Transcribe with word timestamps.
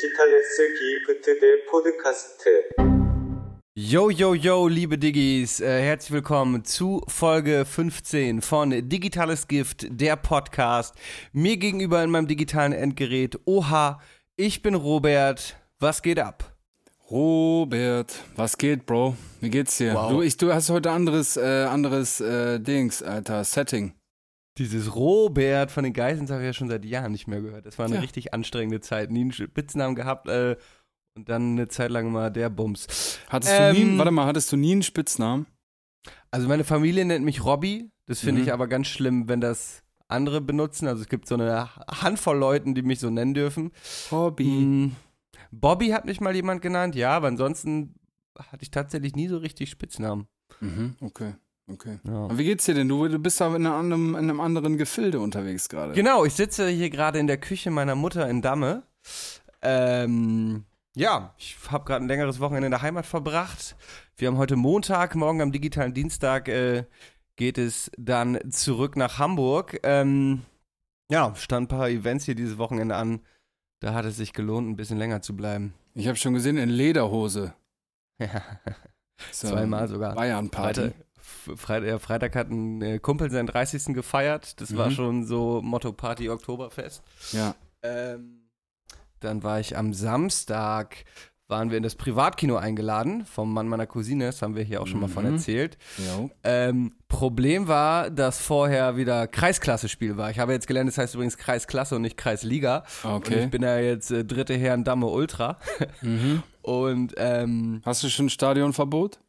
디지털레스 0.00 0.74
기프트 0.78 1.38
대 1.38 1.64
포드카스트. 1.70 2.68
Yo, 3.76 4.10
yo, 4.10 4.34
yo, 4.34 4.68
liebe 4.68 4.96
Diggis, 4.96 5.60
äh, 5.60 5.82
herzlich 5.82 6.12
willkommen 6.12 6.64
zu 6.64 7.02
Folge 7.08 7.66
15 7.66 8.40
von 8.40 8.70
Digitales 8.88 9.48
Gift, 9.48 9.86
der 9.90 10.16
Podcast. 10.16 10.94
Mir 11.32 11.58
gegenüber 11.58 12.02
in 12.02 12.10
meinem 12.10 12.26
digitalen 12.26 12.72
Endgerät, 12.72 13.38
oha, 13.44 14.00
ich 14.36 14.62
bin 14.62 14.74
Robert, 14.74 15.56
was 15.78 16.00
geht 16.00 16.18
ab? 16.18 16.56
Robert, 17.10 18.14
was 18.34 18.56
geht, 18.56 18.86
Bro? 18.86 19.14
Wie 19.42 19.50
geht's 19.50 19.76
dir? 19.76 19.94
Wow. 19.94 20.10
Du, 20.10 20.22
ich, 20.22 20.38
du 20.38 20.54
hast 20.54 20.70
heute 20.70 20.90
anderes, 20.90 21.36
äh, 21.36 21.64
anderes 21.64 22.20
äh, 22.20 22.58
Dings, 22.58 23.02
Alter, 23.02 23.44
Setting. 23.44 23.92
Dieses 24.57 24.95
Robert 24.95 25.71
von 25.71 25.83
den 25.83 25.93
Geissens 25.93 26.29
habe 26.29 26.41
ich 26.41 26.47
ja 26.47 26.53
schon 26.53 26.67
seit 26.69 26.83
Jahren 26.85 27.11
nicht 27.13 27.27
mehr 27.27 27.41
gehört. 27.41 27.65
Das 27.65 27.77
war 27.79 27.85
eine 27.85 27.95
Ja. 27.95 28.01
richtig 28.01 28.33
anstrengende 28.33 28.81
Zeit. 28.81 29.09
Nie 29.09 29.21
einen 29.21 29.31
Spitznamen 29.31 29.95
gehabt 29.95 30.27
äh, 30.27 30.57
und 31.15 31.29
dann 31.29 31.53
eine 31.53 31.67
Zeit 31.69 31.89
lang 31.91 32.11
mal 32.11 32.29
der 32.29 32.49
Bums. 32.49 33.19
Hattest 33.29 33.59
Ähm, 33.59 33.73
du 33.75 33.83
nie, 33.85 33.97
warte 33.97 34.11
mal, 34.11 34.25
hattest 34.25 34.51
du 34.51 34.57
nie 34.57 34.73
einen 34.73 34.83
Spitznamen? 34.83 35.45
Also 36.31 36.47
meine 36.47 36.63
Familie 36.63 37.05
nennt 37.05 37.23
mich 37.25 37.43
Robby. 37.45 37.89
Das 38.07 38.19
finde 38.19 38.41
Mhm. 38.41 38.47
ich 38.47 38.53
aber 38.53 38.67
ganz 38.67 38.87
schlimm, 38.87 39.29
wenn 39.29 39.39
das 39.39 39.83
andere 40.09 40.41
benutzen. 40.41 40.87
Also 40.87 41.01
es 41.01 41.07
gibt 41.07 41.27
so 41.27 41.35
eine 41.35 41.69
Handvoll 41.87 42.37
Leuten, 42.37 42.75
die 42.75 42.81
mich 42.81 42.99
so 42.99 43.09
nennen 43.09 43.33
dürfen. 43.33 43.71
Hobby. 44.11 44.45
Mm, 44.45 44.95
Bobby 45.51 45.89
hat 45.89 46.05
mich 46.05 46.19
mal 46.19 46.35
jemand 46.35 46.61
genannt, 46.61 46.95
ja, 46.95 47.11
aber 47.11 47.27
ansonsten 47.27 47.95
hatte 48.37 48.63
ich 48.63 48.71
tatsächlich 48.71 49.15
nie 49.15 49.27
so 49.29 49.37
richtig 49.37 49.69
Spitznamen. 49.69 50.27
Mhm, 50.59 50.95
okay, 50.99 51.35
okay. 51.67 51.99
Ja. 52.03 52.25
Und 52.25 52.37
wie 52.37 52.45
geht's 52.45 52.65
dir 52.65 52.73
denn? 52.75 52.87
Du, 52.89 53.07
du 53.07 53.19
bist 53.19 53.41
aber 53.41 53.55
in 53.55 53.65
einem, 53.65 53.75
anderen- 53.75 54.09
in 54.15 54.29
einem 54.29 54.39
anderen 54.39 54.77
Gefilde 54.77 55.19
unterwegs 55.19 55.67
gerade. 55.69 55.93
Genau, 55.93 56.25
ich 56.25 56.33
sitze 56.33 56.67
hier 56.69 56.89
gerade 56.89 57.19
in 57.19 57.27
der 57.27 57.37
Küche 57.37 57.71
meiner 57.71 57.95
Mutter 57.95 58.29
in 58.29 58.41
Damme. 58.41 58.83
Ähm, 59.61 60.65
ja, 60.95 61.33
ich 61.37 61.57
habe 61.69 61.85
gerade 61.85 62.03
ein 62.05 62.07
längeres 62.07 62.39
Wochenende 62.39 62.67
in 62.67 62.71
der 62.71 62.81
Heimat 62.81 63.05
verbracht. 63.05 63.75
Wir 64.17 64.27
haben 64.27 64.37
heute 64.37 64.55
Montag, 64.55 65.15
morgen 65.15 65.41
am 65.41 65.51
digitalen 65.51 65.93
Dienstag 65.93 66.47
äh, 66.47 66.85
geht 67.35 67.57
es 67.57 67.89
dann 67.97 68.39
zurück 68.51 68.95
nach 68.97 69.17
Hamburg. 69.19 69.79
Ähm, 69.83 70.41
ja, 71.09 71.33
stand 71.35 71.65
ein 71.71 71.77
paar 71.77 71.89
Events 71.89 72.25
hier 72.25 72.35
dieses 72.35 72.57
Wochenende 72.57 72.95
an. 72.95 73.21
Da 73.79 73.93
hat 73.93 74.05
es 74.05 74.17
sich 74.17 74.33
gelohnt, 74.33 74.69
ein 74.69 74.75
bisschen 74.75 74.97
länger 74.97 75.21
zu 75.21 75.35
bleiben. 75.35 75.73
Ich 75.95 76.07
habe 76.07 76.15
schon 76.17 76.33
gesehen, 76.33 76.57
in 76.57 76.69
Lederhose. 76.69 77.53
So, 79.31 79.49
Zweimal 79.49 79.87
sogar. 79.87 80.15
Bayern-Party. 80.15 80.93
Freitag, 81.55 81.87
F- 81.89 82.01
Freitag, 82.01 82.35
hat 82.35 82.49
ein 82.49 82.81
äh, 82.81 82.99
Kumpel 82.99 83.29
seinen 83.31 83.47
30. 83.47 83.93
gefeiert. 83.93 84.59
Das 84.61 84.75
war 84.75 84.87
Mhm. 84.89 84.91
schon 84.95 85.25
so 85.25 85.61
Motto 85.63 85.91
Party 85.93 86.29
Oktoberfest. 86.29 87.01
Ja. 87.31 87.55
Ähm, 87.83 88.49
dann 89.19 89.43
war 89.43 89.59
ich 89.59 89.77
am 89.77 89.93
Samstag, 89.93 91.05
waren 91.47 91.69
wir 91.69 91.77
in 91.77 91.83
das 91.83 91.95
Privatkino 91.95 92.55
eingeladen 92.55 93.25
vom 93.25 93.53
Mann 93.53 93.67
meiner 93.67 93.85
Cousine. 93.85 94.25
Das 94.27 94.41
haben 94.41 94.55
wir 94.55 94.63
hier 94.63 94.81
auch 94.81 94.87
schon 94.87 95.01
mal 95.01 95.09
von 95.09 95.25
Mhm. 95.27 95.33
erzählt. 95.33 95.77
Ähm, 96.43 96.93
Problem 97.09 97.67
war, 97.67 98.09
dass 98.09 98.39
vorher 98.39 98.95
wieder 98.95 99.27
Kreisklasse-Spiel 99.27 100.15
war. 100.15 100.31
Ich 100.31 100.39
habe 100.39 100.53
jetzt 100.53 100.65
gelernt, 100.65 100.87
das 100.89 100.97
heißt 100.97 101.13
übrigens 101.15 101.37
Kreisklasse 101.37 101.95
und 101.97 102.03
nicht 102.03 102.15
Kreisliga. 102.17 102.85
Und 103.03 103.11
Okay. 103.11 103.43
ich 103.43 103.49
bin 103.51 103.63
ja 103.63 103.77
jetzt 103.79 104.11
äh, 104.11 104.23
dritte 104.23 104.55
Herren 104.55 104.83
Damme 104.85 105.07
Ultra. 105.07 105.57
Mhm. 106.01 106.41
Und 106.61 107.15
ähm, 107.17 107.81
Hast 107.83 108.03
du 108.03 108.09
schon 108.09 108.29
Stadionverbot? 108.29 109.19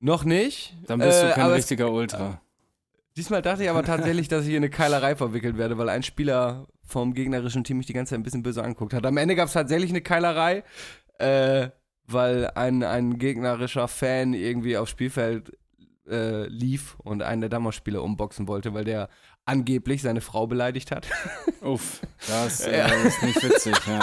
Noch 0.00 0.24
nicht. 0.24 0.74
Dann 0.86 0.98
bist 1.00 1.22
Äh, 1.22 1.28
du 1.28 1.34
kein 1.34 1.44
aber 1.44 1.52
es- 1.54 1.58
richtiger 1.58 1.90
Ultra. 1.92 2.40
Diesmal 3.16 3.42
dachte 3.42 3.62
ich 3.62 3.70
aber 3.70 3.84
tatsächlich, 3.84 4.26
dass 4.26 4.44
ich 4.44 4.50
in 4.50 4.56
eine 4.56 4.70
Keilerei 4.70 5.14
verwickelt 5.14 5.56
werde, 5.56 5.78
weil 5.78 5.88
ein 5.88 6.02
Spieler 6.02 6.66
vom 6.84 7.14
gegnerischen 7.14 7.62
Team 7.62 7.76
mich 7.76 7.86
die 7.86 7.92
ganze 7.92 8.10
Zeit 8.10 8.18
ein 8.18 8.24
bisschen 8.24 8.42
böse 8.42 8.62
angeguckt 8.62 8.92
hat. 8.92 9.06
Am 9.06 9.16
Ende 9.16 9.36
gab 9.36 9.46
es 9.46 9.52
tatsächlich 9.52 9.90
eine 9.90 10.00
Keilerei, 10.00 10.64
äh, 11.18 11.68
weil 12.06 12.50
ein, 12.56 12.82
ein 12.82 13.18
gegnerischer 13.18 13.86
Fan 13.86 14.34
irgendwie 14.34 14.76
aufs 14.76 14.90
Spielfeld 14.90 15.52
äh, 16.10 16.46
lief 16.48 16.96
und 17.04 17.22
einen 17.22 17.40
der 17.40 17.50
Dammerspieler 17.50 18.02
umboxen 18.02 18.48
wollte, 18.48 18.74
weil 18.74 18.84
der 18.84 19.08
angeblich 19.46 20.02
seine 20.02 20.20
Frau 20.20 20.46
beleidigt 20.48 20.90
hat. 20.90 21.06
Uff, 21.62 22.00
das 22.26 22.66
Ja. 22.66 22.88
äh, 22.88 23.06
ist 23.06 23.22
nicht 23.22 23.42
witzig, 23.42 23.76
ja. 23.86 24.00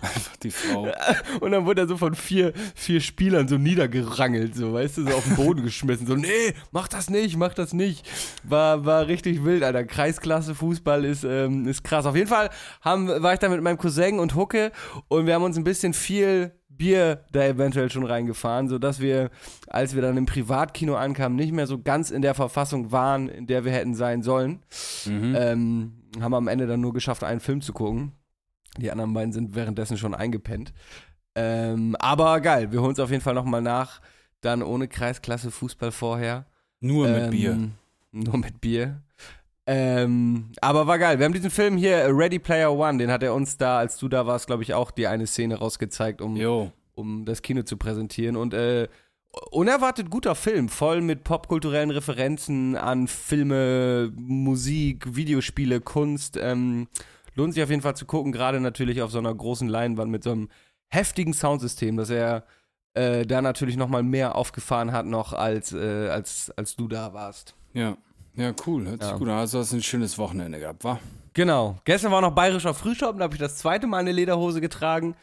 Einfach 0.00 0.36
die 0.36 0.50
Frau. 0.50 0.88
Und 1.40 1.52
dann 1.52 1.66
wurde 1.66 1.82
er 1.82 1.88
so 1.88 1.96
von 1.96 2.14
vier, 2.14 2.52
vier 2.74 3.00
Spielern 3.00 3.48
so 3.48 3.58
niedergerangelt, 3.58 4.54
so, 4.54 4.72
weißt 4.72 4.98
du, 4.98 5.02
so 5.04 5.16
auf 5.16 5.24
den 5.24 5.36
Boden 5.36 5.62
geschmissen. 5.62 6.06
So, 6.06 6.14
nee, 6.14 6.54
mach 6.70 6.88
das 6.88 7.10
nicht, 7.10 7.36
mach 7.36 7.54
das 7.54 7.72
nicht. 7.72 8.08
War, 8.44 8.84
war 8.84 9.06
richtig 9.06 9.44
wild, 9.44 9.62
Alter. 9.62 9.84
Kreisklasse 9.84 10.54
Fußball 10.54 11.04
ist, 11.04 11.24
ähm, 11.24 11.66
ist 11.66 11.84
krass. 11.84 12.06
Auf 12.06 12.16
jeden 12.16 12.28
Fall 12.28 12.50
haben, 12.80 13.08
war 13.08 13.32
ich 13.32 13.38
da 13.38 13.48
mit 13.48 13.62
meinem 13.62 13.78
Cousin 13.78 14.18
und 14.18 14.34
Hucke 14.34 14.72
und 15.08 15.26
wir 15.26 15.34
haben 15.34 15.44
uns 15.44 15.56
ein 15.56 15.64
bisschen 15.64 15.94
viel 15.94 16.52
Bier 16.78 17.24
da 17.32 17.44
eventuell 17.44 17.90
schon 17.90 18.06
reingefahren, 18.06 18.68
sodass 18.68 19.00
wir, 19.00 19.30
als 19.66 19.94
wir 19.94 20.02
dann 20.02 20.16
im 20.16 20.26
Privatkino 20.26 20.94
ankamen, 20.94 21.36
nicht 21.36 21.52
mehr 21.52 21.66
so 21.66 21.82
ganz 21.82 22.10
in 22.10 22.22
der 22.22 22.34
Verfassung 22.34 22.92
waren, 22.92 23.28
in 23.28 23.46
der 23.46 23.64
wir 23.64 23.72
hätten 23.72 23.94
sein 23.94 24.22
sollen. 24.22 24.60
Mhm. 25.04 25.36
Ähm, 25.36 25.92
haben 26.20 26.34
am 26.34 26.48
Ende 26.48 26.66
dann 26.66 26.80
nur 26.80 26.94
geschafft, 26.94 27.24
einen 27.24 27.40
Film 27.40 27.60
zu 27.60 27.72
gucken. 27.72 28.12
Die 28.78 28.90
anderen 28.90 29.12
beiden 29.12 29.32
sind 29.32 29.54
währenddessen 29.54 29.96
schon 29.98 30.14
eingepennt. 30.14 30.72
Ähm, 31.34 31.96
aber 31.98 32.40
geil, 32.40 32.72
wir 32.72 32.80
holen 32.80 32.92
es 32.92 33.00
auf 33.00 33.10
jeden 33.10 33.22
Fall 33.22 33.34
nochmal 33.34 33.62
nach. 33.62 34.00
Dann 34.40 34.62
ohne 34.62 34.88
Kreisklasse 34.88 35.50
Fußball 35.50 35.92
vorher. 35.92 36.46
Nur 36.80 37.08
mit 37.08 37.22
Ähm, 37.24 37.30
Bier. 37.30 37.58
Nur 38.12 38.38
mit 38.38 38.60
Bier. 38.60 39.02
Ähm, 39.66 40.50
aber 40.60 40.86
war 40.86 40.98
geil. 40.98 41.18
Wir 41.18 41.26
haben 41.26 41.34
diesen 41.34 41.50
Film 41.50 41.76
hier, 41.76 42.06
Ready 42.08 42.38
Player 42.38 42.72
One, 42.72 42.98
den 42.98 43.10
hat 43.10 43.22
er 43.22 43.34
uns 43.34 43.58
da, 43.58 43.78
als 43.78 43.98
du 43.98 44.08
da 44.08 44.26
warst, 44.26 44.46
glaube 44.46 44.62
ich, 44.62 44.72
auch 44.72 44.90
die 44.90 45.06
eine 45.06 45.26
Szene 45.26 45.56
rausgezeigt, 45.56 46.22
um, 46.22 46.36
Jo. 46.36 46.72
um 46.94 47.26
das 47.26 47.42
Kino 47.42 47.62
zu 47.62 47.76
präsentieren. 47.76 48.36
Und 48.36 48.54
äh, 48.54 48.88
unerwartet 49.50 50.08
guter 50.08 50.34
Film, 50.34 50.70
voll 50.70 51.02
mit 51.02 51.22
popkulturellen 51.22 51.90
Referenzen 51.90 52.76
an 52.76 53.08
Filme, 53.08 54.10
Musik, 54.16 55.14
Videospiele, 55.16 55.80
Kunst. 55.82 56.38
Ähm, 56.40 56.88
lohnt 57.38 57.54
sich 57.54 57.62
auf 57.62 57.70
jeden 57.70 57.82
Fall 57.82 57.96
zu 57.96 58.04
gucken, 58.04 58.32
gerade 58.32 58.60
natürlich 58.60 59.00
auf 59.00 59.10
so 59.10 59.18
einer 59.18 59.34
großen 59.34 59.68
Leinwand 59.68 60.10
mit 60.10 60.24
so 60.24 60.32
einem 60.32 60.48
heftigen 60.88 61.32
Soundsystem, 61.32 61.96
dass 61.96 62.10
er 62.10 62.44
äh, 62.94 63.24
da 63.24 63.40
natürlich 63.40 63.76
noch 63.76 63.88
mal 63.88 64.02
mehr 64.02 64.34
aufgefahren 64.34 64.92
hat 64.92 65.06
noch 65.06 65.32
als, 65.32 65.72
äh, 65.72 66.08
als, 66.08 66.50
als 66.56 66.76
du 66.76 66.88
da 66.88 67.14
warst. 67.14 67.54
Ja. 67.72 67.96
Ja, 68.34 68.52
cool. 68.66 68.86
Hört 68.86 69.02
sich 69.02 69.10
Ja. 69.10 69.16
gut 69.16 69.28
an. 69.28 69.34
Also 69.38 69.58
hast 69.58 69.72
du 69.72 69.76
ein 69.76 69.82
schönes 69.82 70.16
Wochenende 70.18 70.58
gehabt, 70.60 70.84
wa? 70.84 70.98
Genau. 71.34 71.76
Gestern 71.84 72.12
war 72.12 72.20
noch 72.20 72.34
bayerischer 72.34 72.74
Frühschoppen, 72.74 73.18
da 73.18 73.24
habe 73.24 73.34
ich 73.34 73.40
das 73.40 73.56
zweite 73.58 73.86
Mal 73.86 73.98
eine 73.98 74.12
Lederhose 74.12 74.60
getragen. 74.60 75.14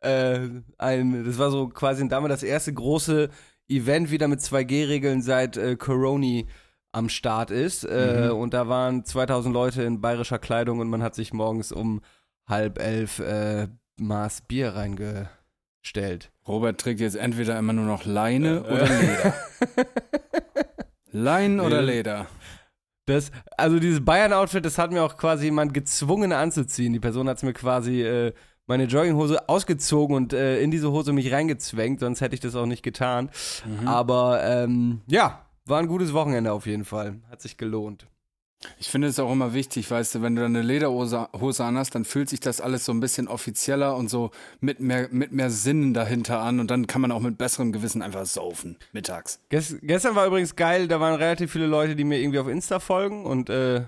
Äh, 0.00 0.40
ein, 0.78 1.24
das 1.24 1.38
war 1.38 1.50
so 1.50 1.68
quasi 1.68 2.06
damals 2.08 2.34
das 2.34 2.42
erste 2.42 2.72
große 2.72 3.30
Event 3.68 4.10
wieder 4.10 4.28
mit 4.28 4.40
2G-Regeln 4.40 5.22
seit 5.22 5.56
äh, 5.56 5.76
Coroni 5.76 6.46
am 6.94 7.08
Start 7.08 7.50
ist. 7.50 7.84
Äh, 7.84 8.30
Mhm. 8.30 8.36
Und 8.38 8.54
da 8.54 8.68
waren 8.68 9.04
2000 9.04 9.52
Leute 9.52 9.82
in 9.82 10.00
bayerischer 10.00 10.38
Kleidung 10.38 10.78
und 10.80 10.88
man 10.88 11.02
hat 11.02 11.14
sich 11.14 11.32
morgens 11.32 11.72
um 11.72 12.00
halb 12.46 12.78
elf 12.78 13.18
äh, 13.18 13.68
Maß 13.98 14.42
Bier 14.42 14.74
reingestellt. 14.74 16.30
Robert 16.46 16.80
trägt 16.80 17.00
jetzt 17.00 17.16
entweder 17.16 17.58
immer 17.58 17.72
nur 17.72 17.86
noch 17.86 18.04
Leine 18.04 18.62
oder 18.64 18.86
Leder. 18.86 19.34
Leinen 21.12 21.60
oder. 21.60 21.82
Leder? 21.82 22.26
Das, 23.06 23.30
also 23.58 23.78
dieses 23.78 24.02
Bayern-Outfit, 24.04 24.64
das 24.64 24.78
hat 24.78 24.90
mir 24.90 25.02
auch 25.02 25.16
quasi 25.16 25.44
jemand 25.44 25.74
gezwungen 25.74 26.32
anzuziehen. 26.32 26.92
Die 26.94 27.00
Person 27.00 27.28
hat 27.28 27.36
es 27.36 27.42
mir 27.42 27.52
quasi 27.52 28.02
äh, 28.02 28.32
meine 28.66 28.84
Jogginghose 28.84 29.46
ausgezogen 29.48 30.16
und 30.16 30.32
äh, 30.32 30.60
in 30.62 30.70
diese 30.70 30.90
Hose 30.90 31.12
mich 31.12 31.30
reingezwängt, 31.30 32.00
sonst 32.00 32.22
hätte 32.22 32.34
ich 32.34 32.40
das 32.40 32.56
auch 32.56 32.64
nicht 32.64 32.82
getan. 32.82 33.28
Mhm. 33.66 33.86
Aber 33.86 34.42
ähm, 34.42 35.02
ja, 35.06 35.43
war 35.66 35.80
ein 35.80 35.86
gutes 35.86 36.12
Wochenende 36.12 36.52
auf 36.52 36.66
jeden 36.66 36.84
Fall. 36.84 37.20
Hat 37.30 37.40
sich 37.40 37.56
gelohnt. 37.56 38.06
Ich 38.78 38.90
finde 38.90 39.08
es 39.08 39.18
auch 39.18 39.30
immer 39.30 39.52
wichtig, 39.52 39.90
weißt 39.90 40.14
du, 40.14 40.22
wenn 40.22 40.36
du 40.36 40.42
dann 40.42 40.56
eine 40.56 40.64
Lederhose 40.64 41.28
Hose 41.38 41.64
anhast, 41.64 41.94
dann 41.94 42.04
fühlt 42.04 42.28
sich 42.28 42.40
das 42.40 42.60
alles 42.60 42.84
so 42.84 42.92
ein 42.92 43.00
bisschen 43.00 43.28
offizieller 43.28 43.96
und 43.96 44.08
so 44.08 44.30
mit 44.60 44.80
mehr, 44.80 45.08
mit 45.10 45.32
mehr 45.32 45.50
Sinn 45.50 45.92
dahinter 45.92 46.40
an 46.40 46.60
und 46.60 46.70
dann 46.70 46.86
kann 46.86 47.02
man 47.02 47.12
auch 47.12 47.20
mit 47.20 47.36
besserem 47.36 47.72
Gewissen 47.72 48.00
einfach 48.00 48.24
saufen, 48.24 48.78
mittags. 48.92 49.40
Ges 49.50 49.76
gestern 49.82 50.14
war 50.14 50.26
übrigens 50.26 50.56
geil, 50.56 50.88
da 50.88 50.98
waren 50.98 51.14
relativ 51.14 51.52
viele 51.52 51.66
Leute, 51.66 51.94
die 51.94 52.04
mir 52.04 52.18
irgendwie 52.18 52.38
auf 52.38 52.48
Insta 52.48 52.80
folgen 52.80 53.26
und 53.26 53.50
äh, 53.50 53.82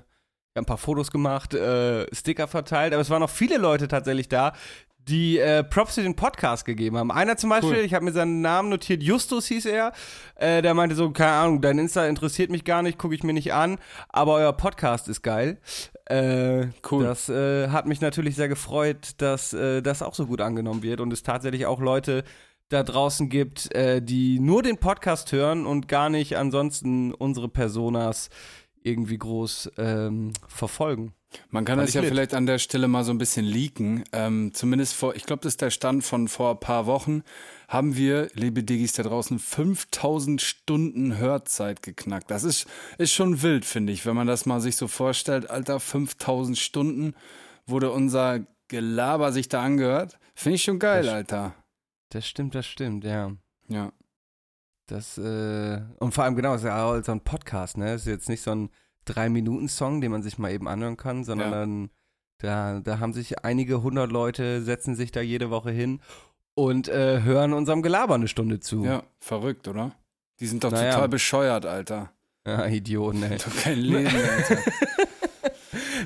ein 0.54 0.66
paar 0.66 0.78
Fotos 0.78 1.10
gemacht, 1.10 1.54
äh, 1.54 2.06
Sticker 2.14 2.48
verteilt, 2.48 2.92
aber 2.92 3.02
es 3.02 3.10
waren 3.10 3.20
noch 3.20 3.30
viele 3.30 3.58
Leute 3.58 3.88
tatsächlich 3.88 4.28
da, 4.28 4.52
die 5.08 5.38
äh, 5.38 5.62
Props 5.62 5.94
für 5.94 6.02
den 6.02 6.16
Podcast 6.16 6.64
gegeben 6.64 6.96
haben. 6.96 7.12
Einer 7.12 7.36
zum 7.36 7.50
Beispiel, 7.50 7.76
Cool. 7.78 7.84
ich 7.84 7.94
habe 7.94 8.04
mir 8.04 8.12
seinen 8.12 8.40
Namen 8.40 8.68
notiert, 8.68 9.02
Justus 9.02 9.46
hieß 9.46 9.66
er, 9.66 9.92
äh, 10.34 10.62
der 10.62 10.74
meinte 10.74 10.96
so, 10.96 11.10
keine 11.10 11.32
Ahnung, 11.32 11.60
dein 11.60 11.78
Insta 11.78 12.06
interessiert 12.06 12.50
mich 12.50 12.64
gar 12.64 12.82
nicht, 12.82 12.98
gucke 12.98 13.14
ich 13.14 13.22
mir 13.22 13.32
nicht 13.32 13.52
an, 13.52 13.78
aber 14.08 14.34
euer 14.34 14.52
Podcast 14.52 15.08
ist 15.08 15.22
geil. 15.22 15.58
Äh, 16.06 16.66
Cool. 16.90 17.04
Das 17.04 17.28
äh, 17.28 17.68
hat 17.68 17.86
mich 17.86 18.00
natürlich 18.00 18.34
sehr 18.36 18.48
gefreut, 18.48 19.10
dass 19.18 19.52
äh, 19.52 19.80
das 19.82 20.02
auch 20.02 20.14
so 20.14 20.26
gut 20.26 20.40
angenommen 20.40 20.82
wird 20.82 21.00
und 21.00 21.12
es 21.12 21.22
tatsächlich 21.22 21.66
auch 21.66 21.80
Leute 21.80 22.24
da 22.68 22.82
draußen 22.82 23.28
gibt, 23.28 23.72
äh, 23.76 24.02
die 24.02 24.40
nur 24.40 24.62
den 24.62 24.78
Podcast 24.78 25.30
hören 25.30 25.66
und 25.66 25.86
gar 25.86 26.10
nicht 26.10 26.36
ansonsten 26.36 27.14
unsere 27.14 27.48
Personas 27.48 28.28
irgendwie 28.82 29.18
groß 29.18 29.70
ähm, 29.78 30.32
verfolgen. 30.48 31.12
Man 31.50 31.64
kann 31.64 31.78
das 31.78 31.92
ja 31.92 32.00
lit. 32.00 32.10
vielleicht 32.10 32.34
an 32.34 32.46
der 32.46 32.58
Stelle 32.58 32.88
mal 32.88 33.04
so 33.04 33.10
ein 33.12 33.18
bisschen 33.18 33.44
leaken. 33.44 34.04
Ähm, 34.12 34.52
zumindest 34.54 34.94
vor, 34.94 35.14
ich 35.16 35.24
glaube, 35.24 35.42
das 35.42 35.54
ist 35.54 35.60
der 35.60 35.70
Stand 35.70 36.04
von 36.04 36.28
vor 36.28 36.52
ein 36.52 36.60
paar 36.60 36.86
Wochen, 36.86 37.22
haben 37.68 37.96
wir, 37.96 38.30
liebe 38.34 38.62
Diggis 38.62 38.92
da 38.92 39.02
draußen, 39.02 39.38
5000 39.38 40.40
Stunden 40.40 41.18
Hörzeit 41.18 41.82
geknackt. 41.82 42.30
Das 42.30 42.44
ist, 42.44 42.66
ist 42.98 43.12
schon 43.12 43.42
wild, 43.42 43.64
finde 43.64 43.92
ich, 43.92 44.06
wenn 44.06 44.14
man 44.16 44.26
das 44.28 44.46
mal 44.46 44.60
sich 44.60 44.76
so 44.76 44.86
vorstellt. 44.88 45.50
Alter, 45.50 45.80
5000 45.80 46.56
Stunden 46.56 47.14
wurde 47.66 47.90
unser 47.90 48.40
Gelaber 48.68 49.32
sich 49.32 49.48
da 49.48 49.62
angehört. 49.62 50.18
Finde 50.34 50.56
ich 50.56 50.62
schon 50.64 50.78
geil, 50.78 51.02
Das- 51.04 51.12
Alter. 51.12 51.54
Das 52.10 52.26
stimmt, 52.26 52.54
das 52.54 52.66
stimmt, 52.66 53.04
ja. 53.04 53.32
Ja. 53.68 53.92
Das, 54.86 55.18
äh, 55.18 55.80
und 55.98 56.14
vor 56.14 56.22
allem, 56.22 56.36
genau, 56.36 56.54
es 56.54 56.60
ist 56.62 56.66
ja 56.68 56.84
auch 56.84 57.02
so 57.02 57.10
ein 57.10 57.20
Podcast, 57.20 57.76
ne? 57.76 57.92
Es 57.94 58.02
ist 58.02 58.06
jetzt 58.06 58.28
nicht 58.28 58.42
so 58.42 58.52
ein 58.52 58.70
Drei-Minuten-Song, 59.06 60.00
den 60.02 60.12
man 60.12 60.22
sich 60.22 60.38
mal 60.38 60.52
eben 60.52 60.68
anhören 60.68 60.96
kann, 60.98 61.24
sondern 61.24 61.50
Ja. 61.50 61.58
dann, 61.60 61.90
da, 62.38 62.80
da 62.80 62.98
haben 62.98 63.12
sich 63.14 63.44
einige 63.44 63.82
hundert 63.82 64.12
Leute, 64.12 64.60
setzen 64.62 64.94
sich 64.94 65.10
da 65.10 65.20
jede 65.22 65.48
Woche 65.50 65.70
hin 65.70 66.00
und 66.54 66.88
äh, 66.88 67.22
hören 67.22 67.52
unserem 67.54 67.82
Gelaber 67.82 68.14
eine 68.16 68.28
Stunde 68.28 68.60
zu. 68.60 68.84
Ja, 68.84 69.02
verrückt, 69.20 69.68
oder? 69.68 69.92
Die 70.40 70.46
sind 70.46 70.62
doch 70.64 70.70
Naja. 70.70 70.92
total 70.92 71.08
bescheuert, 71.08 71.64
Alter. 71.64 72.12
Ja, 72.46 72.66
Idioten, 72.66 73.22
ey. 73.22 73.38
Doch 73.44 73.56
kein 73.62 73.78
Leben, 73.78 74.06
Alter. 74.36 74.58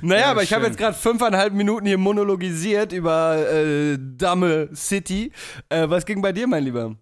Naja, 0.03 0.21
Ja, 0.23 0.31
aber 0.31 0.43
ich 0.43 0.53
habe 0.55 0.67
jetzt 0.67 0.79
gerade 0.79 0.97
fünfeinhalb 0.97 1.53
Minuten 1.53 1.87
hier 1.87 1.99
monologisiert 1.99 2.93
über 2.93 3.37
äh, 3.53 3.99
Damme 4.01 4.71
City. 4.75 5.33
Äh, 5.69 5.91
was 5.91 6.07
ging 6.07 6.23
bei 6.23 6.33
dir, 6.33 6.47
mein 6.47 6.65
Lieber? 6.65 6.97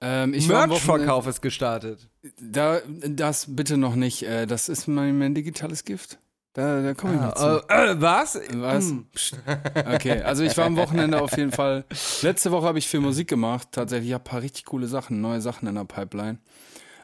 Ähm, 0.00 0.30
Merch-Verkauf 0.30 1.26
ist 1.26 1.40
gestartet. 1.40 2.08
Da, 2.40 2.80
das 3.08 3.46
bitte 3.48 3.76
noch 3.76 3.94
nicht. 3.94 4.22
Äh, 4.22 4.46
das 4.46 4.68
ist 4.68 4.88
mein, 4.88 5.18
mein 5.18 5.34
digitales 5.34 5.84
Gift. 5.84 6.18
Da, 6.52 6.80
da 6.80 6.94
komme 6.94 7.14
ich 7.16 7.20
noch 7.20 7.34
zu. 7.34 7.62
Äh, 7.68 7.92
äh, 7.92 8.00
was? 8.00 8.40
Was? 8.54 8.88
Hm. 8.88 9.06
Okay, 9.74 10.22
also 10.22 10.42
ich 10.42 10.56
war 10.56 10.64
am 10.64 10.76
Wochenende 10.76 11.20
auf 11.20 11.36
jeden 11.36 11.52
Fall. 11.52 11.84
Letzte 12.22 12.50
Woche 12.50 12.66
habe 12.66 12.78
ich 12.78 12.88
viel 12.88 13.00
Musik 13.00 13.28
gemacht. 13.28 13.68
Tatsächlich, 13.72 14.08
ich 14.08 14.14
habe 14.14 14.24
ein 14.24 14.30
paar 14.30 14.42
richtig 14.42 14.64
coole 14.64 14.86
Sachen, 14.86 15.20
neue 15.20 15.42
Sachen 15.42 15.68
in 15.68 15.74
der 15.74 15.84
Pipeline. 15.84 16.38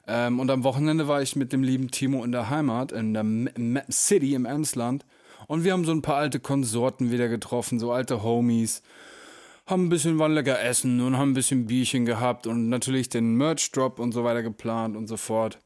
Ähm, 0.07 0.41
und 0.41 0.51
am 0.51 0.65
Wochenende 0.65 1.07
war 1.07 1.21
ich 1.23 1.37
mit 1.37 1.53
dem 1.53 1.63
lieben 1.63 1.91
Timo 1.91 2.25
in 2.25 2.33
der 2.33 2.51
Heimat, 2.51 2.93
in 2.93 3.13
der 3.13 3.21
M 3.21 3.47
M 3.47 3.79
City 3.91 4.35
im 4.35 4.47
Emsland. 4.47 5.05
Und 5.49 5.65
wir 5.65 5.73
haben 5.73 5.85
so 5.85 5.93
ein 5.93 6.03
paar 6.03 6.17
alte 6.17 6.41
Konsorten 6.41 7.11
wieder 7.11 7.29
getroffen, 7.29 7.79
so 7.79 7.93
alte 7.93 8.23
Homies. 8.23 8.83
Haben 9.73 9.87
ein 9.87 9.89
bisschen 9.89 10.19
wann 10.19 10.35
lecker 10.35 10.61
essen 10.61 11.01
und 11.01 11.17
haben 11.17 11.31
ein 11.31 11.35
bisschen 11.35 11.65
Bierchen 11.65 12.05
gehabt 12.05 12.47
und 12.47 12.69
natürlich 12.69 13.09
den 13.09 13.37
Merch-Drop 13.39 14.01
und 14.01 14.13
so 14.13 14.23
weiter 14.23 14.43
geplant 14.43 14.99
und 14.99 15.07
so 15.07 15.17
fort. 15.17 15.61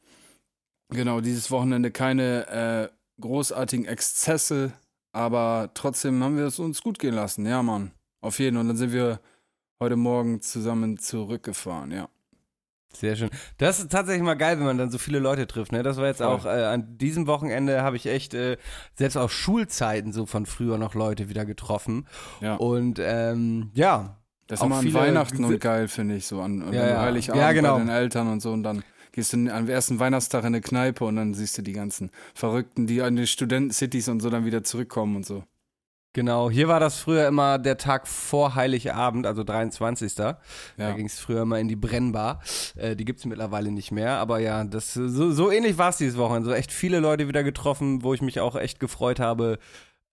Genau, 0.95 1.21
dieses 1.21 1.51
Wochenende 1.51 1.91
keine 1.91 2.47
äh, 2.47 3.21
großartigen 3.21 3.85
Exzesse, 3.85 4.73
aber 5.13 5.73
trotzdem 5.75 6.23
haben 6.23 6.37
wir 6.37 6.45
es 6.45 6.61
uns 6.61 6.83
gut 6.83 7.01
gehen 7.01 7.15
lassen. 7.17 7.47
Ja, 7.47 7.65
Mann. 7.65 7.91
Auf 8.21 8.39
jeden. 8.39 8.59
Und 8.59 8.69
dann 8.69 8.77
sind 8.77 8.93
wir 8.93 9.19
heute 9.83 9.97
Morgen 9.97 10.41
zusammen 10.41 10.99
zurückgefahren, 10.99 11.91
ja. 11.91 12.09
Sehr 13.01 13.17
schön. 13.17 13.31
Das 13.59 13.79
ist 13.79 13.91
tatsächlich 13.91 14.23
mal 14.23 14.35
geil, 14.35 14.59
wenn 14.59 14.65
man 14.67 14.79
dann 14.79 14.91
so 14.91 14.99
viele 14.99 15.19
Leute 15.19 15.47
trifft. 15.47 15.73
Ne? 15.73 15.83
Das 15.83 15.97
war 15.99 16.07
jetzt 16.07 16.19
Voll. 16.19 16.27
auch 16.27 16.47
äh, 16.47 16.65
an 16.65 16.97
diesem 16.99 17.27
Wochenende 17.27 17.83
habe 17.83 17.97
ich 17.97 18.07
echt 18.07 18.35
äh, 18.35 18.57
selbst 18.95 19.17
auf 19.17 19.33
Schulzeiten 19.33 20.13
so 20.13 20.27
von 20.27 20.47
früher 20.47 20.79
noch 20.79 20.95
Leute 20.95 21.29
wieder 21.29 21.45
getroffen. 21.45 22.07
Ja. 22.41 22.55
Und 22.57 22.99
ähm, 23.01 23.71
ja, 23.75 24.17
Das 24.47 24.59
ist 24.59 24.63
auch 24.63 24.67
immer 24.67 24.77
an 24.79 24.95
Weihnachten 24.95 25.45
und 25.45 25.61
geil, 25.61 25.89
finde 25.89 26.17
ich, 26.17 26.27
so 26.27 26.41
an, 26.41 26.73
Ja, 26.73 26.87
ja. 26.89 27.01
Heiligabend 27.03 27.41
Ja, 27.43 27.53
genau. 27.53 27.75
bei 27.75 27.81
den 27.81 27.89
Eltern 27.89 28.29
und 28.33 28.41
so 28.41 28.53
und 28.53 28.63
dann 28.63 28.83
gehst 29.13 29.33
du 29.33 29.49
am 29.51 29.69
ersten 29.69 29.99
Weihnachtstag 29.99 30.43
in 30.43 30.49
eine 30.49 30.61
Kneipe 30.61 31.05
und 31.05 31.17
dann 31.17 31.33
siehst 31.35 31.57
du 31.59 31.63
die 31.63 31.73
ganzen 31.73 32.11
Verrückten, 32.35 32.87
die 32.87 33.01
an 33.03 33.17
die 33.17 33.27
Studenten-Cities 33.27 34.09
und 34.09 34.21
so 34.21 34.29
dann 34.31 34.45
wieder 34.45 34.63
zurückkommen 34.63 35.17
und 35.17 35.27
so. 35.27 35.43
Genau. 36.17 36.51
Hier 36.51 36.67
war 36.67 36.81
das 36.81 36.99
früher 36.99 37.29
immer 37.29 37.59
der 37.59 37.77
Tag 37.77 38.09
vor 38.09 38.55
Heiligabend, 38.57 39.27
also 39.27 39.45
23. 39.45 40.15
Da 40.17 40.39
Ja. 40.77 40.93
ging 40.93 41.07
es 41.07 41.21
früher 41.21 41.43
immer 41.43 41.61
in 41.61 41.69
die 41.69 41.77
Brennbar. 41.77 42.41
Äh, 42.75 42.97
die 42.97 43.05
gibt 43.05 43.21
es 43.21 43.27
mittlerweile 43.27 43.71
nicht 43.71 43.93
mehr. 43.93 44.15
Aber 44.17 44.41
ja, 44.41 44.65
das, 44.65 44.95
so, 44.95 45.31
so 45.31 45.51
ähnlich 45.53 45.79
war 45.79 45.91
es 45.91 45.99
dieses 45.99 46.17
Wochenende. 46.19 46.49
So 46.49 46.55
echt 46.55 46.73
viele 46.73 46.99
Leute 47.01 47.29
wieder 47.29 47.45
getroffen, 47.45 48.03
wo 48.03 48.15
ich 48.15 48.23
mich 48.23 48.41
auch 48.41 48.57
echt 48.57 48.81
gefreut 48.81 49.21
habe, 49.21 49.59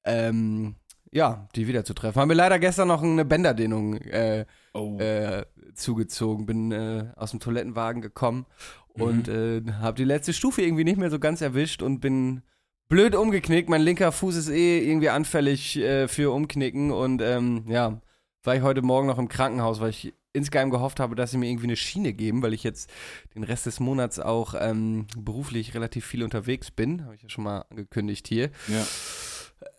ähm, 0.04 0.76
ja, 1.12 1.48
die 1.56 1.68
wiederzutreffen. 1.68 2.22
Haben 2.22 2.30
wir 2.30 2.36
leider 2.36 2.60
gestern 2.60 2.88
noch 2.90 3.02
eine 3.02 3.26
Bänderdehnung 3.26 3.96
äh, 3.98 4.46
Oh. 4.74 4.98
äh, 5.00 5.46
zugezogen. 5.76 6.46
Bin 6.46 6.72
äh, 6.72 7.06
aus 7.16 7.32
dem 7.32 7.40
Toilettenwagen 7.40 8.02
gekommen 8.02 8.46
und 8.94 9.28
äh, 9.28 9.62
habe 9.82 9.96
die 9.98 10.04
letzte 10.04 10.34
Stufe 10.34 10.62
irgendwie 10.64 10.84
nicht 10.84 10.98
mehr 10.98 11.10
so 11.12 11.20
ganz 11.20 11.42
erwischt 11.42 11.82
und 11.82 12.00
bin 12.00 12.42
blöd 12.90 13.16
umgeknickt. 13.16 13.70
Mein 13.70 13.82
linker 13.82 14.12
Fuß 14.12 14.36
ist 14.36 14.50
eh 14.50 14.80
irgendwie 14.80 15.10
anfällig 15.10 15.78
äh, 15.78 16.08
für 16.08 16.32
Umknicken 16.34 16.92
und 16.92 17.22
ähm, 17.22 17.66
ja, 17.68 18.02
war 18.44 18.56
ich 18.56 18.62
heute 18.62 18.82
Morgen 18.82 19.08
noch 19.08 19.18
im 19.18 19.30
Krankenhaus, 19.30 19.80
weil 19.80 19.90
ich 19.90 20.14
insgeheim 20.34 20.72
gehofft 20.72 21.00
habe, 21.00 21.16
dass 21.16 21.32
sie 21.32 21.38
mir 21.38 21.48
irgendwie 21.48 21.68
eine 21.68 21.76
Schiene 21.76 22.14
geben, 22.14 22.42
weil 22.42 22.54
ich 22.54 22.64
jetzt 22.64 22.90
den 23.36 23.44
Rest 23.44 23.66
des 23.66 23.80
Monats 23.80 24.20
auch 24.20 24.56
ähm, 24.60 25.06
beruflich 25.16 25.76
relativ 25.76 26.06
viel 26.06 26.24
unterwegs 26.24 26.72
bin. 26.72 27.06
Habe 27.06 27.16
ich 27.16 27.22
ja 27.22 27.30
schon 27.30 27.44
mal 27.44 27.66
angekündigt 27.70 28.28
hier. 28.28 28.50
ja. 28.68 28.86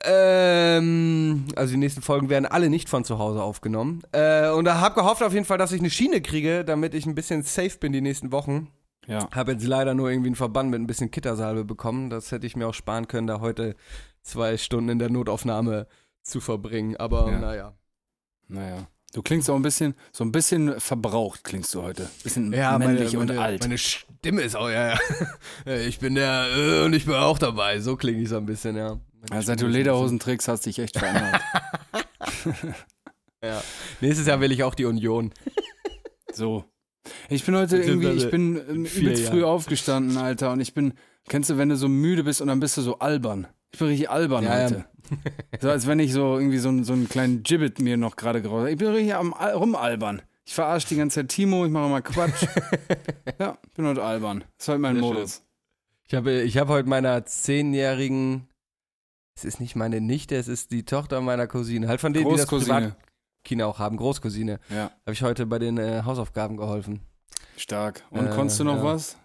Ähm, 0.02 1.44
also 1.56 1.72
die 1.72 1.78
nächsten 1.78 2.00
Folgen 2.00 2.30
werden 2.30 2.46
alle 2.46 2.70
nicht 2.70 2.88
von 2.88 3.04
zu 3.04 3.18
Hause 3.18 3.42
aufgenommen. 3.42 4.02
Äh, 4.12 4.48
und 4.50 4.64
da 4.64 4.80
habe 4.80 4.94
gehofft 4.94 5.22
auf 5.22 5.34
jeden 5.34 5.44
Fall, 5.44 5.58
dass 5.58 5.72
ich 5.72 5.80
eine 5.80 5.90
Schiene 5.90 6.22
kriege, 6.22 6.64
damit 6.64 6.94
ich 6.94 7.04
ein 7.04 7.14
bisschen 7.14 7.42
safe 7.42 7.76
bin 7.78 7.92
die 7.92 8.00
nächsten 8.00 8.32
Wochen. 8.32 8.68
Ja. 9.06 9.28
Habe 9.32 9.52
jetzt 9.52 9.66
leider 9.66 9.94
nur 9.94 10.10
irgendwie 10.10 10.28
einen 10.28 10.36
Verband 10.36 10.70
mit 10.70 10.80
ein 10.80 10.86
bisschen 10.86 11.10
Kittersalbe 11.10 11.64
bekommen. 11.64 12.10
Das 12.10 12.32
hätte 12.32 12.46
ich 12.46 12.56
mir 12.56 12.66
auch 12.68 12.74
sparen 12.74 13.08
können, 13.08 13.26
da 13.26 13.40
heute 13.40 13.76
zwei 14.22 14.56
Stunden 14.56 14.88
in 14.90 14.98
der 14.98 15.10
Notaufnahme 15.10 15.86
zu 16.22 16.40
verbringen. 16.40 16.96
Aber 16.96 17.30
Ja. 17.30 17.38
naja. 17.38 17.74
Naja. 18.48 18.88
Du 19.12 19.22
klingst 19.22 19.48
auch 19.48 19.54
ein 19.54 19.62
bisschen, 19.62 19.94
so 20.12 20.24
ein 20.24 20.32
bisschen 20.32 20.80
verbraucht 20.80 21.44
klingst 21.44 21.72
du 21.74 21.82
heute. 21.82 22.10
Bisschen 22.24 22.52
Ja, 22.52 22.76
männlich 22.78 23.12
meine, 23.12 23.18
und 23.20 23.26
meine, 23.28 23.40
alt. 23.40 23.60
Meine 23.62 23.78
Stimme 23.78 24.42
ist 24.42 24.56
auch, 24.56 24.68
ja, 24.68 24.98
ja. 25.66 25.76
Ich 25.76 26.00
bin 26.00 26.16
der 26.16 26.46
äh, 26.56 26.84
und 26.84 26.94
ich 26.94 27.04
bin 27.04 27.14
auch 27.14 27.38
dabei. 27.38 27.78
So 27.78 27.96
klinge 27.96 28.20
ich 28.22 28.28
so 28.30 28.36
ein 28.38 28.46
bisschen, 28.46 28.76
ja. 28.76 28.98
Ja, 29.32 29.40
seit 29.42 29.60
du 29.62 29.66
Lederhosen 29.68 30.18
trägst, 30.18 30.48
hast 30.48 30.66
dich 30.66 30.78
echt 30.80 30.98
verändert. 30.98 31.40
Ja. 33.42 33.62
Nächstes 34.00 34.26
Jahr 34.26 34.40
will 34.40 34.52
ich 34.52 34.62
auch 34.64 34.74
die 34.74 34.86
Union. 34.86 35.30
so. 36.32 36.64
Ich 37.28 37.44
bin 37.44 37.54
heute 37.56 37.76
irgendwie, 37.78 38.08
ich 38.10 38.30
bin 38.30 38.56
ähm, 38.68 38.84
übelst 38.86 39.26
früh 39.28 39.40
Jahren. 39.40 39.50
aufgestanden, 39.50 40.16
Alter, 40.16 40.52
und 40.52 40.60
ich 40.60 40.74
bin, 40.74 40.94
kennst 41.28 41.50
du, 41.50 41.58
wenn 41.58 41.68
du 41.68 41.76
so 41.76 41.88
müde 41.88 42.24
bist 42.24 42.40
und 42.40 42.48
dann 42.48 42.60
bist 42.60 42.76
du 42.76 42.82
so 42.82 42.98
albern. 42.98 43.46
Ich 43.72 43.78
bin 43.78 43.88
richtig 43.88 44.08
albern 44.10 44.44
Ja, 44.44 44.58
ja. 44.58 44.64
heute. 44.66 44.84
So 45.60 45.68
als 45.70 45.86
wenn 45.86 45.98
ich 45.98 46.12
so 46.12 46.38
irgendwie 46.38 46.58
so, 46.58 46.68
einen- 46.70 46.84
so 46.84 46.92
einen 46.94 47.08
kleinen 47.08 47.42
Gibbet 47.42 47.78
mir 47.78 47.96
noch 47.98 48.16
gerade 48.16 48.40
geraucht 48.40 48.68
Ich 48.70 48.78
bin 48.78 48.88
richtig 48.88 49.14
am 49.14 49.34
Al 49.34 49.52
rumalbern. 49.54 50.22
Ich 50.46 50.54
verarsche 50.54 50.88
die 50.88 50.96
ganze 50.96 51.20
Zeit 51.20 51.28
Timo, 51.28 51.64
ich 51.66 51.70
mache 51.70 51.88
mal 51.90 52.00
Quatsch. 52.02 52.46
ja, 53.38 53.58
bin 53.74 53.86
heute 53.86 54.02
albern. 54.02 54.44
Das 54.58 54.64
ist 54.64 54.68
halt 54.68 54.80
mein 54.80 54.94
Sehr 54.94 55.02
Modus. 55.02 55.42
Ich 56.06 56.14
habe, 56.14 56.42
ich 56.42 56.56
habe 56.58 56.72
heute 56.72 56.88
meiner 56.88 57.24
zehnjährigen, 57.24 58.46
es 59.36 59.44
ist 59.44 59.58
nicht 59.60 59.74
meine 59.74 60.00
Nichte, 60.00 60.36
es 60.36 60.48
ist 60.48 60.70
die 60.70 60.84
Tochter 60.84 61.20
meiner 61.20 61.46
Cousine, 61.46 61.88
halt 61.88 62.00
von 62.00 62.12
denen, 62.12 62.28
die 62.30 62.36
das 62.36 62.46
Großcousine. 62.46 62.94
Privatkino 63.44 63.66
auch 63.66 63.78
haben, 63.78 63.96
Großcousine, 63.96 64.58
Ja, 64.70 64.90
habe 65.02 65.12
ich 65.12 65.22
heute 65.22 65.46
bei 65.46 65.58
den 65.58 65.78
äh, 65.78 66.02
Hausaufgaben 66.04 66.56
geholfen. 66.56 67.00
stark. 67.56 68.02
Und 68.10 68.26
Äh, 68.26 68.30
konntest 68.30 68.58
du 68.60 68.64
noch 68.64 68.78
ja. 68.78 68.84
was? 68.84 69.16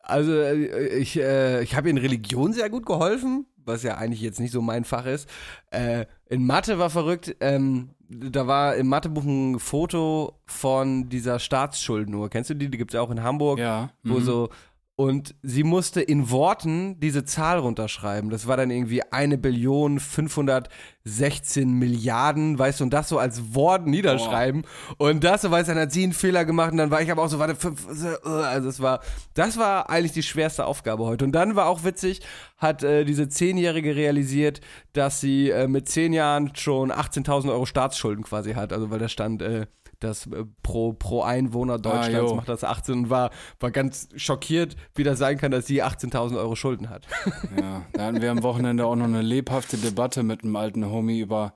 Also 0.00 0.32
äh, 0.32 0.88
ich, 0.96 1.18
äh, 1.18 1.62
ich 1.62 1.74
habe 1.76 1.90
in 1.90 1.98
Religion 1.98 2.52
sehr 2.52 2.70
gut 2.70 2.86
geholfen, 2.86 3.46
was 3.56 3.82
ja 3.82 3.96
eigentlich 3.96 4.22
jetzt 4.22 4.40
nicht 4.40 4.52
so 4.52 4.62
mein 4.62 4.84
Fach 4.84 5.04
ist. 5.04 5.28
Äh, 5.70 6.06
in 6.30 6.46
Mathe 6.46 6.78
war 6.78 6.88
verrückt. 6.88 7.36
Ähm, 7.40 7.90
da 8.08 8.46
war 8.46 8.76
im 8.76 8.86
Mathebuch 8.86 9.24
ein 9.24 9.58
Foto 9.58 10.40
von 10.46 11.10
dieser 11.10 11.38
Staatsschuldenuhr. 11.38 12.30
Kennst 12.30 12.48
du 12.48 12.54
die? 12.54 12.70
Die 12.70 12.78
gibt 12.78 12.94
es 12.94 13.00
auch 13.00 13.10
in 13.10 13.22
Hamburg. 13.22 13.58
Ja. 13.58 13.90
Wo 14.02 14.14
mhm. 14.14 14.24
so, 14.24 14.48
und 14.98 15.36
sie 15.42 15.62
musste 15.62 16.00
in 16.00 16.28
Worten 16.28 16.98
diese 16.98 17.24
Zahl 17.24 17.60
runterschreiben. 17.60 18.30
Das 18.30 18.48
war 18.48 18.56
dann 18.56 18.72
irgendwie 18.72 19.00
eine 19.12 19.38
Billion 19.38 20.00
516 20.00 21.70
Milliarden, 21.70 22.58
weißt 22.58 22.80
du, 22.80 22.84
und 22.84 22.90
das 22.90 23.08
so 23.08 23.16
als 23.16 23.54
Wort 23.54 23.86
niederschreiben. 23.86 24.64
Und 24.96 25.22
das 25.22 25.42
so, 25.42 25.52
weißt 25.52 25.68
du, 25.68 25.74
dann 25.74 25.82
hat 25.82 25.92
sie 25.92 26.02
einen 26.02 26.14
Fehler 26.14 26.44
gemacht 26.44 26.72
und 26.72 26.78
dann 26.78 26.90
war 26.90 27.00
ich 27.00 27.12
aber 27.12 27.22
auch 27.22 27.28
so, 27.28 27.38
warte, 27.38 27.54
fünf, 27.54 27.86
äh, 28.02 28.28
also 28.28 28.68
es 28.68 28.80
war, 28.80 28.98
das 29.34 29.56
war 29.56 29.88
eigentlich 29.88 30.10
die 30.10 30.24
schwerste 30.24 30.66
Aufgabe 30.66 31.04
heute. 31.04 31.24
Und 31.24 31.30
dann 31.30 31.54
war 31.54 31.66
auch 31.66 31.84
witzig, 31.84 32.20
hat 32.56 32.82
äh, 32.82 33.04
diese 33.04 33.28
Zehnjährige 33.28 33.94
realisiert, 33.94 34.60
dass 34.94 35.20
sie 35.20 35.50
äh, 35.50 35.68
mit 35.68 35.88
zehn 35.88 36.12
Jahren 36.12 36.56
schon 36.56 36.90
18.000 36.90 37.50
Euro 37.50 37.66
Staatsschulden 37.66 38.24
quasi 38.24 38.54
hat. 38.54 38.72
Also 38.72 38.90
weil 38.90 38.98
da 38.98 39.08
stand, 39.08 39.42
äh, 39.42 39.66
das 40.00 40.26
äh, 40.26 40.44
pro, 40.62 40.92
pro 40.92 41.22
Einwohner 41.22 41.78
Deutschlands 41.78 42.30
jo. 42.30 42.36
macht 42.36 42.48
das 42.48 42.64
18 42.64 42.94
und 42.94 43.10
war, 43.10 43.30
war 43.60 43.70
ganz 43.70 44.08
schockiert, 44.16 44.76
wie 44.94 45.04
das 45.04 45.18
sein 45.18 45.38
kann, 45.38 45.50
dass 45.50 45.66
sie 45.66 45.82
18.000 45.82 46.36
Euro 46.36 46.54
Schulden 46.54 46.90
hat. 46.90 47.06
Ja, 47.58 47.86
da 47.92 48.06
hatten 48.06 48.20
wir 48.22 48.30
am 48.30 48.42
Wochenende 48.42 48.86
auch 48.86 48.96
noch 48.96 49.06
eine 49.06 49.22
lebhafte 49.22 49.76
Debatte 49.76 50.22
mit 50.22 50.44
einem 50.44 50.56
alten 50.56 50.86
Homie 50.86 51.20
über, 51.20 51.54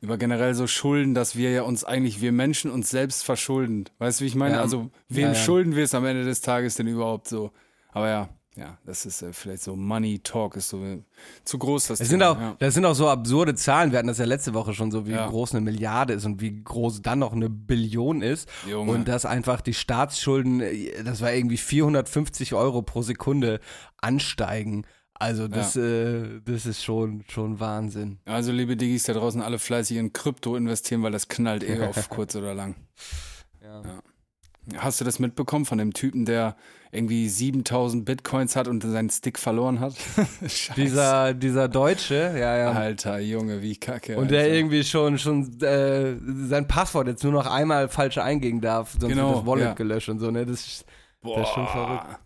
über 0.00 0.16
generell 0.16 0.54
so 0.54 0.66
Schulden, 0.66 1.14
dass 1.14 1.36
wir 1.36 1.50
ja 1.50 1.62
uns 1.62 1.84
eigentlich, 1.84 2.20
wir 2.20 2.32
Menschen 2.32 2.70
uns 2.70 2.90
selbst 2.90 3.24
verschulden. 3.24 3.84
Weißt 3.98 4.20
du, 4.20 4.24
wie 4.24 4.28
ich 4.28 4.34
meine? 4.34 4.56
Ja. 4.56 4.60
Also, 4.60 4.90
wem 5.08 5.22
Ja, 5.22 5.28
ja. 5.28 5.34
schulden 5.34 5.76
wir 5.76 5.84
es 5.84 5.94
am 5.94 6.04
Ende 6.04 6.24
des 6.24 6.40
Tages 6.40 6.76
denn 6.76 6.86
überhaupt 6.86 7.28
so? 7.28 7.52
Aber 7.92 8.08
ja, 8.08 8.28
ja, 8.60 8.78
das 8.84 9.06
ist 9.06 9.22
äh, 9.22 9.32
vielleicht 9.32 9.62
so 9.62 9.74
Money 9.74 10.18
Talk 10.18 10.54
ist 10.56 10.68
so 10.68 10.84
äh, 10.84 11.02
zu 11.44 11.58
groß. 11.58 11.86
Das, 11.88 11.98
Das 11.98 12.08
sind, 12.08 12.22
auch, 12.22 12.38
ja. 12.38 12.56
das 12.58 12.74
sind 12.74 12.84
auch 12.84 12.94
so 12.94 13.08
absurde 13.08 13.54
Zahlen. 13.54 13.90
Wir 13.90 13.98
hatten 13.98 14.08
das 14.08 14.18
ja 14.18 14.26
letzte 14.26 14.52
Woche 14.54 14.74
schon 14.74 14.90
so, 14.90 15.06
wie 15.06 15.12
Ja. 15.12 15.26
groß 15.28 15.52
eine 15.52 15.62
Milliarde 15.62 16.12
ist 16.12 16.26
und 16.26 16.40
wie 16.42 16.62
groß 16.62 17.00
dann 17.02 17.18
noch 17.20 17.32
eine 17.32 17.48
Billion 17.48 18.20
ist. 18.22 18.48
Junge. 18.68 18.92
Und 18.92 19.08
dass 19.08 19.24
einfach 19.24 19.62
die 19.62 19.72
Staatsschulden, 19.74 20.60
äh, 20.60 21.02
das 21.02 21.22
war 21.22 21.32
irgendwie 21.32 21.56
450 21.56 22.52
Euro 22.54 22.82
pro 22.82 23.00
Sekunde 23.02 23.60
ansteigen. 23.96 24.84
Also 25.14 25.48
das, 25.48 25.76
äh, 25.76 26.40
das 26.44 26.64
ist 26.66 26.82
schon, 26.82 27.24
schon 27.28 27.60
Wahnsinn. 27.60 28.18
Also, 28.24 28.52
liebe 28.52 28.76
Diggis 28.76 29.02
da 29.04 29.12
draußen, 29.12 29.42
alle 29.42 29.58
fleißig 29.58 29.98
in 29.98 30.12
Krypto 30.14 30.56
investieren, 30.56 31.02
weil 31.02 31.12
das 31.12 31.28
knallt 31.28 31.62
eh 31.62 31.82
auf 31.82 32.08
kurz 32.08 32.36
oder 32.36 32.54
lang. 32.54 32.74
Ja. 33.62 33.82
Hast 34.76 35.00
du 35.00 35.04
das 35.04 35.18
mitbekommen 35.18 35.64
von 35.64 35.78
dem 35.78 35.92
Typen, 35.92 36.24
der 36.26 36.54
irgendwie 36.92 37.28
7000 37.28 38.04
Bitcoins 38.04 38.56
hat 38.56 38.68
und 38.68 38.82
seinen 38.82 39.10
Stick 39.10 39.38
verloren 39.38 39.80
hat? 39.80 39.94
Dieser, 40.76 41.34
dieser 41.34 41.68
Deutsche, 41.68 42.34
ja, 42.36 42.56
ja. 42.56 42.72
Alter 42.72 43.18
Junge, 43.20 43.62
wie 43.62 43.76
kacke. 43.76 44.16
Und 44.16 44.30
der 44.30 44.42
Alter. 44.42 44.54
irgendwie 44.54 44.84
schon, 44.84 45.18
schon 45.18 45.60
äh, 45.62 46.16
sein 46.46 46.68
Passwort 46.68 47.06
jetzt 47.08 47.24
nur 47.24 47.32
noch 47.32 47.46
einmal 47.46 47.88
falsch 47.88 48.18
eingeben 48.18 48.60
darf, 48.60 48.92
sonst 48.98 49.12
Genau, 49.12 49.28
wird 49.28 49.38
das 49.38 49.46
Wallet 49.46 49.64
ja. 49.64 49.72
gelöscht 49.74 50.08
und 50.08 50.18
so, 50.18 50.30
ne? 50.30 50.44
Das 50.44 50.66
ist, 50.66 50.84
das 51.22 51.40
ist 51.42 51.54
schon 51.54 51.66
verrückt. 51.66 52.18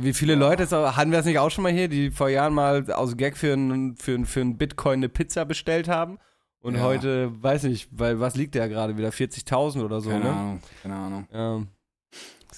Wie 0.00 0.12
viele 0.12 0.34
Leute, 0.34 0.68
hatten 0.94 1.10
wir 1.10 1.18
das 1.18 1.26
nicht 1.26 1.38
auch 1.38 1.50
schon 1.50 1.62
mal 1.62 1.72
hier, 1.72 1.88
die 1.88 2.10
vor 2.10 2.28
Jahren 2.28 2.52
mal 2.52 2.90
aus 2.92 3.16
Gag 3.16 3.38
für 3.38 3.54
einen 3.54 3.96
für, 3.96 4.22
für 4.26 4.40
einen 4.42 4.58
Bitcoin 4.58 4.98
eine 4.98 5.08
Pizza 5.08 5.46
bestellt 5.46 5.88
haben? 5.88 6.18
Und 6.60 6.74
Ja. 6.74 6.82
heute, 6.82 7.30
weiß 7.42 7.64
nicht, 7.64 7.88
weil 7.92 8.18
was 8.20 8.34
liegt 8.36 8.54
der 8.54 8.68
gerade 8.68 8.96
wieder? 8.96 9.10
40.000 9.10 9.82
oder 9.84 10.00
so, 10.00 10.10
Keine 10.10 10.24
ne? 10.24 10.30
Ahnung, 10.32 10.62
keine 10.82 10.94
Ahnung. 10.96 11.28
Ja. 11.32 11.56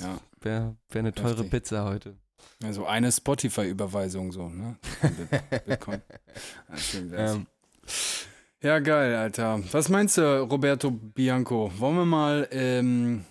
Ja. 0.06 0.18
Wäre 0.40 0.76
wär 0.88 0.98
eine 1.00 1.12
teure 1.12 1.30
Heftig. 1.36 1.50
Pizza 1.50 1.84
heute. 1.84 2.16
Also 2.64 2.86
eine 2.86 3.12
Spotify-Überweisung 3.12 4.32
so, 4.32 4.48
ne? 4.48 4.76
Bit- 5.02 5.64
Bitcoin. 5.66 6.00
Ähm, 7.14 7.46
Ja, 8.62 8.78
geil, 8.78 9.14
Alter. 9.14 9.60
Was 9.72 9.88
meinst 9.88 10.18
du, 10.18 10.42
Roberto 10.42 10.90
Bianco? 10.90 11.70
Wollen 11.78 11.96
wir 11.96 12.04
mal 12.04 12.48
ähm, 12.50 13.24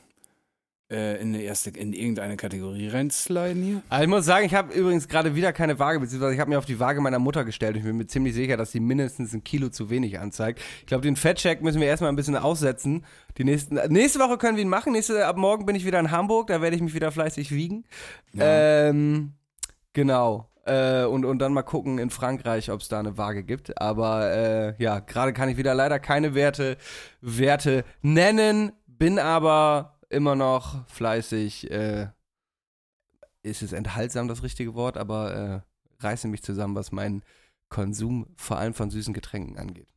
äh, 0.90 1.22
in, 1.22 1.34
eine 1.34 1.44
erste, 1.44 1.70
in 1.70 1.94
irgendeine 1.94 2.36
Kategorie 2.36 2.88
reinsliden 2.88 3.64
hier? 3.64 3.82
Also 3.90 4.04
ich 4.04 4.10
muss 4.10 4.26
sagen, 4.26 4.46
ich 4.46 4.54
habe 4.54 4.74
übrigens 4.74 5.08
gerade 5.08 5.36
wieder 5.36 5.54
keine 5.54 5.78
Waage, 5.80 6.00
beziehungsweise 6.00 6.34
ich 6.34 6.40
habe 6.40 6.50
mir 6.50 6.58
auf 6.58 6.66
die 6.66 6.80
Waage 6.80 7.02
meiner 7.02 7.20
Mutter 7.20 7.46
gestellt. 7.46 7.78
Ich 7.78 7.84
bin 7.84 7.98
mir 7.98 8.08
ziemlich 8.08 8.34
sicher, 8.34 8.58
dass 8.58 8.72
die 8.72 8.80
mindestens 8.80 9.34
ein 9.34 9.44
Kilo 9.44 9.70
zu 9.70 9.90
wenig 9.90 10.20
anzeigt. 10.20 10.60
Ich 10.82 10.88
glaube, 10.88 11.04
den 11.04 11.16
Fettcheck 11.16 11.62
müssen 11.62 11.80
wir 11.80 11.88
erstmal 11.88 12.12
ein 12.12 12.16
bisschen 12.16 12.36
aussetzen. 12.36 13.06
Die 13.38 13.44
nächsten, 13.44 13.76
nächste 13.90 14.20
Woche 14.20 14.38
können 14.38 14.58
wir 14.58 14.64
ihn 14.64 14.70
machen. 14.70 14.94
Nächste, 14.94 15.26
ab 15.26 15.38
morgen 15.38 15.66
bin 15.66 15.76
ich 15.76 15.86
wieder 15.86 16.00
in 16.00 16.12
Hamburg, 16.12 16.48
da 16.48 16.62
werde 16.62 16.76
ich 16.76 16.82
mich 16.82 16.94
wieder 16.94 17.12
fleißig 17.12 17.52
wiegen. 17.52 17.86
Ähm, 18.38 19.34
genau. 19.94 20.50
Äh, 20.66 21.06
und, 21.06 21.26
und 21.26 21.40
dann 21.40 21.54
mal 21.54 21.64
gucken 21.64 22.00
in 22.00 22.10
Frankreich, 22.10 22.72
ob 22.72 22.82
es 22.82 22.88
da 22.90 23.00
eine 23.00 23.18
Waage 23.18 23.44
gibt. 23.44 23.80
Aber 23.82 24.32
äh, 24.32 24.74
ja, 24.82 25.00
gerade 25.00 25.34
kann 25.34 25.50
ich 25.50 25.58
wieder 25.58 25.74
leider 25.74 26.00
keine 26.00 26.36
Werte, 26.36 26.78
Werte 27.22 27.84
nennen, 28.02 28.72
bin 28.88 29.20
aber 29.20 29.99
immer 30.10 30.36
noch 30.36 30.88
fleißig. 30.90 31.70
Äh, 31.72 32.08
ist 33.42 33.62
es 33.62 33.72
enthaltsam 33.72 34.28
das 34.28 34.44
richtige 34.44 34.76
Wort, 34.76 34.98
aber 34.98 35.64
äh, 36.00 36.04
reiße 36.04 36.28
mich 36.28 36.44
zusammen, 36.44 36.76
was 36.76 36.92
meinen 36.92 37.24
Konsum 37.70 38.28
vor 38.36 38.58
allem 38.58 38.74
von 38.74 38.90
süßen 38.90 39.14
Getränken 39.14 39.58
angeht. 39.58 39.88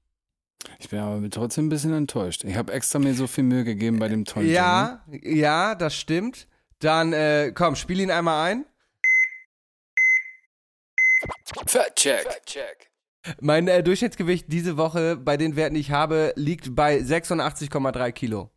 Ich 0.78 0.88
bin 0.90 1.00
aber 1.00 1.28
trotzdem 1.30 1.66
ein 1.66 1.70
bisschen 1.70 1.92
enttäuscht. 1.92 2.44
Ich 2.44 2.56
habe 2.56 2.72
extra 2.72 2.98
mir 2.98 3.14
so 3.14 3.26
viel 3.26 3.44
Mühe 3.44 3.64
gegeben 3.64 3.98
bei 3.98 4.08
dem 4.08 4.24
tollen 4.24 4.48
Ja, 4.48 5.04
ja, 5.10 5.74
das 5.74 5.96
stimmt. 5.96 6.46
Dann 6.78 7.12
äh, 7.12 7.52
komm, 7.54 7.74
spiel 7.74 8.00
ihn 8.00 8.10
einmal 8.10 8.50
ein. 8.50 8.66
Fact-Check. 11.66 12.90
Mein 13.40 13.68
äh, 13.68 13.82
Durchschnittsgewicht 13.82 14.46
diese 14.48 14.76
Woche 14.76 15.16
bei 15.16 15.36
den 15.36 15.54
Werten, 15.56 15.74
die 15.74 15.80
ich 15.80 15.92
habe, 15.92 16.32
liegt 16.36 16.74
bei 16.74 16.98
86,3 16.98 18.12
Kilo. 18.12 18.50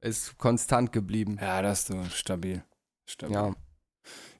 Ist 0.00 0.38
konstant 0.38 0.92
geblieben. 0.92 1.38
Ja, 1.40 1.62
das 1.62 1.80
ist 1.80 1.86
so 1.88 2.04
stabil. 2.04 2.62
stabil. 3.06 3.34
Ja. 3.34 3.54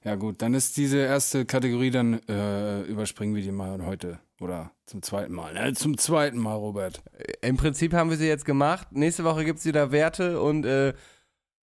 Ja, 0.03 0.15
gut, 0.15 0.41
dann 0.41 0.53
ist 0.53 0.77
diese 0.77 0.97
erste 0.97 1.45
Kategorie, 1.45 1.91
dann 1.91 2.21
äh, 2.27 2.81
überspringen 2.83 3.35
wir 3.35 3.43
die 3.43 3.51
mal 3.51 3.85
heute. 3.85 4.19
Oder 4.39 4.71
zum 4.85 5.01
zweiten 5.01 5.33
Mal. 5.33 5.53
Ne? 5.53 5.73
Zum 5.73 5.97
zweiten 5.97 6.37
Mal, 6.37 6.55
Robert. 6.55 7.03
Im 7.41 7.57
Prinzip 7.57 7.93
haben 7.93 8.09
wir 8.09 8.17
sie 8.17 8.27
jetzt 8.27 8.45
gemacht. 8.45 8.87
Nächste 8.91 9.25
Woche 9.25 9.43
gibt 9.43 9.59
es 9.59 9.65
wieder 9.65 9.91
Werte 9.91 10.41
und 10.41 10.65
äh, 10.65 10.93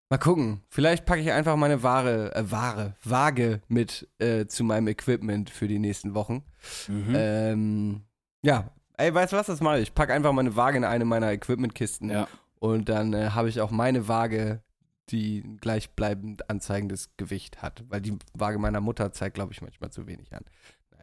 mal 0.09 0.17
gucken. 0.17 0.63
Vielleicht 0.69 1.05
packe 1.05 1.21
ich 1.21 1.31
einfach 1.31 1.55
meine 1.55 1.83
Ware, 1.83 2.35
äh, 2.35 2.51
Ware, 2.51 2.95
Waage 3.03 3.61
mit 3.67 4.09
äh, 4.17 4.47
zu 4.47 4.63
meinem 4.63 4.87
Equipment 4.87 5.51
für 5.51 5.67
die 5.67 5.77
nächsten 5.77 6.15
Wochen. 6.15 6.43
Mhm. 6.87 7.13
Ähm, 7.15 8.01
ja, 8.41 8.71
ey, 8.97 9.13
weißt 9.13 9.33
du 9.33 9.37
was, 9.37 9.45
das 9.45 9.61
mache 9.61 9.77
ich. 9.77 9.83
Ich 9.89 9.93
packe 9.93 10.13
einfach 10.13 10.33
meine 10.33 10.55
Waage 10.55 10.77
in 10.77 10.83
eine 10.83 11.05
meiner 11.05 11.31
Equipmentkisten 11.31 12.09
ja. 12.09 12.27
Und 12.63 12.87
dann 12.87 13.11
äh, 13.11 13.31
habe 13.31 13.49
ich 13.49 13.59
auch 13.59 13.71
meine 13.71 14.07
Waage, 14.07 14.63
die 15.09 15.39
ein 15.39 15.57
gleichbleibend 15.57 16.49
anzeigendes 16.49 17.09
Gewicht 17.17 17.61
hat. 17.61 17.83
Weil 17.89 17.99
die 17.99 18.17
Waage 18.33 18.57
meiner 18.57 18.79
Mutter 18.79 19.11
zeigt, 19.11 19.35
glaube 19.35 19.51
ich, 19.51 19.61
manchmal 19.61 19.91
zu 19.91 20.07
wenig 20.07 20.33
an. 20.33 20.45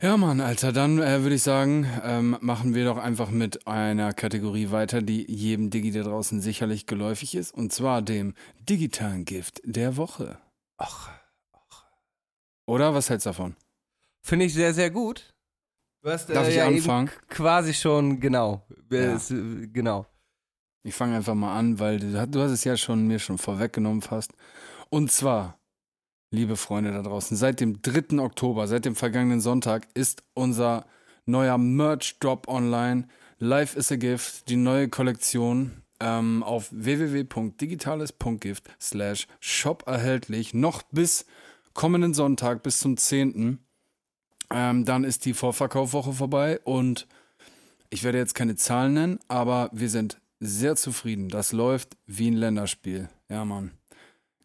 Ja, 0.01 0.17
Mann, 0.17 0.41
Alter, 0.41 0.73
dann 0.73 1.03
äh, 1.03 1.21
würde 1.21 1.35
ich 1.35 1.43
sagen, 1.43 1.87
ähm, 2.03 2.39
machen 2.41 2.73
wir 2.73 2.87
doch 2.87 2.97
einfach 2.97 3.29
mit 3.29 3.67
einer 3.67 4.15
Kategorie 4.15 4.71
weiter, 4.71 5.03
die 5.03 5.31
jedem 5.31 5.69
Digi 5.69 5.91
da 5.91 6.03
draußen 6.03 6.41
sicherlich 6.41 6.87
geläufig 6.87 7.35
ist, 7.35 7.53
und 7.53 7.75
zwar 7.75 8.01
dem 8.01 8.33
digitalen 8.67 9.27
Gift 9.27 9.61
der 9.63 9.99
Woche. 9.99 10.39
Ach, 10.79 11.11
Oder? 12.65 12.95
Was 12.95 13.11
hältst 13.11 13.27
du 13.27 13.31
davon? 13.31 13.55
Finde 14.23 14.47
ich 14.47 14.55
sehr, 14.55 14.73
sehr 14.73 14.91
gut. 14.91 15.35
Du 16.01 16.11
hast, 16.11 16.31
Darf 16.31 16.47
äh, 16.47 16.51
ich 16.53 16.57
ja 16.57 16.67
anfangen? 16.67 17.11
Quasi 17.29 17.75
schon, 17.75 18.19
genau. 18.19 18.67
Ja. 18.91 19.17
äh, 19.17 19.67
genau. 19.67 20.07
Ich 20.83 20.95
fange 20.95 21.17
einfach 21.17 21.35
mal 21.35 21.59
an, 21.59 21.79
weil 21.79 21.99
du, 21.99 22.27
du 22.27 22.41
hast 22.41 22.53
es 22.53 22.65
ja 22.65 22.77
schon 22.77 23.07
mir 23.07 23.19
schon 23.19 23.39
vorweggenommen 23.39 24.03
fast. 24.03 24.33
Und 24.89 25.13
zwar, 25.13 25.59
liebe 26.31 26.57
Freunde 26.57 26.93
da 26.93 27.03
draußen, 27.03 27.37
seit 27.37 27.61
dem 27.61 27.83
3. 27.83 28.19
Oktober, 28.19 28.67
seit 28.67 28.87
dem 28.87 28.97
vergangenen 28.97 29.41
Sonntag, 29.41 29.89
ist 29.95 30.23
unser 30.35 30.87
neuer 31.27 31.59
Merch-Drop 31.59 32.49
online. 32.49 33.09
Life 33.39 33.79
is 33.79 33.93
a 33.93 33.97
Gift, 33.97 34.49
die 34.49 34.57
neue 34.57 34.89
Kollektion 34.89 35.83
ähm, 36.01 36.43
auf 36.43 36.69
www.digitales.gift 36.71 38.65
slash 38.81 39.27
shop 39.39 39.85
erhältlich, 39.87 40.55
noch 40.55 40.83
bis 40.91 41.27
kommenden 41.75 42.15
Sonntag, 42.15 42.63
bis 42.63 42.79
zum 42.79 42.97
10. 42.97 43.59
Ähm, 44.53 44.85
dann 44.85 45.05
ist 45.05 45.27
die 45.27 45.35
Vorverkaufwoche 45.35 46.15
vorbei 46.15 46.59
und 46.65 47.07
ich 47.91 48.03
werde 48.03 48.19
jetzt 48.19 48.35
keine 48.35 48.57
Zahlen 48.57 48.95
nennen, 48.95 49.19
aber 49.29 49.69
wir 49.73 49.91
sind 49.91 50.21
sehr 50.41 50.75
zufrieden. 50.77 51.29
Das 51.29 51.53
läuft 51.53 51.97
wie 52.07 52.31
ein 52.31 52.37
Länderspiel. 52.37 53.09
Ja, 53.29 53.45
Mann. 53.45 53.73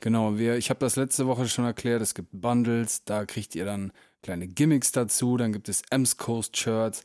Genau, 0.02 0.38
wir, 0.38 0.58
ich 0.58 0.70
habe 0.70 0.80
das 0.80 0.98
letzte 0.98 1.26
Woche 1.26 1.48
schon 1.48 1.66
erklärt. 1.66 2.02
Es 2.02 2.14
gibt 2.14 2.30
Bundles, 2.32 3.06
da 3.06 3.26
kriegt 3.26 3.56
ihr 3.56 3.66
dann 3.66 3.92
kleine 4.22 4.48
Gimmicks 4.48 4.92
dazu. 4.92 5.38
Dann 5.38 5.54
gibt 5.54 5.70
es 5.70 5.82
Ems 5.90 6.18
Coast 6.18 6.58
Shirts. 6.58 7.04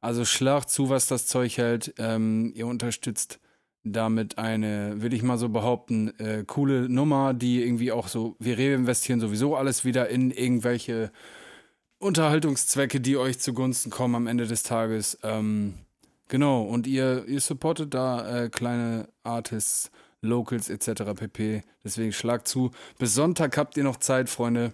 Also 0.00 0.24
schlagt 0.24 0.70
zu, 0.70 0.88
was 0.88 1.06
das 1.06 1.26
Zeug 1.26 1.58
hält. 1.58 1.94
Ähm, 1.98 2.52
ihr 2.56 2.66
unterstützt 2.66 3.38
damit 3.84 4.38
eine, 4.38 5.02
würde 5.02 5.16
ich 5.16 5.22
mal 5.22 5.38
so 5.38 5.48
behaupten, 5.48 6.18
äh, 6.18 6.44
coole 6.46 6.88
Nummer, 6.88 7.34
die 7.34 7.62
irgendwie 7.62 7.92
auch 7.92 8.08
so, 8.08 8.36
wir 8.38 8.58
reinvestieren 8.58 9.20
sowieso 9.20 9.56
alles 9.56 9.84
wieder 9.84 10.08
in 10.08 10.30
irgendwelche 10.30 11.10
Unterhaltungszwecke, 11.98 13.00
die 13.00 13.16
euch 13.16 13.38
zugunsten 13.38 13.90
kommen 13.90 14.14
am 14.14 14.26
Ende 14.26 14.46
des 14.46 14.62
Tages. 14.62 15.18
Ähm, 15.22 15.74
genau, 16.32 16.62
und 16.62 16.86
ihr, 16.86 17.26
ihr 17.28 17.40
supportet 17.40 17.92
da 17.94 18.44
äh, 18.44 18.48
kleine 18.48 19.08
Artists, 19.22 19.90
Locals 20.22 20.70
etc. 20.70 21.02
pp. 21.14 21.62
Deswegen 21.84 22.12
schlagt 22.12 22.48
zu. 22.48 22.70
Bis 22.98 23.14
Sonntag 23.14 23.56
habt 23.58 23.76
ihr 23.76 23.84
noch 23.84 23.98
Zeit, 23.98 24.28
Freunde. 24.30 24.72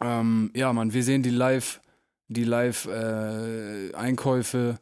Ähm, 0.00 0.50
ja, 0.54 0.72
Mann, 0.72 0.92
wir 0.92 1.02
sehen 1.02 1.22
die 1.22 1.30
Live, 1.30 1.80
die 2.28 2.44
Live-Einkäufe. 2.44 4.78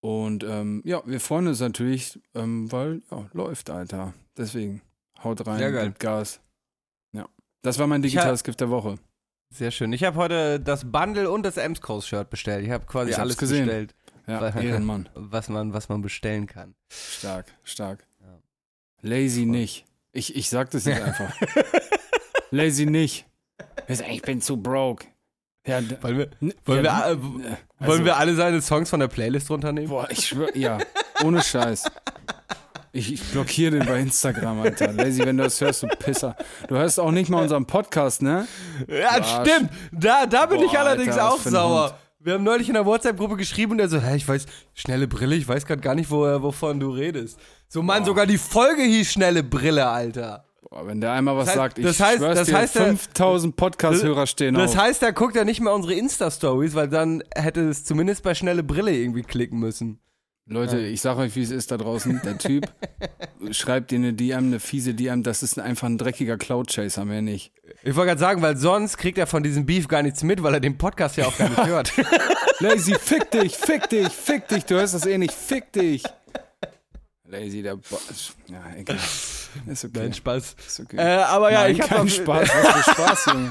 und 0.00 0.44
ähm, 0.44 0.80
ja, 0.84 1.02
wir 1.04 1.20
freuen 1.20 1.48
uns 1.48 1.60
natürlich, 1.60 2.18
ähm, 2.34 2.70
weil 2.72 3.02
ja, 3.10 3.26
läuft, 3.32 3.68
Alter. 3.70 4.14
Deswegen 4.36 4.80
haut 5.22 5.46
rein, 5.46 5.58
Sehr 5.58 5.72
geil. 5.72 5.86
gebt 5.88 6.00
Gas. 6.00 6.40
Ja. 7.12 7.26
Das 7.62 7.78
war 7.78 7.86
mein 7.86 8.00
digitales 8.02 8.42
Gift 8.44 8.60
der 8.60 8.70
Woche. 8.70 8.96
Sehr 9.50 9.70
schön. 9.72 9.92
Ich 9.92 10.04
habe 10.04 10.16
heute 10.16 10.60
das 10.60 10.90
Bundle 10.90 11.30
und 11.30 11.42
das 11.42 11.56
Emscoast-Shirt 11.56 12.30
bestellt. 12.30 12.64
Ich 12.64 12.70
habe 12.70 12.86
quasi 12.86 13.10
Ich 13.10 13.18
alles 13.18 13.36
gesehen. 13.38 13.66
bestellt, 13.66 13.94
Ja, 14.28 14.40
Weil- 14.40 14.64
Ehrenmann. 14.64 15.08
was 15.14 15.48
man, 15.48 15.72
was 15.72 15.88
man 15.88 16.02
bestellen 16.02 16.46
kann. 16.46 16.74
Stark, 16.90 17.46
stark. 17.64 18.06
Ja. 18.20 18.38
Lazy 19.02 19.42
Voll. 19.42 19.50
nicht. 19.50 19.84
Ich, 20.12 20.36
ich 20.36 20.48
sag 20.50 20.70
das 20.70 20.84
jetzt 20.84 21.02
einfach. 21.02 21.32
Lazy 22.50 22.86
nicht. 22.86 23.26
Ich 23.88 24.22
bin 24.22 24.40
zu 24.40 24.56
broke. 24.58 25.06
Ja, 25.66 25.80
Wollen 26.02 26.18
wir, 26.18 26.30
wollen 26.64 26.84
ja, 26.84 26.98
wir, 26.98 27.06
äh, 27.06 27.12
n- 27.12 27.40
äh, 27.40 27.56
wollen 27.80 27.90
also, 27.90 28.04
wir 28.04 28.16
alle 28.16 28.34
seine 28.34 28.62
Songs 28.62 28.88
von 28.90 29.00
der 29.00 29.08
Playlist 29.08 29.50
runternehmen? 29.50 29.90
Boah, 29.90 30.08
ich 30.10 30.26
schwör, 30.28 30.56
ja. 30.56 30.78
Ohne 31.24 31.42
Scheiß. 31.42 31.84
Ich, 32.92 33.12
ich 33.12 33.22
blockiere 33.32 33.78
den 33.78 33.86
bei 33.86 34.00
Instagram, 34.00 34.60
Alter. 34.62 34.92
Lazy, 34.92 35.24
wenn 35.26 35.36
du 35.36 35.44
das 35.44 35.60
hörst, 35.60 35.82
du 35.82 35.88
Pisser. 35.88 36.36
Du 36.68 36.76
hörst 36.76 36.98
auch 36.98 37.10
nicht 37.10 37.28
mal 37.28 37.42
unseren 37.42 37.66
Podcast, 37.66 38.22
ne? 38.22 38.48
Ja, 38.88 39.10
Arsch. 39.10 39.46
stimmt. 39.48 39.70
Da, 39.92 40.24
da 40.26 40.46
bin 40.46 40.60
ich 40.62 40.70
Boah, 40.72 40.78
allerdings 40.80 41.16
Alter, 41.18 41.24
was 41.26 41.32
auch 41.34 41.50
sauer. 41.50 41.98
Wir 42.28 42.34
haben 42.34 42.44
neulich 42.44 42.68
in 42.68 42.74
der 42.74 42.84
WhatsApp-Gruppe 42.84 43.36
geschrieben 43.38 43.72
und 43.72 43.78
er 43.78 43.88
so, 43.88 43.98
hä, 44.02 44.14
ich 44.14 44.28
weiß, 44.28 44.44
schnelle 44.74 45.08
Brille, 45.08 45.34
ich 45.34 45.48
weiß 45.48 45.64
gerade 45.64 45.80
gar 45.80 45.94
nicht, 45.94 46.10
wo, 46.10 46.24
wovon 46.42 46.78
du 46.78 46.90
redest. 46.90 47.38
So, 47.68 47.82
Mann, 47.82 48.04
sogar 48.04 48.26
die 48.26 48.36
Folge 48.36 48.82
hieß 48.82 49.10
schnelle 49.12 49.42
Brille, 49.42 49.86
Alter. 49.88 50.44
Boah, 50.68 50.86
wenn 50.86 51.00
der 51.00 51.12
einmal 51.12 51.38
was 51.38 51.46
Das 51.46 51.54
heißt- 51.54 51.56
sagt, 51.56 51.78
ich 51.78 51.84
das 51.86 51.98
heißt- 52.00 52.16
schwör's 52.18 52.38
das 52.38 52.48
dir, 52.48 52.56
heißt, 52.58 52.74
der- 52.74 52.84
5000 52.88 53.56
Podcast-Hörer 53.56 54.26
stehen 54.26 54.52
Das 54.56 54.72
auf. 54.72 54.82
heißt, 54.82 55.02
er 55.04 55.14
guckt 55.14 55.36
ja 55.36 55.44
nicht 55.44 55.60
mehr 55.62 55.72
unsere 55.72 55.94
Insta-Stories, 55.94 56.74
weil 56.74 56.88
dann 56.88 57.22
hätte 57.34 57.66
es 57.66 57.86
zumindest 57.86 58.22
bei 58.24 58.34
schnelle 58.34 58.62
Brille 58.62 58.94
irgendwie 58.94 59.22
klicken 59.22 59.58
müssen. 59.58 59.98
Leute, 60.50 60.78
ich 60.78 61.02
sag 61.02 61.18
euch, 61.18 61.36
wie 61.36 61.42
es 61.42 61.50
ist 61.50 61.70
da 61.70 61.76
draußen. 61.76 62.22
Der 62.24 62.38
Typ 62.38 62.64
schreibt 63.50 63.90
dir 63.90 63.96
eine 63.96 64.14
DM, 64.14 64.38
eine 64.46 64.60
fiese 64.60 64.94
DM, 64.94 65.22
das 65.22 65.42
ist 65.42 65.58
einfach 65.58 65.86
ein 65.88 65.98
dreckiger 65.98 66.38
Cloud-Chaser, 66.38 67.04
mehr 67.04 67.20
nicht. 67.20 67.52
Ich 67.82 67.94
wollte 67.96 68.08
gerade 68.08 68.20
sagen, 68.20 68.40
weil 68.40 68.56
sonst 68.56 68.96
kriegt 68.96 69.18
er 69.18 69.26
von 69.26 69.42
diesem 69.42 69.66
Beef 69.66 69.88
gar 69.88 70.02
nichts 70.02 70.22
mit, 70.22 70.42
weil 70.42 70.54
er 70.54 70.60
den 70.60 70.78
Podcast 70.78 71.16
ja 71.18 71.26
auch 71.26 71.36
gar 71.36 71.50
nicht 71.50 71.66
hört. 71.66 71.92
Lazy, 72.60 72.94
fick 72.94 73.30
dich, 73.30 73.56
fick 73.56 73.90
dich, 73.90 74.08
fick 74.08 74.48
dich, 74.48 74.64
du 74.64 74.76
hörst 74.76 74.94
das 74.94 75.04
eh 75.04 75.18
nicht, 75.18 75.34
fick 75.34 75.70
dich. 75.72 76.02
Lazy, 77.24 77.62
der 77.62 77.76
Bo 77.76 77.98
Ja, 78.46 78.64
egal. 78.74 78.96
Ist 79.66 79.84
okay. 79.84 79.98
Nein, 79.98 80.14
Spaß. 80.14 80.56
Ist 80.66 80.80
okay. 80.80 80.96
Äh, 80.96 81.22
aber 81.24 81.52
ja, 81.52 81.60
Nein, 81.64 81.72
ich 81.72 81.80
hab 81.82 81.88
kein 81.90 82.00
auf- 82.00 82.10
Spaß, 82.10 82.48
was 82.48 82.68
für 82.84 82.90
Spaß, 82.92 83.26
Junge. 83.32 83.50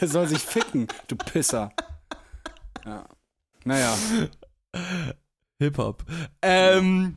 Der 0.00 0.08
soll 0.08 0.26
sich 0.28 0.42
ficken, 0.42 0.88
du 1.08 1.16
Pisser. 1.16 1.72
Ja. 2.84 3.06
Naja, 3.64 3.96
Hip-Hop. 5.58 6.04
Ähm, 6.42 7.16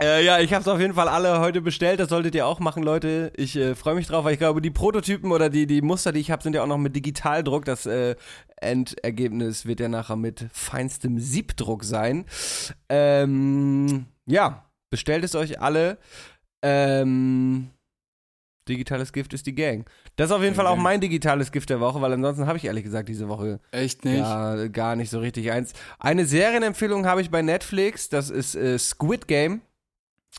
äh, 0.00 0.24
ja, 0.24 0.38
ich 0.38 0.52
habe 0.52 0.62
es 0.62 0.68
auf 0.68 0.78
jeden 0.78 0.94
Fall 0.94 1.08
alle 1.08 1.40
heute 1.40 1.60
bestellt. 1.60 1.98
Das 1.98 2.08
solltet 2.08 2.34
ihr 2.34 2.46
auch 2.46 2.60
machen, 2.60 2.82
Leute. 2.82 3.32
Ich 3.36 3.56
äh, 3.56 3.74
freue 3.74 3.96
mich 3.96 4.06
drauf, 4.06 4.24
weil 4.24 4.34
ich 4.34 4.38
glaube, 4.38 4.60
die 4.60 4.70
Prototypen 4.70 5.32
oder 5.32 5.50
die, 5.50 5.66
die 5.66 5.82
Muster, 5.82 6.12
die 6.12 6.20
ich 6.20 6.30
habe, 6.30 6.42
sind 6.42 6.54
ja 6.54 6.62
auch 6.62 6.68
noch 6.68 6.78
mit 6.78 6.94
Digitaldruck. 6.94 7.64
Das 7.64 7.86
äh, 7.86 8.14
Endergebnis 8.60 9.66
wird 9.66 9.80
ja 9.80 9.88
nachher 9.88 10.16
mit 10.16 10.46
feinstem 10.52 11.18
Siebdruck 11.18 11.82
sein. 11.82 12.26
Ähm, 12.88 14.06
ja, 14.26 14.64
bestellt 14.90 15.24
es 15.24 15.34
euch 15.34 15.60
alle. 15.60 15.98
Ähm, 16.62 17.70
digitales 18.68 19.12
Gift 19.12 19.32
ist 19.34 19.46
die 19.46 19.54
Gang. 19.54 19.86
Das 20.16 20.30
ist 20.30 20.32
auf 20.36 20.42
jeden 20.42 20.54
Die 20.54 20.56
Fall 20.56 20.66
auch 20.66 20.76
mein 20.76 21.00
digitales 21.00 21.50
Gift 21.52 21.70
der 21.70 21.80
Woche, 21.80 22.00
weil 22.00 22.12
ansonsten 22.12 22.46
habe 22.46 22.58
ich 22.58 22.64
ehrlich 22.64 22.84
gesagt 22.84 23.08
diese 23.08 23.28
Woche 23.28 23.60
echt 23.70 24.04
nicht. 24.04 24.18
ja, 24.18 24.68
gar 24.68 24.96
nicht 24.96 25.10
so 25.10 25.18
richtig 25.20 25.50
eins. 25.50 25.72
Eine 25.98 26.24
Serienempfehlung 26.26 27.06
habe 27.06 27.20
ich 27.20 27.30
bei 27.30 27.42
Netflix, 27.42 28.08
das 28.08 28.30
ist 28.30 28.54
äh, 28.54 28.78
Squid 28.78 29.26
Game. 29.28 29.62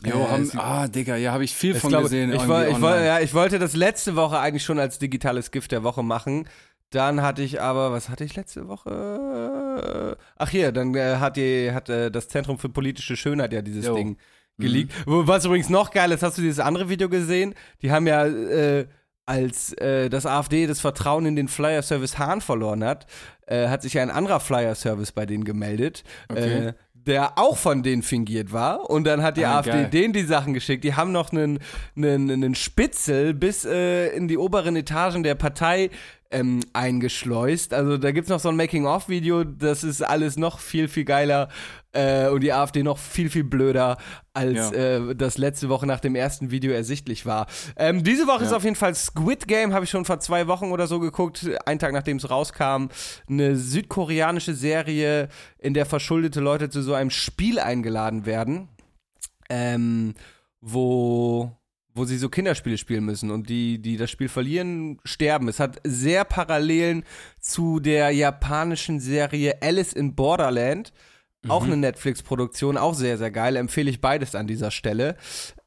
Jo, 0.04 0.20
Äh, 0.20 0.28
haben, 0.28 0.50
ah, 0.56 0.88
Digga, 0.88 1.16
ja, 1.16 1.32
habe 1.32 1.44
ich 1.44 1.54
viel 1.54 1.74
von 1.74 1.90
glaube, 1.90 2.04
gesehen. 2.04 2.32
ich, 2.32 2.46
woll, 2.48 2.68
ich, 2.70 2.80
woll, 2.80 3.00
ja, 3.04 3.20
ich 3.20 3.34
wollte 3.34 3.58
das 3.58 3.74
letzte 3.74 4.16
Woche 4.16 4.38
eigentlich 4.38 4.64
schon 4.64 4.78
als 4.78 4.98
digitales 4.98 5.50
Gift 5.50 5.72
der 5.72 5.82
Woche 5.82 6.02
machen. 6.02 6.48
Dann 6.90 7.22
hatte 7.22 7.42
ich 7.42 7.60
aber, 7.60 7.92
was 7.92 8.08
hatte 8.08 8.24
ich 8.24 8.34
letzte 8.34 8.66
Woche? 8.66 10.16
Ach 10.36 10.48
hier, 10.48 10.72
dann 10.72 10.94
äh, 10.94 11.16
hat, 11.16 11.36
die, 11.36 11.70
hat 11.72 11.88
äh, 11.88 12.10
das 12.10 12.28
Zentrum 12.28 12.58
für 12.58 12.68
politische 12.68 13.16
Schönheit 13.16 13.52
ja 13.52 13.62
dieses 13.62 13.86
Jo. 13.86 13.94
Ding 13.94 14.16
geleakt. 14.60 14.92
Wo- 15.06 15.26
Was 15.26 15.44
übrigens 15.44 15.68
noch 15.70 15.90
geil 15.90 16.12
ist, 16.12 16.22
hast 16.22 16.38
du 16.38 16.42
dieses 16.42 16.60
andere 16.60 16.88
Video 16.88 17.08
gesehen? 17.08 17.54
Die 17.82 17.90
haben 17.90 18.06
ja, 18.06 18.26
äh, 18.26 18.86
als 19.26 19.72
äh, 19.74 20.08
das 20.08 20.26
AfD 20.26 20.66
das 20.66 20.80
Vertrauen 20.80 21.26
in 21.26 21.36
den 21.36 21.48
Flyer-Service 21.48 22.18
Hahn 22.18 22.40
verloren 22.40 22.82
hat, 22.84 23.06
äh, 23.46 23.68
hat 23.68 23.82
sich 23.82 23.98
ein 23.98 24.10
anderer 24.10 24.40
Flyer-Service 24.40 25.12
bei 25.12 25.26
denen 25.26 25.44
gemeldet. 25.44 26.02
Okay. 26.28 26.68
Äh, 26.68 26.72
der 26.94 27.38
auch 27.38 27.56
von 27.56 27.82
denen 27.82 28.02
fingiert 28.02 28.52
war. 28.52 28.90
Und 28.90 29.04
dann 29.04 29.22
hat 29.22 29.38
die 29.38 29.46
Ah, 29.46 29.58
AfD 29.60 29.70
geil. 29.70 29.88
denen 29.90 30.12
die 30.12 30.22
Sachen 30.22 30.52
geschickt. 30.52 30.84
Die 30.84 30.94
haben 30.94 31.12
noch 31.12 31.32
einen, 31.32 31.58
einen, 31.96 32.30
einen 32.30 32.54
Spitzel 32.54 33.32
bis 33.32 33.64
äh, 33.64 34.08
in 34.08 34.28
die 34.28 34.36
oberen 34.36 34.76
Etagen 34.76 35.22
der 35.22 35.34
Partei 35.34 35.88
ähm, 36.32 36.60
eingeschleust. 36.72 37.74
Also 37.74 37.98
da 37.98 38.12
gibt's 38.12 38.30
noch 38.30 38.38
so 38.40 38.48
ein 38.48 38.56
Making-of-Video, 38.56 39.44
das 39.44 39.82
ist 39.82 40.02
alles 40.02 40.36
noch 40.36 40.60
viel, 40.60 40.86
viel 40.88 41.04
geiler 41.04 41.48
äh, 41.92 42.28
und 42.28 42.40
die 42.42 42.52
AfD 42.52 42.82
noch 42.84 42.98
viel, 42.98 43.28
viel 43.30 43.42
blöder, 43.42 43.96
als 44.32 44.54
Ja. 44.70 44.70
äh, 44.72 45.16
das 45.16 45.38
letzte 45.38 45.68
Woche 45.68 45.86
nach 45.86 45.98
dem 45.98 46.14
ersten 46.14 46.52
Video 46.52 46.70
ersichtlich 46.72 47.26
war. 47.26 47.46
Ähm, 47.76 48.04
diese 48.04 48.28
Woche 48.28 48.44
ist 48.44 48.50
Ja. 48.52 48.56
auf 48.58 48.64
jeden 48.64 48.76
Fall 48.76 48.94
Squid 48.94 49.48
Game, 49.48 49.72
habe 49.74 49.84
ich 49.84 49.90
schon 49.90 50.04
vor 50.04 50.20
zwei 50.20 50.46
Wochen 50.46 50.70
oder 50.70 50.86
so 50.86 51.00
geguckt, 51.00 51.48
einen 51.66 51.80
Tag 51.80 51.92
nachdem 51.92 52.18
es 52.18 52.30
rauskam. 52.30 52.86
Eine 53.28 53.56
südkoreanische 53.56 54.54
Serie, 54.54 55.28
in 55.58 55.74
der 55.74 55.84
verschuldete 55.86 56.38
Leute 56.40 56.70
zu 56.70 56.80
so 56.82 56.94
einem 56.94 57.10
Spiel 57.10 57.58
eingeladen 57.58 58.24
werden, 58.24 58.68
ähm, 59.48 60.14
wo 60.60 61.50
wo 61.94 62.04
sie 62.04 62.18
so 62.18 62.28
Kinderspiele 62.28 62.78
spielen 62.78 63.04
müssen 63.04 63.30
und 63.30 63.48
die, 63.48 63.80
die 63.80 63.96
das 63.96 64.10
Spiel 64.10 64.28
verlieren, 64.28 64.98
sterben. 65.04 65.48
Es 65.48 65.60
hat 65.60 65.80
sehr 65.84 66.24
Parallelen 66.24 67.04
zu 67.40 67.80
der 67.80 68.10
japanischen 68.10 69.00
Serie 69.00 69.60
Alice 69.60 69.92
in 69.92 70.14
Borderland. 70.14 70.92
Auch 71.48 71.64
eine 71.64 71.78
Netflix-Produktion, 71.78 72.76
auch 72.76 72.94
sehr, 72.94 73.16
sehr 73.16 73.30
geil. 73.30 73.56
Empfehle 73.56 73.88
ich 73.88 74.02
beides 74.02 74.34
an 74.34 74.46
dieser 74.46 74.70
Stelle. 74.70 75.16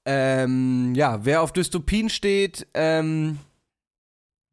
Ähm, 0.05 0.93
ja, 0.95 1.25
wer 1.25 1.41
auf 1.41 1.51
Dystopien 1.51 2.09
steht, 2.09 2.67
ähm, 2.75 3.39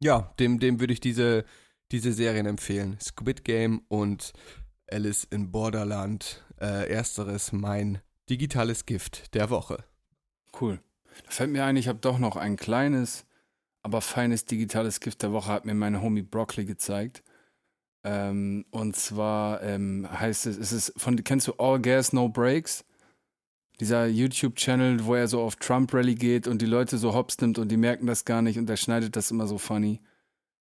ja, 0.01 0.33
dem, 0.39 0.59
dem 0.59 0.79
würde 0.79 0.93
ich 0.93 0.99
diese, 0.99 1.45
diese 1.91 2.11
Serien 2.11 2.47
empfehlen. 2.47 2.97
Squid 2.99 3.45
Game 3.45 3.83
und 3.87 4.33
Alice 4.89 5.27
in 5.29 5.51
Borderland. 5.51 6.43
Äh, 6.59 6.91
ersteres 6.91 7.51
mein 7.51 8.01
digitales 8.29 8.85
Gift 8.85 9.33
der 9.33 9.49
Woche. 9.49 9.83
Cool. 10.59 10.79
Da 11.25 11.31
fällt 11.31 11.51
mir 11.51 11.65
ein, 11.65 11.75
ich 11.75 11.87
habe 11.87 11.99
doch 11.99 12.19
noch 12.19 12.35
ein 12.35 12.55
kleines, 12.55 13.25
aber 13.83 14.01
feines 14.01 14.45
digitales 14.45 14.99
Gift 14.99 15.21
der 15.23 15.31
Woche, 15.31 15.51
hat 15.51 15.65
mir 15.65 15.73
meine 15.73 16.01
Homie 16.01 16.21
Broccoli 16.21 16.65
gezeigt. 16.65 17.23
Ähm, 18.03 18.65
und 18.71 18.95
zwar 18.95 19.61
ähm, 19.61 20.07
heißt 20.11 20.47
es, 20.47 20.57
es 20.57 20.71
ist 20.71 20.93
von, 20.97 21.23
kennst 21.23 21.47
du 21.47 21.53
All 21.57 21.79
Gas 21.79 22.13
No 22.13 22.29
Breaks? 22.29 22.83
Dieser 23.79 24.07
YouTube-Channel, 24.07 25.05
wo 25.05 25.15
er 25.15 25.27
so 25.27 25.41
auf 25.41 25.55
Trump-Rally 25.55 26.15
geht 26.15 26.47
und 26.47 26.61
die 26.61 26.67
Leute 26.67 26.97
so 26.97 27.13
hops 27.13 27.39
nimmt 27.41 27.57
und 27.57 27.69
die 27.69 27.77
merken 27.77 28.07
das 28.07 28.25
gar 28.25 28.41
nicht 28.41 28.57
und 28.57 28.69
er 28.69 28.77
schneidet 28.77 29.15
das 29.15 29.31
immer 29.31 29.47
so 29.47 29.57
funny. 29.57 30.01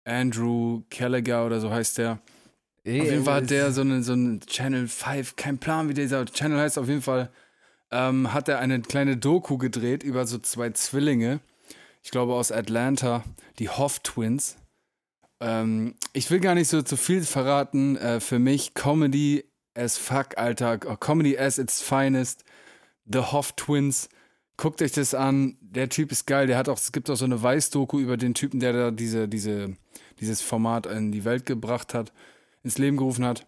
Andrew 0.05 0.83
Gallagher 0.91 1.45
oder 1.45 1.61
so 1.61 1.71
heißt 1.71 1.99
der. 1.99 2.21
Auf 2.87 2.93
jeden 2.93 3.25
Fall 3.25 3.43
hat 3.43 3.51
der 3.51 3.73
so 3.73 3.83
einen 3.83 4.03
so 4.03 4.13
einen 4.13 4.41
Channel 4.41 4.89
5, 4.89 5.37
kein 5.37 5.59
Plan, 5.59 5.89
wie 5.89 5.95
dieser 5.95 6.25
Channel 6.25 6.59
heißt, 6.59 6.79
auf 6.79 6.89
jeden 6.89 7.03
Fall 7.03 7.31
ähm, 7.91 8.33
hat 8.33 8.49
er 8.49 8.59
eine 8.59 8.81
kleine 8.81 9.17
Doku 9.17 9.59
gedreht 9.59 10.03
über 10.03 10.27
so 10.27 10.39
zwei 10.39 10.71
Zwillinge, 10.71 11.41
ich 12.03 12.11
glaube 12.11 12.35
aus 12.35 12.53
Atlanta, 12.53 13.25
die 13.59 13.69
Hoff 13.69 14.01
Twins. 14.01 14.57
Ähm, 15.41 15.95
ich 16.13 16.31
will 16.31 16.41
gar 16.41 16.55
nicht 16.55 16.69
so 16.69 16.83
zu 16.83 16.97
viel 16.97 17.23
verraten, 17.23 17.97
äh, 17.97 18.21
für 18.21 18.39
mich 18.39 18.75
Comedy 18.75 19.45
as 19.75 19.97
fuck, 19.97 20.37
Alter, 20.37 20.79
Comedy 20.79 21.39
as 21.39 21.59
its 21.59 21.81
finest, 21.81 22.45
The 23.11 23.21
Hoff 23.21 23.53
Twins. 23.53 24.09
Guckt 24.57 24.83
euch 24.83 24.91
das 24.93 25.15
an, 25.15 25.57
der 25.61 25.89
Typ 25.89 26.11
ist 26.11 26.27
geil, 26.27 26.49
der 26.49 26.59
hat 26.59 26.69
auch, 26.69 26.79
es 26.79 26.91
gibt 26.91 27.09
auch 27.11 27.15
so 27.15 27.25
eine 27.25 27.41
Weiß-Doku 27.41 28.01
über 28.01 28.17
den 28.17 28.35
Typen, 28.35 28.59
der 28.59 28.73
da 28.73 28.91
diese, 28.91 29.29
diese, 29.29 29.77
dieses 30.19 30.41
Format 30.43 30.87
in 30.87 31.13
die 31.13 31.25
Welt 31.25 31.47
gebracht 31.47 31.95
hat, 31.95 32.13
ins 32.65 32.77
Leben 32.77 32.97
gerufen 32.97 33.25
hat. 33.25 33.47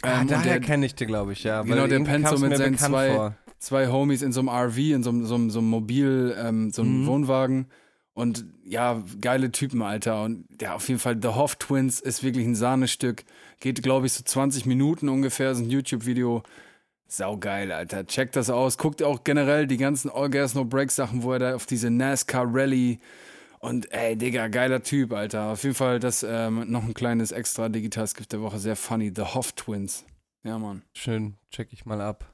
Ah, 0.00 0.14
Ähm, 0.14 0.20
und 0.22 0.30
daher 0.30 0.58
der- 0.58 0.60
kenne 0.60 0.86
ich 0.86 0.94
den, 0.94 1.08
glaube 1.08 1.34
ich, 1.34 1.44
ja. 1.44 1.60
Genau, 1.60 1.86
der 1.86 2.00
pennt 2.00 2.26
so 2.26 2.38
mit 2.38 2.56
seinen 2.56 2.78
zwei- 2.78 3.14
vor. 3.14 3.36
Zwei 3.60 3.86
Homies 3.88 4.22
in 4.22 4.32
so 4.32 4.40
einem 4.40 4.48
RV, 4.48 4.78
in 4.78 5.02
so 5.04 5.10
einem, 5.10 5.26
so 5.26 5.48
so 5.48 5.58
einem 5.60 5.68
Mobil, 5.70 6.34
ähm, 6.36 6.70
so 6.72 6.82
einem 6.82 7.02
Mhm. 7.02 7.06
Wohnwagen. 7.06 7.66
Und 8.12 8.44
ja, 8.64 9.02
geile 9.20 9.52
Typen, 9.52 9.80
Alter. 9.82 10.24
Und 10.24 10.44
ja, 10.60 10.74
auf 10.74 10.88
jeden 10.88 10.98
Fall, 11.00 11.18
The 11.22 11.28
Hoff 11.28 11.54
Twins 11.56 12.00
ist 12.00 12.22
wirklich 12.24 12.44
ein 12.44 12.56
Sahnestück. 12.56 13.24
Geht, 13.60 13.82
glaube 13.82 14.06
ich, 14.06 14.12
so 14.14 14.24
20 14.24 14.66
Minuten 14.66 15.08
ungefähr, 15.08 15.52
ist 15.52 15.58
ein 15.60 15.70
YouTube-Video. 15.70 16.42
Saugeil, 17.06 17.72
Alter. 17.72 18.06
Checkt 18.06 18.36
das 18.36 18.50
aus. 18.50 18.78
Guckt 18.78 19.02
auch 19.02 19.24
generell 19.24 19.66
die 19.66 19.76
ganzen 19.76 20.10
All 20.10 20.28
Gas 20.30 20.54
No 20.54 20.64
Break 20.64 20.90
Sachen, 20.90 21.22
wo 21.22 21.32
er 21.32 21.38
da 21.38 21.54
auf 21.54 21.66
diese 21.66 21.90
NASCAR 21.90 22.46
Rally 22.48 22.98
und 23.58 23.92
ey, 23.92 24.16
Digga, 24.16 24.48
geiler 24.48 24.82
Typ, 24.82 25.12
Alter. 25.12 25.46
Auf 25.52 25.62
jeden 25.64 25.74
Fall 25.74 25.98
das 25.98 26.24
ähm, 26.28 26.70
noch 26.70 26.84
ein 26.84 26.94
kleines 26.94 27.32
extra 27.32 27.68
digitales 27.68 28.14
Gift 28.14 28.32
der 28.32 28.40
Woche. 28.42 28.58
Sehr 28.58 28.76
funny. 28.76 29.12
The 29.14 29.22
Hoff 29.22 29.52
Twins. 29.52 30.04
Ja, 30.44 30.58
Mann. 30.58 30.82
Schön, 30.94 31.34
check 31.50 31.72
ich 31.72 31.84
mal 31.84 32.00
ab. 32.00 32.32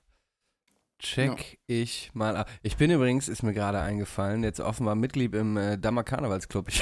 Check 0.99 1.59
ich 1.67 2.11
mal 2.15 2.37
ab. 2.37 2.49
Ich 2.63 2.77
bin 2.77 2.91
übrigens, 2.91 3.29
ist 3.29 3.43
mir 3.43 3.53
gerade 3.53 3.81
eingefallen, 3.81 4.43
jetzt 4.45 4.61
offenbar 4.61 4.95
Mitglied 4.95 5.35
im 5.35 5.57
äh, 5.57 5.77
Dammer 5.77 6.05
Karnevalsclub. 6.05 6.69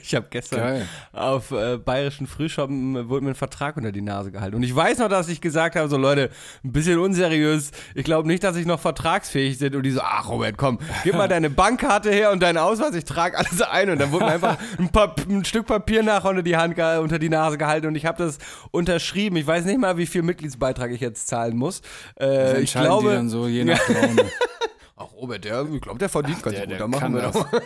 Ich 0.00 0.16
habe 0.16 0.24
hab 0.24 0.30
gestern 0.32 0.58
Geil. 0.58 0.88
auf 1.12 1.52
äh, 1.52 1.76
bayerischen 1.78 2.26
Frühschoppen 2.26 2.96
äh, 2.96 3.08
wurde 3.08 3.24
mir 3.24 3.30
ein 3.30 3.36
Vertrag 3.36 3.76
unter 3.76 3.92
die 3.92 4.00
Nase 4.00 4.32
gehalten. 4.32 4.56
Und 4.56 4.64
ich 4.64 4.74
weiß 4.74 4.98
noch, 4.98 5.08
dass 5.08 5.28
ich 5.28 5.40
gesagt 5.40 5.76
habe, 5.76 5.88
so 5.88 5.96
Leute, 5.96 6.30
ein 6.64 6.72
bisschen 6.72 6.98
unseriös. 6.98 7.70
Ich 7.94 8.02
glaube 8.02 8.26
nicht, 8.26 8.42
dass 8.42 8.56
ich 8.56 8.66
noch 8.66 8.80
vertragsfähig 8.80 9.60
bin. 9.60 9.76
Und 9.76 9.84
die 9.84 9.92
so, 9.92 10.00
ach 10.02 10.28
Robert, 10.28 10.56
komm, 10.56 10.80
gib 11.04 11.14
mal 11.14 11.28
deine 11.28 11.50
Bankkarte 11.50 12.10
her 12.10 12.32
und 12.32 12.42
deinen 12.42 12.58
Ausweis, 12.58 12.96
ich 12.96 13.04
trage 13.04 13.38
alles 13.38 13.62
ein. 13.62 13.90
Und 13.90 14.00
dann 14.00 14.10
wurde 14.10 14.24
mir 14.24 14.32
einfach 14.32 14.58
ein, 14.78 14.90
ein 15.28 15.44
Stück 15.44 15.66
Papier 15.66 16.02
nach 16.02 16.24
unter 16.24 16.42
die 16.42 16.56
Hand, 16.56 16.76
unter 16.78 17.20
die 17.20 17.28
Nase 17.28 17.56
gehalten 17.56 17.86
und 17.86 17.94
ich 17.94 18.06
habe 18.06 18.18
das 18.18 18.38
unterschrieben. 18.72 19.36
Ich 19.36 19.46
weiß 19.46 19.64
nicht 19.66 19.78
mal, 19.78 19.96
wie 19.98 20.06
viel 20.06 20.22
Mitgliedsbeitrag 20.22 20.90
ich 20.90 21.00
jetzt 21.00 21.28
zahlen 21.28 21.56
muss. 21.56 21.80
Äh, 22.18 22.60
ich 22.60 22.72
glaube, 22.72 23.22
so, 23.42 23.48
je 23.48 23.64
nach 23.64 23.88
Laune. 23.88 24.30
Ach, 24.96 25.12
Robert, 25.12 25.44
der, 25.44 25.66
ich 25.72 25.80
glaube, 25.80 25.98
der 25.98 26.08
verdient 26.08 26.42
ganz 26.42 26.56
der- 26.56 26.66
gut. 26.66 26.80
Da 26.80 26.88
machen 26.88 27.14
wir 27.14 27.22
das. 27.22 27.34
doch. 27.34 27.50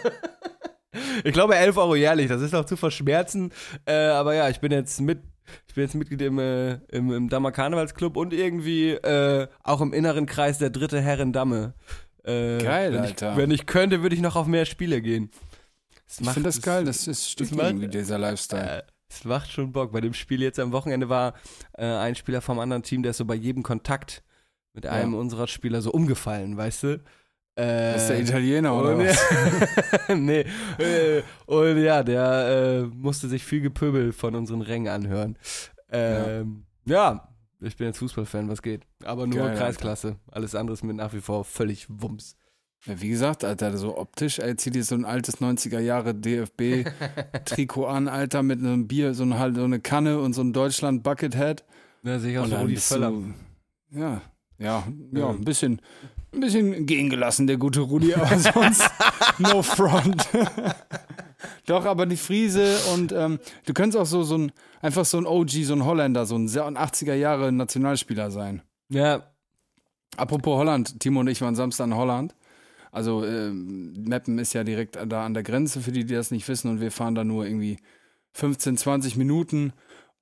Ich 1.23 1.33
glaube 1.33 1.55
11 1.55 1.77
Euro 1.77 1.95
jährlich, 1.95 2.29
das 2.29 2.41
ist 2.43 2.55
auch 2.55 2.65
zu 2.65 2.77
verschmerzen. 2.77 3.53
Äh, 3.85 3.93
aber 3.95 4.35
ja, 4.35 4.49
ich 4.49 4.59
bin 4.61 4.73
jetzt 4.73 5.01
mit, 5.01 5.21
ich 5.69 5.75
bin 5.75 5.85
jetzt 5.85 5.95
Mitglied 5.95 6.21
im, 6.23 6.39
äh, 6.39 6.75
im, 6.89 7.13
im 7.13 7.29
Dammer 7.29 7.53
Karnevalsclub 7.53 8.17
und 8.17 8.33
irgendwie 8.33 8.91
äh, 8.93 9.47
auch 9.63 9.81
im 9.83 9.93
inneren 9.93 10.27
Kreis 10.27 10.59
der 10.59 10.71
dritte 10.71 11.01
Herren 11.01 11.33
Damme. 11.33 11.75
Äh, 12.25 12.59
Geil, 12.59 12.93
wenn 12.93 13.01
Alter. 13.03 13.33
Ich, 13.33 13.37
wenn 13.39 13.51
ich 13.51 13.67
könnte, 13.67 14.03
würde 14.03 14.17
ich 14.17 14.23
noch 14.23 14.35
auf 14.35 14.47
mehr 14.47 14.65
Spiele 14.65 15.01
gehen. 15.01 15.31
Es 16.09 16.21
Ich 16.21 16.29
finde 16.31 16.49
das 16.49 16.61
geil, 16.63 16.85
das 16.85 17.07
ist 17.07 17.31
stimmt 17.31 17.53
macht- 17.57 17.67
irgendwie 17.69 17.89
dieser 17.89 18.19
Lifestyle. 18.19 18.79
äh, 18.81 18.83
es 19.09 19.25
macht 19.25 19.51
schon 19.53 19.71
Bock. 19.73 19.93
Bei 19.93 20.01
dem 20.01 20.15
Spiel 20.15 20.43
jetzt 20.43 20.59
am 20.59 20.73
Wochenende 20.73 21.09
war 21.09 21.35
äh, 21.79 21.85
ein 21.85 22.15
Spieler 22.17 22.41
vom 22.41 22.59
anderen 22.59 22.83
Team, 22.83 23.03
der 23.03 23.11
ist 23.11 23.19
so 23.19 23.25
bei 23.25 23.35
jedem 23.37 23.63
Kontakt 23.63 24.23
mit 24.75 24.87
einem 24.87 25.15
unserer 25.15 25.47
Spieler 25.49 25.83
so 25.83 25.91
umgefallen, 25.93 26.57
weißt 26.57 26.83
du? 26.85 26.89
Äh, 27.57 27.93
Das 27.95 28.03
ist 28.03 28.09
der 28.11 28.21
Italiener 28.21 28.75
oder 28.75 28.97
und, 28.97 29.07
was? 29.07 29.19
nee. 30.17 30.45
Äh, 30.79 31.23
und 31.47 31.83
ja, 31.83 32.03
der 32.03 32.83
äh, 32.85 32.95
musste 32.97 33.29
sich 33.29 33.45
viel 33.45 33.61
Gepöbel 33.61 34.13
von 34.13 34.35
unseren 34.35 34.63
Rängen 34.63 34.89
anhören. 34.89 35.37
Ähm, 35.91 36.65
ja. 36.85 37.29
ich 37.61 37.77
bin 37.77 37.89
jetzt 37.89 37.99
Fußballfan, 37.99 38.49
was 38.49 38.63
geht. 38.63 38.83
Aber 39.05 39.27
nur 39.27 39.47
Geil, 39.47 39.57
Kreisklasse. 39.57 40.17
Alles 40.31 40.55
andere 40.55 40.75
ist 40.75 40.85
mir 40.85 40.95
nach 40.95 41.13
wie 41.13 41.21
vor 41.21 41.45
völlig 41.45 41.87
Wumms. 41.89 42.37
Ja, 42.87 42.99
wie 43.01 43.11
gesagt, 43.11 43.45
Alter, 43.45 43.77
so 43.77 43.99
optisch, 43.99 44.39
ey, 44.39 44.57
zieh 44.57 44.71
dir 44.71 44.83
so 44.85 44.95
ein 44.95 45.05
altes 45.05 45.39
90er 45.43 45.81
Jahre 45.81 46.15
DFB-Trikot 46.15 47.87
an, 47.89 48.09
Alter, 48.09 48.43
mit 48.43 48.61
einem 48.61 48.89
Bier, 48.89 49.13
so, 49.13 49.25
ein, 49.25 49.55
so 49.55 49.65
eine 49.65 49.81
Kanne 49.81 50.19
und 50.19 50.33
so 50.33 50.41
ein 50.41 50.55
Deutschland 50.55 51.03
Buckethead. 51.03 51.63
Da 52.03 52.19
sehe 52.19 52.33
ich 52.33 52.39
auch 52.39 52.45
Und 52.45 52.51
so 52.51 52.57
Rudi 52.57 52.77
Völler. 52.77 53.13
ja, 53.91 54.23
ja, 54.61 54.85
ja, 55.13 55.31
ein 55.31 55.45
bisschen, 55.45 55.81
ein 56.33 56.41
bisschen 56.41 56.87
gehen 56.87 57.11
gelassen, 57.11 57.47
der 57.49 57.57
gute 57.57 57.81
Rudi, 57.81 58.15
aber 58.15 58.39
sonst 58.39 58.89
no 59.39 59.63
front. 59.63 60.29
Doch, 61.67 61.85
aber 61.87 62.07
die 62.07 62.17
Friese 62.17 62.77
und 62.95 63.13
ähm, 63.13 63.39
du 63.67 63.73
könntest 63.73 63.99
auch 64.01 64.07
so, 64.07 64.23
so 64.23 64.37
ein, 64.37 64.53
einfach 64.83 65.05
so 65.05 65.19
ein 65.19 65.27
OG, 65.27 65.51
so 65.65 65.73
ein 65.75 65.85
Holländer, 65.85 66.27
so 66.27 66.37
ein 66.37 66.49
sehr- 66.49 66.67
ein 66.67 66.77
80er 66.77 67.15
Jahre 67.15 67.51
Nationalspieler 67.53 68.31
sein. 68.31 68.63
Ja, 68.91 69.25
Apropos 70.17 70.59
Holland, 70.59 70.99
Timo 70.99 71.21
und 71.21 71.29
ich 71.29 71.41
waren 71.41 71.55
Samstag 71.55 71.87
in 71.87 71.95
Holland. 71.95 72.35
Also 72.91 73.25
ähm, 73.25 73.93
Meppen 73.93 74.39
ist 74.41 74.53
ja 74.55 74.65
direkt 74.65 74.99
da 75.07 75.25
an 75.25 75.35
der 75.35 75.45
Grenze, 75.45 75.81
für 75.81 75.93
die, 75.93 76.05
die 76.05 76.15
das 76.15 76.33
nicht 76.33 76.49
wissen. 76.49 76.69
Und 76.69 76.81
wir 76.81 76.91
fahren 76.91 77.15
da 77.15 77.23
nur 77.23 77.47
irgendwie 77.47 77.79
15, 78.33 78.77
20 78.77 79.17
Minuten. 79.17 79.73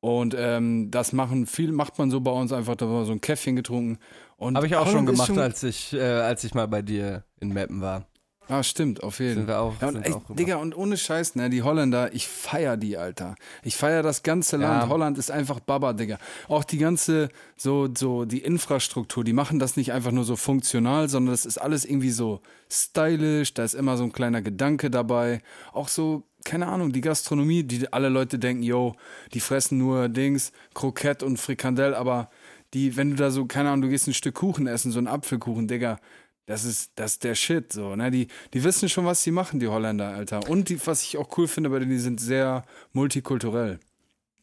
Und 0.01 0.37
ähm, 0.39 0.91
das 0.91 1.15
machen 1.15 1.47
viel, 1.47 1.73
macht 1.73 1.99
man 1.99 2.11
so 2.11 2.21
bei 2.21 2.31
uns 2.31 2.53
einfach, 2.53 2.77
da 2.77 2.85
haben 2.85 2.93
wir 2.93 3.05
so 3.07 3.13
ein 3.13 3.23
Käffchen 3.23 3.57
getrunken. 3.57 3.99
Und 4.39 4.57
habe 4.57 4.67
ich 4.67 4.77
auch 4.77 4.87
schon 4.87 5.07
Holland 5.07 5.11
ist 5.11 5.27
gemacht, 5.27 5.43
als 5.43 5.63
ich, 5.65 5.93
äh, 5.93 6.01
als 6.01 6.45
ich 6.45 6.55
mal 6.55 6.69
bei 6.69 6.81
dir 6.81 7.25
in 7.41 7.53
Meppen 7.53 7.81
war. 7.81 8.07
Ah, 8.51 8.63
stimmt, 8.63 9.03
auf 9.03 9.21
jeden 9.21 9.35
Sind 9.35 9.49
wir 9.49 9.61
auch, 9.61 9.75
Ja, 9.81 9.89
und 9.89 9.95
sind 9.95 10.07
echt, 10.07 10.15
auch 10.15 10.25
rüber. 10.25 10.35
Digga, 10.37 10.57
und 10.57 10.75
ohne 10.75 10.97
Scheiß, 10.97 11.35
ne, 11.35 11.51
die 11.51 11.63
Holländer, 11.63 12.15
ich 12.15 12.27
feier 12.29 12.79
die, 12.79 12.97
Alter. 12.97 13.35
Ich 13.63 13.77
feier 13.77 14.03
das 14.03 14.23
ganze 14.23 14.57
Land. 14.57 14.85
Ja. 14.85 14.89
Holland 14.89 15.19
ist 15.19 15.31
einfach 15.31 15.61
Baba, 15.61 15.93
Digga. 15.93 16.19
Auch 16.49 16.65
die 16.65 16.79
ganze, 16.79 17.29
so, 17.57 17.89
so, 17.95 18.25
die 18.25 18.39
Infrastruktur, 18.39 19.23
die 19.23 19.35
machen 19.35 19.59
das 19.59 19.77
nicht 19.77 19.93
einfach 19.93 20.13
nur 20.13 20.25
so 20.25 20.37
funktional, 20.37 21.11
sondern 21.11 21.35
das 21.35 21.45
ist 21.45 21.59
alles 21.59 21.85
irgendwie 21.85 22.11
so 22.11 22.41
stylisch, 22.71 23.53
da 23.53 23.65
ist 23.65 23.75
immer 23.75 23.99
so 23.99 24.05
ein 24.05 24.13
kleiner 24.13 24.41
Gedanke 24.41 24.89
dabei. 24.89 25.43
Auch 25.75 25.89
so, 25.89 26.23
keine 26.45 26.69
Ahnung, 26.69 26.93
die 26.93 27.03
Gastronomie, 27.03 27.65
die 27.65 27.93
alle 27.93 28.09
Leute 28.09 28.39
denken, 28.39 28.63
yo, 28.63 28.95
die 29.35 29.41
fressen 29.41 29.77
nur 29.77 30.09
Dings, 30.09 30.53
Krokett 30.73 31.23
und 31.23 31.37
Frikandel, 31.37 31.95
aber 31.95 32.31
die, 32.75 32.97
wenn 32.97 33.11
du 33.11 33.17
da 33.17 33.31
so, 33.31 33.47
keine 33.47 33.71
Ahnung, 33.71 33.83
du 33.83 33.89
gehst 33.89 34.07
ein 34.07 34.15
Stück 34.15 34.35
Kuchen 34.37 34.67
essen, 34.67 34.93
so 34.93 34.99
einen 34.99 35.09
Apfelkuchen, 35.09 35.69
Digga, 35.69 35.99
das 36.47 36.65
ist, 36.65 36.93
das 36.95 37.13
ist 37.13 37.25
der 37.25 37.35
Shit, 37.35 37.73
so, 37.73 37.95
ne? 37.95 38.11
Die, 38.11 38.29
die 38.55 38.65
wissen 38.65 38.89
schon, 38.89 39.05
was 39.05 39.23
sie 39.23 39.31
machen, 39.31 39.61
die 39.61 39.69
Holländer, 39.69 40.09
Alter. 40.09 40.49
Und 40.49 40.71
die, 40.71 40.85
was 40.87 41.03
ich 41.03 41.19
auch 41.19 41.37
cool 41.37 41.47
finde 41.47 41.71
bei 41.71 41.79
denen, 41.79 41.91
die 41.91 41.99
sind 41.99 42.21
sehr 42.21 42.65
multikulturell. 42.93 43.79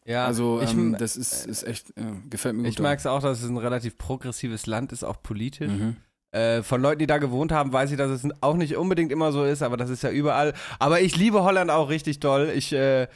Ja, 0.06 0.26
Also, 0.26 0.62
ich, 0.62 0.72
ähm, 0.72 0.96
das 1.00 1.18
ist, 1.18 1.48
ist 1.48 1.64
echt, 1.64 1.94
ja, 1.98 2.12
gefällt 2.30 2.56
mir 2.56 2.64
gut. 2.64 2.72
ich 2.72 2.80
mag 2.80 3.00
es 3.00 3.08
auch, 3.08 3.22
dass 3.22 3.42
es 3.42 3.50
ein 3.50 3.58
relativ 3.58 3.98
progressives 3.98 4.68
Land 4.68 4.92
ist, 4.92 5.04
auch 5.04 5.22
politisch. 5.24 5.72
Mhm. 5.72 5.96
Äh, 6.32 6.62
von 6.62 6.80
Leuten, 6.80 7.00
die 7.00 7.08
da 7.08 7.18
gewohnt 7.18 7.52
haben, 7.52 7.74
weiß 7.74 7.90
ich, 7.92 7.98
dass 7.98 8.12
es 8.12 8.30
auch 8.42 8.56
nicht 8.56 8.76
unbedingt 8.76 9.12
immer 9.12 9.32
so 9.32 9.44
ist, 9.44 9.64
aber 9.64 9.78
das 9.78 9.90
ist 9.90 10.04
ja 10.04 10.12
überall. 10.12 10.54
Aber 10.78 11.02
ich 11.02 11.16
liebe 11.18 11.44
Holland 11.44 11.72
auch 11.72 11.90
richtig 11.90 12.20
doll. 12.20 12.52
Ich 12.54 12.72
äh, 12.72 13.08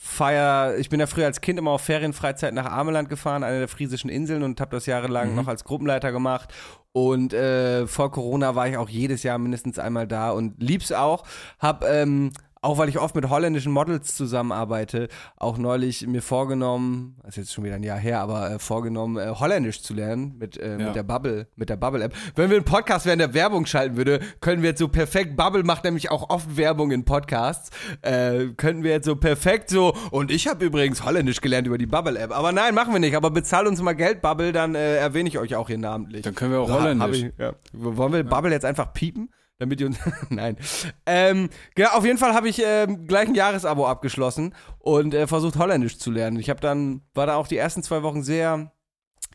feier, 0.00 0.76
ich 0.78 0.88
bin 0.88 1.00
ja 1.00 1.06
früher 1.06 1.26
als 1.26 1.40
Kind 1.40 1.58
immer 1.58 1.70
auf 1.72 1.82
Ferienfreizeit 1.82 2.52
nach 2.54 2.66
Ameland 2.66 3.08
gefahren, 3.08 3.44
eine 3.44 3.60
der 3.60 3.68
friesischen 3.68 4.10
Inseln 4.10 4.42
und 4.42 4.60
habe 4.60 4.74
das 4.76 4.86
jahrelang 4.86 5.30
Mhm. 5.30 5.36
noch 5.36 5.48
als 5.48 5.64
Gruppenleiter 5.64 6.12
gemacht. 6.12 6.52
Und 6.92 7.32
äh, 7.32 7.86
vor 7.86 8.10
Corona 8.10 8.54
war 8.54 8.66
ich 8.66 8.76
auch 8.76 8.88
jedes 8.88 9.22
Jahr 9.22 9.38
mindestens 9.38 9.78
einmal 9.78 10.08
da 10.08 10.30
und 10.30 10.60
lieb's 10.60 10.90
auch. 10.90 11.24
Hab 11.60 11.84
ähm, 11.84 12.32
auch 12.60 12.78
weil 12.78 12.88
ich 12.88 12.98
oft 12.98 13.14
mit 13.14 13.28
holländischen 13.28 13.72
Models 13.72 14.14
zusammenarbeite, 14.16 15.08
auch 15.36 15.58
neulich 15.58 16.06
mir 16.06 16.22
vorgenommen, 16.22 17.16
das 17.22 17.30
ist 17.30 17.36
jetzt 17.36 17.52
schon 17.54 17.64
wieder 17.64 17.74
ein 17.76 17.82
Jahr 17.82 17.98
her, 17.98 18.20
aber 18.20 18.50
äh, 18.52 18.58
vorgenommen, 18.58 19.16
äh, 19.16 19.32
Holländisch 19.38 19.82
zu 19.82 19.94
lernen 19.94 20.36
mit, 20.38 20.56
äh, 20.56 20.78
Ja. 20.78 20.86
mit 20.86 20.96
der 20.96 21.02
Bubble, 21.02 21.46
mit 21.56 21.68
der 21.68 21.76
Bubble-App. 21.76 22.14
Wenn 22.34 22.50
wir 22.50 22.56
einen 22.56 22.64
Podcast 22.64 23.06
während 23.06 23.20
der 23.20 23.34
Werbung 23.34 23.66
schalten 23.66 23.96
würde, 23.96 24.20
können 24.40 24.62
wir 24.62 24.70
jetzt 24.70 24.78
so 24.78 24.88
perfekt, 24.88 25.36
Bubble 25.36 25.62
macht 25.62 25.84
nämlich 25.84 26.10
auch 26.10 26.30
oft 26.30 26.56
Werbung 26.56 26.90
in 26.90 27.04
Podcasts, 27.04 27.70
äh, 28.02 28.46
könnten 28.56 28.82
wir 28.82 28.90
jetzt 28.92 29.06
so 29.06 29.16
perfekt 29.16 29.70
so, 29.70 29.94
und 30.10 30.30
ich 30.30 30.48
habe 30.48 30.64
übrigens 30.64 31.04
Holländisch 31.04 31.40
gelernt 31.40 31.66
über 31.66 31.78
die 31.78 31.86
Bubble-App, 31.86 32.30
aber 32.36 32.52
nein, 32.52 32.74
machen 32.74 32.92
wir 32.92 33.00
nicht, 33.00 33.16
aber 33.16 33.30
bezahlt 33.30 33.66
uns 33.68 33.80
mal 33.82 33.94
Geld, 33.94 34.20
Bubble, 34.22 34.52
dann 34.52 34.74
äh, 34.74 34.96
erwähne 34.96 35.28
ich 35.28 35.38
euch 35.38 35.54
auch 35.54 35.68
hier 35.68 35.78
namentlich. 35.78 36.22
Dann 36.22 36.34
können 36.34 36.52
wir 36.52 36.60
auch 36.60 36.68
So, 36.68 36.74
Holländisch. 36.80 37.22
ich, 37.22 37.32
ja. 37.38 37.52
Wollen 37.72 38.12
wir 38.12 38.24
Bubble 38.24 38.50
jetzt 38.52 38.64
einfach 38.64 38.92
piepen? 38.92 39.30
Damit 39.58 39.80
ihr 39.80 39.88
uns. 39.88 39.98
Nein. 40.28 40.56
Ähm, 41.04 41.50
genau, 41.74 41.90
auf 41.90 42.04
jeden 42.04 42.18
Fall 42.18 42.34
habe 42.34 42.48
ich 42.48 42.62
ähm, 42.64 43.06
gleich 43.06 43.28
ein 43.28 43.34
Jahresabo 43.34 43.86
abgeschlossen 43.86 44.54
und 44.78 45.14
äh, 45.14 45.26
versucht, 45.26 45.56
Holländisch 45.56 45.98
zu 45.98 46.10
lernen. 46.10 46.38
Ich 46.38 46.48
habe 46.48 46.60
dann, 46.60 47.02
war 47.14 47.26
da 47.26 47.34
auch 47.36 47.48
die 47.48 47.56
ersten 47.56 47.82
zwei 47.82 48.02
Wochen 48.02 48.22
sehr 48.22 48.72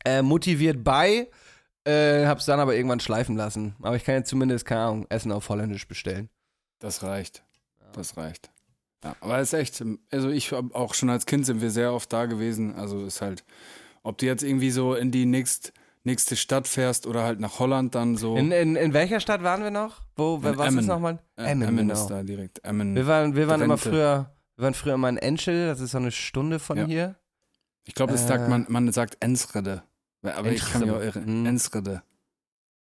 äh, 0.06 0.22
motiviert 0.22 0.84
bei, 0.84 1.30
äh, 1.86 2.26
hab's 2.26 2.46
dann 2.46 2.60
aber 2.60 2.76
irgendwann 2.76 3.02
schleifen 3.02 3.36
lassen. 3.36 3.76
Aber 3.82 3.96
ich 3.98 4.06
kann 4.06 4.16
jetzt 4.16 4.30
zumindest, 4.30 4.66
keine 4.66 4.82
Ahnung, 4.82 5.06
Essen 5.10 5.32
auf 5.32 5.50
Holländisch 5.50 5.88
bestellen. 5.88 6.30
Das 6.80 7.04
reicht. 7.04 7.44
Das 7.94 8.18
reicht. 8.18 8.50
Ja, 9.04 9.16
aber 9.20 9.40
es 9.40 9.52
ist 9.52 9.60
echt, 9.60 9.84
also 10.12 10.30
ich 10.30 10.54
auch 10.54 10.94
schon 10.94 11.10
als 11.10 11.26
Kind 11.26 11.46
sind 11.46 11.62
wir 11.62 11.70
sehr 11.70 11.94
oft 11.94 12.12
da 12.14 12.26
gewesen. 12.26 12.76
Also 12.76 13.06
ist 13.06 13.22
halt, 13.22 13.44
ob 14.02 14.18
du 14.18 14.26
jetzt 14.26 14.44
irgendwie 14.44 14.72
so 14.72 14.96
in 14.96 15.12
die 15.12 15.26
nächst, 15.26 15.74
nächste 16.04 16.36
Stadt 16.36 16.68
fährst 16.68 17.08
oder 17.08 17.24
halt 17.24 17.40
nach 17.40 17.60
Holland 17.60 17.96
dann 17.96 18.18
so. 18.18 18.36
In, 18.36 18.52
in, 18.52 18.76
in 18.76 18.94
welcher 18.94 19.20
Stadt 19.20 19.44
waren 19.44 19.64
wir 19.64 19.72
noch? 19.72 20.02
Wo, 20.16 20.36
In 20.36 20.44
was 20.58 20.68
Emmen. 20.68 20.80
ist 20.80 20.88
nochmal? 20.88 21.20
Äh, 21.38 21.44
Emmen, 21.52 21.68
Emmen 21.70 21.78
genau. 21.88 21.94
ist 21.94 22.08
da 22.08 22.24
direkt. 22.24 22.64
Emmen. 22.64 22.96
Wir 22.96 23.08
waren, 23.08 23.36
wir 23.36 23.48
waren 23.48 23.62
immer 23.62 23.78
früher, 23.78 24.32
wir 24.56 24.64
waren 24.64 24.74
früher 24.74 24.94
immer 24.96 25.10
in 25.10 25.18
Enschede, 25.18 25.68
das 25.68 25.80
ist 25.80 25.92
so 25.92 25.98
eine 25.98 26.12
Stunde 26.12 26.60
von 26.60 26.78
Ja. 26.78 26.86
hier. 26.86 27.16
Ich 27.86 27.96
glaube, 27.96 28.12
das 28.14 28.24
Äh. 28.24 28.28
sagt 28.28 28.50
man, 28.50 28.66
man 28.70 28.92
sagt 28.92 29.18
Enschede. 29.22 29.84
Aber 30.22 30.50
ich 30.52 30.62
kann 30.62 30.82
mich 30.82 30.92
auch 30.92 31.02
Enschede. 31.02 31.20
irren. 31.26 31.40
Mhm. 31.42 31.46
Enschede. 31.48 32.04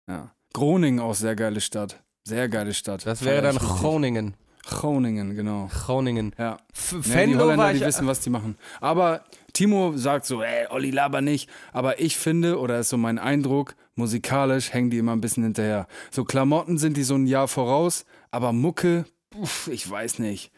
Ja. 0.07 0.31
Groningen 0.53 0.99
auch 0.99 1.15
sehr 1.15 1.35
geile 1.35 1.61
Stadt. 1.61 2.03
Sehr 2.25 2.47
geile 2.49 2.73
Stadt. 2.73 3.05
Das 3.05 3.23
wäre 3.25 3.41
dann. 3.41 3.57
Groningen. 3.57 4.35
Groningen, 4.65 5.35
genau. 5.35 5.67
Groningen. 5.67 6.33
Ja. 6.37 6.57
F 6.73 6.95
Ja, 7.05 7.25
die 7.25 7.35
Holländer, 7.37 7.71
ich, 7.73 7.79
die 7.79 7.85
wissen, 7.85 8.07
was 8.07 8.21
die 8.21 8.29
machen. 8.29 8.55
Aber 8.79 9.23
Timo 9.53 9.95
sagt 9.95 10.25
so, 10.25 10.41
ey, 10.41 10.67
Olli 10.69 10.91
laber 10.91 11.21
nicht. 11.21 11.49
Aber 11.71 11.99
ich 11.99 12.17
finde, 12.17 12.59
oder 12.59 12.79
ist 12.79 12.89
so 12.89 12.97
mein 12.97 13.19
Eindruck, 13.19 13.75
musikalisch 13.95 14.73
hängen 14.73 14.89
die 14.89 14.97
immer 14.97 15.13
ein 15.13 15.21
bisschen 15.21 15.43
hinterher. 15.43 15.87
So 16.11 16.25
Klamotten 16.25 16.77
sind 16.77 16.97
die 16.97 17.03
so 17.03 17.15
ein 17.15 17.27
Jahr 17.27 17.47
voraus, 17.47 18.05
aber 18.31 18.51
Mucke, 18.51 19.05
uff, 19.35 19.69
ich 19.71 19.89
weiß 19.89 20.19
nicht. 20.19 20.51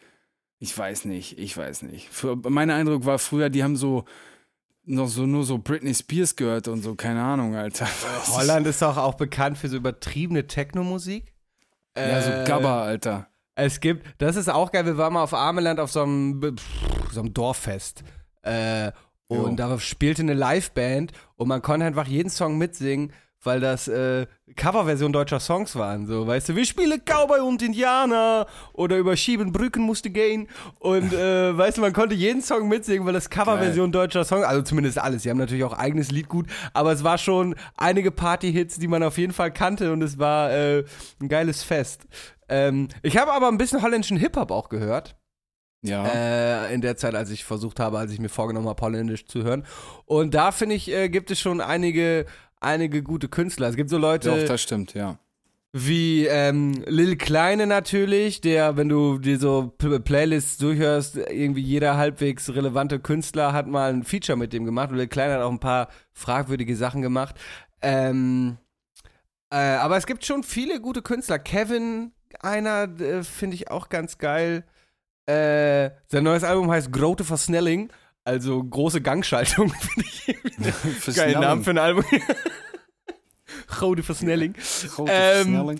Ich 0.59 0.75
weiß 0.77 1.05
nicht, 1.05 1.37
ich 1.37 1.55
weiß 1.55 1.81
nicht. 1.83 2.09
Für, 2.09 2.37
mein 2.37 2.69
Eindruck 2.71 3.05
war 3.05 3.19
früher, 3.19 3.49
die 3.49 3.63
haben 3.63 3.75
so 3.75 4.05
noch 4.87 5.07
so 5.07 5.25
nur 5.25 5.43
so 5.43 5.57
Britney 5.57 5.93
Spears 5.93 6.35
gehört 6.35 6.67
und 6.67 6.81
so, 6.81 6.95
keine 6.95 7.21
Ahnung, 7.21 7.55
Alter. 7.55 7.87
Holland 8.27 8.67
ist 8.67 8.81
doch 8.81 8.97
auch 8.97 9.15
bekannt 9.15 9.57
für 9.57 9.67
so 9.67 9.77
übertriebene 9.77 10.47
Techno-Musik. 10.47 11.33
Ja, 11.97 12.21
so 12.21 12.31
Äh, 12.31 12.45
Gabba, 12.45 12.83
Alter. 12.83 13.27
Es 13.55 13.79
gibt, 13.79 14.05
das 14.19 14.35
ist 14.35 14.49
auch 14.49 14.71
geil, 14.71 14.85
wir 14.85 14.97
waren 14.97 15.13
mal 15.13 15.23
auf 15.23 15.33
Ameland 15.33 15.79
auf 15.79 15.91
so 15.91 16.03
einem, 16.03 16.55
so 17.11 17.21
einem 17.21 17.33
Dorffest. 17.33 18.03
Äh, 18.45 18.91
und 19.27 19.51
Jo. 19.51 19.55
da 19.55 19.79
spielte 19.79 20.21
eine 20.21 20.35
Liveband 20.35 21.11
und 21.35 21.47
man 21.47 21.61
konnte 21.61 21.85
einfach 21.85 22.07
jeden 22.07 22.29
Song 22.29 22.57
mitsingen, 22.57 23.11
weil 23.41 23.59
das 23.59 23.87
äh, 23.87 24.27
Coverversion 24.55 25.13
deutscher 25.13 25.39
Songs 25.39 25.75
waren. 25.75 26.07
So, 26.07 26.25
weißt 26.27 26.49
du, 26.49 26.55
wir 26.55 26.65
spielen 26.65 27.01
Cowboy 27.05 27.41
und 27.41 27.61
Indianer 27.61 28.47
oder 28.73 28.97
über 28.97 29.15
Schiebenbrücken 29.15 29.83
musste 29.83 30.09
gehen. 30.09 30.47
Und 30.79 31.13
äh, 31.13 31.57
weißt 31.57 31.77
du, 31.77 31.81
man 31.81 31.93
konnte 31.93 32.15
jeden 32.15 32.41
Song 32.41 32.67
mitsingen, 32.67 33.05
weil 33.05 33.13
das 33.13 33.29
Coverversion 33.29 33.91
deutscher 33.91 34.23
Songs, 34.23 34.45
also 34.45 34.61
zumindest 34.61 34.97
alles. 34.99 35.23
Sie 35.23 35.29
haben 35.29 35.37
natürlich 35.37 35.63
auch 35.63 35.73
eigenes 35.73 36.11
Lied 36.11 36.27
gut, 36.27 36.47
aber 36.73 36.91
es 36.91 37.03
war 37.03 37.17
schon 37.17 37.55
einige 37.77 38.11
Party-Hits, 38.11 38.77
die 38.79 38.87
man 38.87 39.03
auf 39.03 39.17
jeden 39.17 39.33
Fall 39.33 39.51
kannte 39.51 39.91
und 39.91 40.01
es 40.01 40.17
war 40.19 40.51
äh, 40.51 40.83
ein 41.19 41.29
geiles 41.29 41.63
Fest. 41.63 42.05
Ähm, 42.49 42.89
ich 43.01 43.17
habe 43.17 43.31
aber 43.31 43.47
ein 43.47 43.57
bisschen 43.57 43.81
holländischen 43.81 44.17
Hip-Hop 44.17 44.51
auch 44.51 44.69
gehört. 44.69 45.15
Ja. 45.87 46.05
Äh, 46.05 46.73
in 46.73 46.81
der 46.81 46.97
Zeit, 46.97 47.15
als 47.15 47.29
ich 47.29 47.43
versucht 47.43 47.79
habe, 47.79 47.97
als 47.97 48.11
ich 48.11 48.19
mir 48.19 48.29
vorgenommen 48.29 48.67
habe, 48.67 48.81
Holländisch 48.81 49.25
zu 49.25 49.43
hören. 49.43 49.65
Und 50.05 50.33
da 50.33 50.51
finde 50.51 50.75
ich, 50.75 50.91
äh, 50.91 51.09
gibt 51.09 51.31
es 51.31 51.39
schon 51.39 51.61
einige, 51.61 52.25
einige 52.59 53.03
gute 53.03 53.27
Künstler. 53.27 53.67
Es 53.67 53.75
gibt 53.75 53.89
so 53.89 53.97
Leute, 53.97 54.29
Doch, 54.29 54.47
das 54.47 54.61
stimmt, 54.61 54.93
ja. 54.93 55.19
Wie 55.77 56.25
ähm, 56.25 56.85
Lil 56.87 57.17
Kleine 57.17 57.67
natürlich, 57.67 58.39
der, 58.39 58.77
wenn 58.77 58.87
du 58.87 59.17
dir 59.17 59.37
so 59.37 59.73
P 59.77 59.99
Playlists 59.99 60.57
durchhörst, 60.57 61.17
irgendwie 61.17 61.61
jeder 61.61 61.97
halbwegs 61.97 62.49
relevante 62.49 62.97
Künstler 62.97 63.51
hat 63.51 63.67
mal 63.67 63.91
ein 63.91 64.05
Feature 64.05 64.37
mit 64.37 64.53
dem 64.53 64.63
gemacht. 64.63 64.91
Und 64.91 64.97
Lil 64.97 65.07
Kleine 65.07 65.33
hat 65.33 65.41
auch 65.41 65.51
ein 65.51 65.59
paar 65.59 65.89
fragwürdige 66.13 66.77
Sachen 66.77 67.01
gemacht. 67.01 67.35
Ähm, 67.81 68.57
äh, 69.49 69.57
aber 69.57 69.97
es 69.97 70.05
gibt 70.05 70.25
schon 70.25 70.43
viele 70.43 70.79
gute 70.79 71.01
Künstler. 71.01 71.39
Kevin, 71.39 72.13
einer, 72.39 72.89
äh, 73.01 73.23
finde 73.23 73.55
ich 73.55 73.69
auch 73.69 73.89
ganz 73.89 74.17
geil. 74.17 74.63
Äh, 75.25 75.91
sein 76.07 76.23
neues 76.23 76.43
Album 76.43 76.69
heißt 76.69 76.91
Grote 76.91 77.23
Versnelling, 77.23 77.91
also 78.23 78.63
große 78.63 79.01
Gangschaltung, 79.01 79.69
finde 79.73 80.09
ich. 80.09 81.15
Geilen 81.15 81.41
Namen 81.41 81.63
für 81.63 81.71
ein 81.71 81.77
Album. 81.77 82.05
Grote 83.67 84.03
Versnelling. 84.03 84.55
Ähm, 85.07 85.79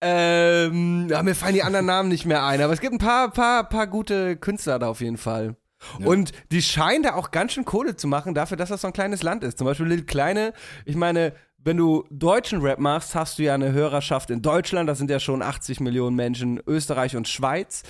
Ähm, 0.00 1.08
ja, 1.08 1.22
mir 1.22 1.34
fallen 1.34 1.54
die 1.54 1.62
anderen 1.62 1.86
Namen 1.86 2.10
nicht 2.10 2.26
mehr 2.26 2.44
ein, 2.44 2.60
aber 2.60 2.74
es 2.74 2.80
gibt 2.80 2.92
ein 2.92 2.98
paar, 2.98 3.30
paar, 3.30 3.66
paar 3.66 3.86
gute 3.86 4.36
Künstler 4.36 4.78
da 4.78 4.88
auf 4.88 5.00
jeden 5.00 5.16
Fall. 5.16 5.56
Ja. 5.98 6.06
Und 6.06 6.32
die 6.52 6.60
scheinen 6.60 7.02
da 7.02 7.14
auch 7.14 7.30
ganz 7.30 7.52
schön 7.52 7.64
Kohle 7.64 7.96
zu 7.96 8.06
machen, 8.06 8.34
dafür, 8.34 8.56
dass 8.58 8.68
das 8.68 8.82
so 8.82 8.86
ein 8.86 8.92
kleines 8.92 9.22
Land 9.22 9.44
ist. 9.44 9.58
Zum 9.58 9.66
Beispiel 9.66 9.86
Lil 9.86 10.04
Kleine, 10.04 10.52
ich 10.84 10.96
meine, 10.96 11.32
wenn 11.56 11.78
du 11.78 12.04
deutschen 12.10 12.60
Rap 12.60 12.78
machst, 12.78 13.14
hast 13.14 13.38
du 13.38 13.44
ja 13.44 13.54
eine 13.54 13.72
Hörerschaft 13.72 14.30
in 14.30 14.42
Deutschland, 14.42 14.88
das 14.88 14.98
sind 14.98 15.10
ja 15.10 15.20
schon 15.20 15.40
80 15.40 15.80
Millionen 15.80 16.14
Menschen, 16.16 16.60
Österreich 16.66 17.16
und 17.16 17.26
Schweiz. 17.26 17.82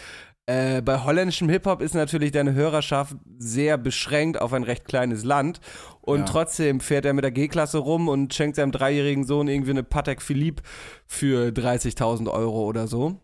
Äh, 0.46 0.82
bei 0.82 1.02
holländischem 1.02 1.48
Hip-Hop 1.48 1.80
ist 1.80 1.94
natürlich 1.94 2.30
deine 2.32 2.52
Hörerschaft 2.52 3.16
sehr 3.38 3.78
beschränkt 3.78 4.38
auf 4.40 4.52
ein 4.52 4.62
recht 4.62 4.84
kleines 4.84 5.24
Land. 5.24 5.58
Und 6.02 6.20
Ja. 6.20 6.24
trotzdem 6.26 6.80
fährt 6.80 7.06
er 7.06 7.14
mit 7.14 7.24
der 7.24 7.30
G-Klasse 7.30 7.78
rum 7.78 8.08
und 8.08 8.34
schenkt 8.34 8.56
seinem 8.56 8.70
dreijährigen 8.72 9.24
Sohn 9.24 9.48
irgendwie 9.48 9.70
eine 9.70 9.82
Patek 9.82 10.20
Philippe 10.20 10.62
für 11.06 11.50
30.000 11.50 12.28
Euro 12.30 12.64
oder 12.64 12.86
so. 12.88 13.20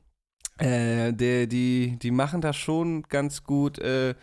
Äh, 0.56 1.12
der, 1.12 1.46
die, 1.46 1.98
die 2.00 2.11
machen 2.11 2.40
das 2.40 2.56
schon 2.56 3.02
ganz 3.04 3.44
gut. 3.44 3.78
Äh, 3.78 4.14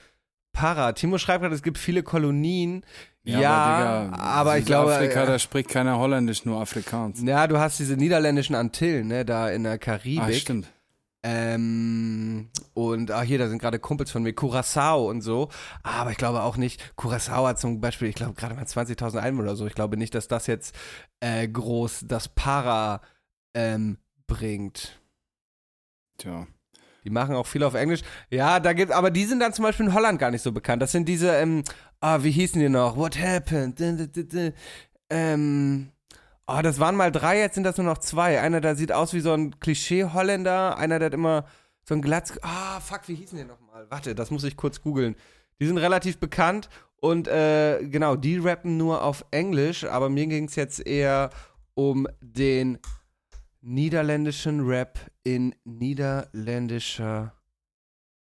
Para. 0.51 0.93
Timo 0.93 1.19
schreibt 1.19 1.43
gerade, 1.43 1.53
es 1.53 1.61
gibt 1.61 1.77
viele 1.77 2.01
Kolonien. 2.01 2.83
Ja, 3.23 4.09
aber, 4.17 4.51
Digga, 4.53 4.57
ich 4.57 4.65
glaube. 4.65 4.95
Afrika, 4.95 5.23
äh, 5.23 5.27
da 5.27 5.37
spricht 5.37 5.69
keiner 5.69 5.99
Holländisch, 5.99 6.45
nur 6.45 6.59
Afrikaans. 6.61 7.21
ja, 7.21 7.45
du 7.45 7.59
hast 7.59 7.77
diese 7.77 7.95
niederländischen 7.95 8.55
Antillen, 8.55 9.07
ne, 9.07 9.23
da 9.25 9.49
in 9.49 9.63
der 9.65 9.77
Karibik. 9.77 10.21
Ah, 10.23 10.31
stimmt. 10.31 10.67
Ähm, 11.29 12.47
und 12.73 13.11
ah, 13.11 13.21
hier, 13.21 13.37
da 13.37 13.49
sind 13.49 13.59
gerade 13.59 13.79
Kumpels 13.79 14.11
von 14.11 14.23
mir, 14.23 14.31
Curacao 14.31 15.09
und 15.09 15.19
so. 15.19 15.49
Aber 15.83 16.11
ich 16.11 16.17
glaube 16.17 16.41
auch 16.41 16.55
nicht, 16.55 16.95
Curacao 16.95 17.45
hat 17.45 17.59
zum 17.59 17.81
Beispiel, 17.81 18.07
ich 18.07 18.15
glaube, 18.15 18.35
gerade 18.35 18.55
mal 18.55 18.63
20.000 18.63 19.17
Einwohner 19.17 19.49
oder 19.49 19.57
so. 19.57 19.67
Ich 19.67 19.75
glaube 19.75 19.97
nicht, 19.97 20.15
dass 20.15 20.29
das 20.29 20.47
jetzt 20.47 20.73
äh, 21.19 21.45
groß 21.45 22.05
das 22.07 22.29
Para 22.29 23.01
ähm, 23.53 23.97
bringt. 24.25 25.01
Tja. 26.17 26.47
Die 27.03 27.09
machen 27.09 27.35
auch 27.35 27.47
viel 27.47 27.63
auf 27.63 27.73
Englisch. 27.73 28.03
Ja, 28.29 28.61
da 28.61 28.71
gibt, 28.71 28.93
aber 28.93 29.11
die 29.11 29.25
sind 29.25 29.41
dann 29.41 29.51
zum 29.51 29.63
Beispiel 29.63 29.87
in 29.87 29.93
Holland 29.93 30.19
gar 30.19 30.31
nicht 30.31 30.41
so 30.41 30.53
bekannt. 30.53 30.81
Das 30.81 30.93
sind 30.93 31.09
diese, 31.09 31.35
ähm, 31.35 31.63
ah, 31.99 32.23
wie 32.23 32.31
hießen 32.31 32.61
die 32.61 32.69
noch? 32.69 32.95
What 32.95 33.19
happened? 33.19 33.81
Ähm, 35.09 35.91
oh, 36.47 36.61
das 36.61 36.79
waren 36.79 36.95
mal 36.95 37.11
drei, 37.11 37.39
jetzt 37.39 37.55
sind 37.55 37.63
das 37.63 37.77
nur 37.77 37.85
noch 37.85 37.99
zwei. 37.99 38.39
Einer, 38.41 38.61
der 38.61 38.75
sieht 38.75 38.91
aus 38.91 39.13
wie 39.13 39.19
so 39.19 39.33
ein 39.33 39.59
Klischee-Holländer. 39.59 40.77
Einer, 40.77 40.99
der 40.99 41.07
hat 41.07 41.13
immer 41.13 41.45
so 41.83 41.93
ein 41.93 42.01
Glatz. 42.01 42.37
Ah, 42.41 42.79
fuck, 42.79 43.07
wie 43.07 43.15
hießen 43.15 43.37
die 43.37 43.45
nochmal? 43.45 43.85
Warte, 43.89 44.15
das 44.15 44.31
muss 44.31 44.43
ich 44.43 44.57
kurz 44.57 44.81
googeln. 44.81 45.15
Die 45.59 45.65
sind 45.67 45.77
relativ 45.77 46.19
bekannt 46.19 46.69
und 46.99 47.27
äh, 47.27 47.83
genau, 47.87 48.15
die 48.15 48.37
rappen 48.37 48.77
nur 48.77 49.03
auf 49.03 49.25
Englisch, 49.31 49.85
aber 49.85 50.09
mir 50.09 50.27
ging 50.27 50.45
es 50.45 50.55
jetzt 50.55 50.85
eher 50.85 51.29
um 51.73 52.07
den 52.21 52.79
niederländischen 53.61 54.65
Rap 54.67 54.99
in 55.23 55.55
niederländischer 55.63 57.33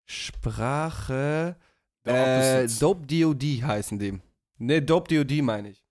Sprache. 0.07 1.57
Äh. 2.05 2.67
Dope 2.79 3.07
DOD 3.07 3.43
heißen 3.63 3.99
die. 3.99 4.21
Ne, 4.59 4.83
Dope 4.83 5.15
DOD 5.15 5.43
meine 5.43 5.71
ich. 5.71 5.84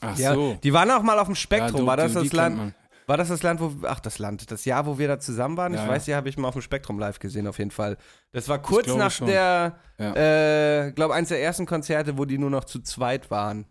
Ach 0.00 0.16
Ja, 0.18 0.34
so. 0.34 0.58
Die 0.62 0.72
waren 0.72 0.90
auch 0.90 1.02
mal 1.02 1.18
auf 1.18 1.26
dem 1.26 1.34
Spektrum. 1.34 1.80
Ja, 1.82 1.86
war 1.86 1.96
das 1.96 2.12
die- 2.12 2.18
die 2.20 2.28
das 2.28 2.32
Land? 2.36 2.74
War 3.06 3.16
das 3.16 3.28
das 3.28 3.42
Land, 3.42 3.60
wo, 3.60 3.72
ach, 3.86 4.00
das 4.00 4.18
Land, 4.18 4.50
das 4.50 4.66
Jahr, 4.66 4.84
wo 4.84 4.98
wir 4.98 5.08
da 5.08 5.18
zusammen 5.18 5.56
waren? 5.56 5.72
Ja, 5.72 5.82
ich 5.82 5.88
weiß, 5.88 6.06
ja, 6.08 6.16
habe 6.18 6.28
ich 6.28 6.36
mal 6.36 6.46
auf 6.48 6.54
dem 6.54 6.60
Spektrum 6.60 6.98
live 6.98 7.18
gesehen, 7.18 7.46
auf 7.46 7.56
jeden 7.58 7.70
Fall. 7.70 7.96
Das 8.32 8.48
war 8.48 8.60
kurz 8.60 8.86
nach 8.94 9.10
schon. 9.10 9.28
der, 9.28 9.78
äh, 9.98 10.92
glaube 10.92 11.14
eins 11.14 11.30
der 11.30 11.42
ersten 11.42 11.64
Konzerte, 11.64 12.18
wo 12.18 12.26
die 12.26 12.36
nur 12.36 12.50
noch 12.50 12.64
zu 12.64 12.80
zweit 12.80 13.30
waren. 13.30 13.64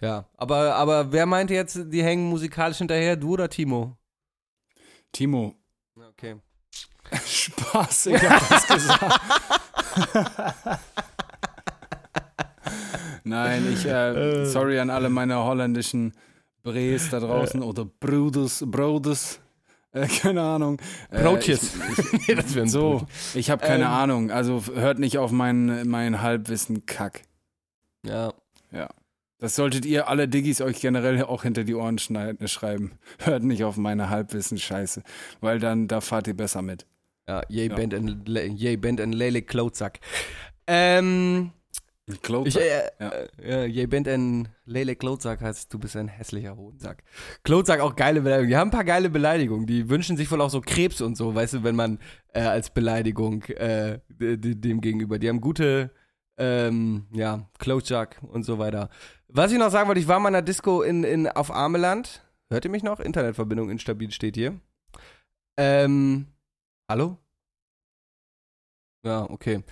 Ja, 0.00 0.26
aber, 0.36 0.76
aber 0.76 1.10
wer 1.12 1.26
meinte 1.26 1.54
jetzt, 1.54 1.76
die 1.88 2.04
hängen 2.04 2.28
musikalisch 2.30 2.78
hinterher, 2.78 3.16
du 3.16 3.32
oder 3.32 3.48
Timo? 3.50 3.96
Timo. 5.12 5.56
Okay. 6.10 6.36
Spaß, 7.26 8.06
ich 8.06 8.30
hab 8.30 8.48
das 8.48 8.66
gesagt. 8.68 9.20
Nein, 13.30 13.66
ich, 13.72 13.84
äh, 13.86 14.44
sorry 14.46 14.78
an 14.78 14.90
alle 14.90 15.08
meine 15.08 15.42
holländischen 15.44 16.12
Brees 16.62 17.10
da 17.10 17.20
draußen 17.20 17.62
oder 17.62 17.84
Bruders, 17.86 18.62
Brothers, 18.66 19.40
äh, 19.92 20.06
keine 20.06 20.42
Ahnung. 20.42 20.78
Äh, 21.10 21.22
Brotjes. 21.22 21.74
ich- 22.26 22.26
das 22.36 22.54
wären 22.54 22.68
So, 22.68 23.06
ich 23.34 23.50
habe 23.50 23.64
keine 23.66 23.84
Ähm. 23.84 23.90
Ahnung. 23.90 24.30
Also 24.30 24.62
hört 24.74 24.98
nicht 24.98 25.18
auf 25.18 25.30
mein, 25.32 25.88
mein 25.88 26.20
Halbwissen 26.20 26.84
Kack. 26.86 27.22
Ja. 28.06 28.32
Das 29.42 29.56
solltet 29.56 29.86
ihr 29.86 30.06
alle 30.08 30.28
Diggis 30.28 30.60
euch 30.60 30.82
generell 30.82 31.24
auch 31.24 31.44
hinter 31.44 31.64
die 31.64 31.74
Ohren 31.74 31.96
schneiden, 31.96 32.46
schreiben. 32.46 32.92
Hört 33.20 33.42
nicht 33.42 33.64
auf 33.64 33.78
meine 33.78 34.10
Halbwissen-Scheiße, 34.10 35.02
weil 35.40 35.58
dann 35.58 35.88
da 35.88 36.02
fahrt 36.02 36.26
ihr 36.28 36.36
besser 36.36 36.60
mit. 36.60 36.84
Ja, 37.26 37.40
yay, 37.48 37.68
Ja. 37.70 37.74
Band 37.74 37.94
and, 37.94 38.28
yay, 38.28 38.76
Band 38.76 39.00
and 39.00 39.14
Lele 39.14 39.40
Klotzack. 39.40 40.00
Ähm, 40.66 41.52
Klotz. 42.22 42.48
ich, 42.48 42.58
äh, 42.58 42.90
Ja. 42.98 43.08
äh, 43.42 43.66
yay, 43.66 43.86
Band 43.86 44.08
and 44.08 44.50
Lele 44.64 44.96
Klotzack 44.96 45.40
heißt, 45.40 45.72
du 45.72 45.78
bist 45.78 45.96
ein 45.96 46.08
hässlicher 46.08 46.56
Hodensack. 46.56 47.02
Klotzack 47.42 47.80
auch 47.80 47.96
geile 47.96 48.20
Beleidigungen. 48.20 48.50
Die 48.50 48.56
haben 48.56 48.68
ein 48.68 48.72
paar 48.72 48.84
geile 48.84 49.10
Beleidigungen. 49.10 49.66
Die 49.66 49.88
wünschen 49.88 50.16
sich 50.16 50.30
wohl 50.30 50.40
auch 50.40 50.50
so 50.50 50.60
Krebs 50.60 51.00
und 51.00 51.16
so, 51.16 51.34
weißt 51.34 51.54
du, 51.54 51.62
wenn 51.64 51.76
man 51.76 51.98
äh, 52.32 52.40
als 52.42 52.70
Beleidigung 52.70 53.42
äh, 53.44 53.98
dem 54.18 54.80
gegenüber. 54.80 55.18
Die 55.18 55.28
haben 55.28 55.40
gute, 55.40 55.90
ähm, 56.38 57.06
ja, 57.12 57.48
Klotzack 57.58 58.20
und 58.22 58.44
so 58.44 58.58
weiter. 58.58 58.88
Was 59.28 59.52
ich 59.52 59.58
noch 59.58 59.70
sagen 59.70 59.88
wollte, 59.88 60.00
ich 60.00 60.08
war 60.08 60.18
mal 60.20 60.28
in 60.30 60.34
einer 60.36 60.42
Disco 60.42 60.82
in, 60.82 61.04
in, 61.04 61.28
auf 61.28 61.50
Ameland. 61.54 62.24
Hört 62.50 62.64
ihr 62.64 62.70
mich 62.70 62.82
noch? 62.82 62.98
Internetverbindung 62.98 63.70
instabil 63.70 64.10
steht 64.10 64.34
hier. 64.36 64.58
Ähm, 65.56 66.26
hallo? 66.88 67.18
Ja, 69.04 69.28
okay. 69.30 69.62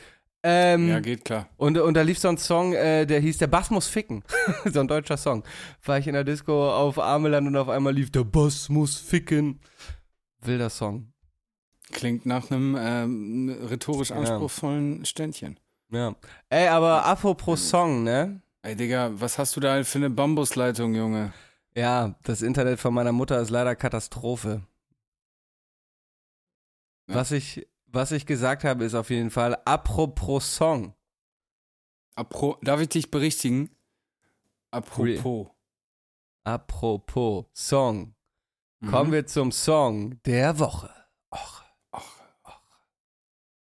Ähm, 0.44 0.88
ja, 0.88 1.00
geht 1.00 1.24
klar. 1.24 1.48
und, 1.56 1.76
und 1.78 1.94
da 1.94 2.02
lief 2.02 2.18
so 2.18 2.28
ein 2.28 2.38
Song, 2.38 2.72
äh, 2.72 3.06
der 3.06 3.18
hieß 3.20 3.38
Der 3.38 3.48
Bass 3.48 3.70
muss 3.70 3.88
ficken. 3.88 4.22
so 4.64 4.80
ein 4.80 4.86
deutscher 4.88 5.16
Song. 5.16 5.42
War 5.84 5.98
ich 5.98 6.06
in 6.06 6.14
der 6.14 6.22
Disco 6.24 6.70
auf 6.70 6.98
Ameland 6.98 7.48
und 7.48 7.56
auf 7.56 7.68
einmal 7.68 7.92
lief 7.92 8.10
Der 8.12 8.22
Bass 8.24 8.68
muss 8.68 8.96
ficken. 8.98 9.60
Wilder 10.40 10.70
Song. 10.70 11.12
Klingt 11.90 12.24
nach 12.26 12.50
einem 12.50 12.76
ähm, 12.78 13.58
rhetorisch 13.68 14.10
Ja. 14.10 14.16
anspruchsvollen 14.16 15.04
Ständchen. 15.04 15.58
Ja. 15.90 16.14
Ey, 16.50 16.68
aber 16.68 17.04
apropos 17.04 17.68
Song, 17.68 18.04
ne? 18.04 18.40
Ey, 18.62 18.76
Digga, 18.76 19.10
was 19.14 19.38
hast 19.38 19.56
du 19.56 19.60
da 19.60 19.82
für 19.82 19.98
eine 19.98 20.10
Bambusleitung, 20.10 20.94
Junge? 20.94 21.32
Ja, 21.74 22.14
das 22.24 22.42
Internet 22.42 22.78
von 22.78 22.92
meiner 22.94 23.12
Mutter 23.12 23.40
ist 23.40 23.50
leider 23.50 23.74
Katastrophe. 23.74 24.62
Ja. 27.08 27.14
Was, 27.14 27.32
ich, 27.32 27.66
was 27.90 28.12
ich 28.12 28.26
gesagt 28.26 28.64
habe, 28.64 28.84
ist 28.84 28.94
auf 28.94 29.10
jeden 29.10 29.30
Fall 29.30 29.56
apropos 29.64 30.56
Song. 30.56 30.94
Apro 32.14 32.58
Darf 32.62 32.80
ich 32.80 32.88
dich 32.88 33.10
berichtigen? 33.10 33.70
Apropos. 34.70 35.48
Apropos 36.44 37.46
Song. 37.52 38.14
Mhm. 38.80 38.90
Kommen 38.90 39.12
wir 39.12 39.26
zum 39.26 39.52
Song 39.52 40.20
der 40.24 40.58
Woche. 40.58 40.92
Och. 41.32 41.62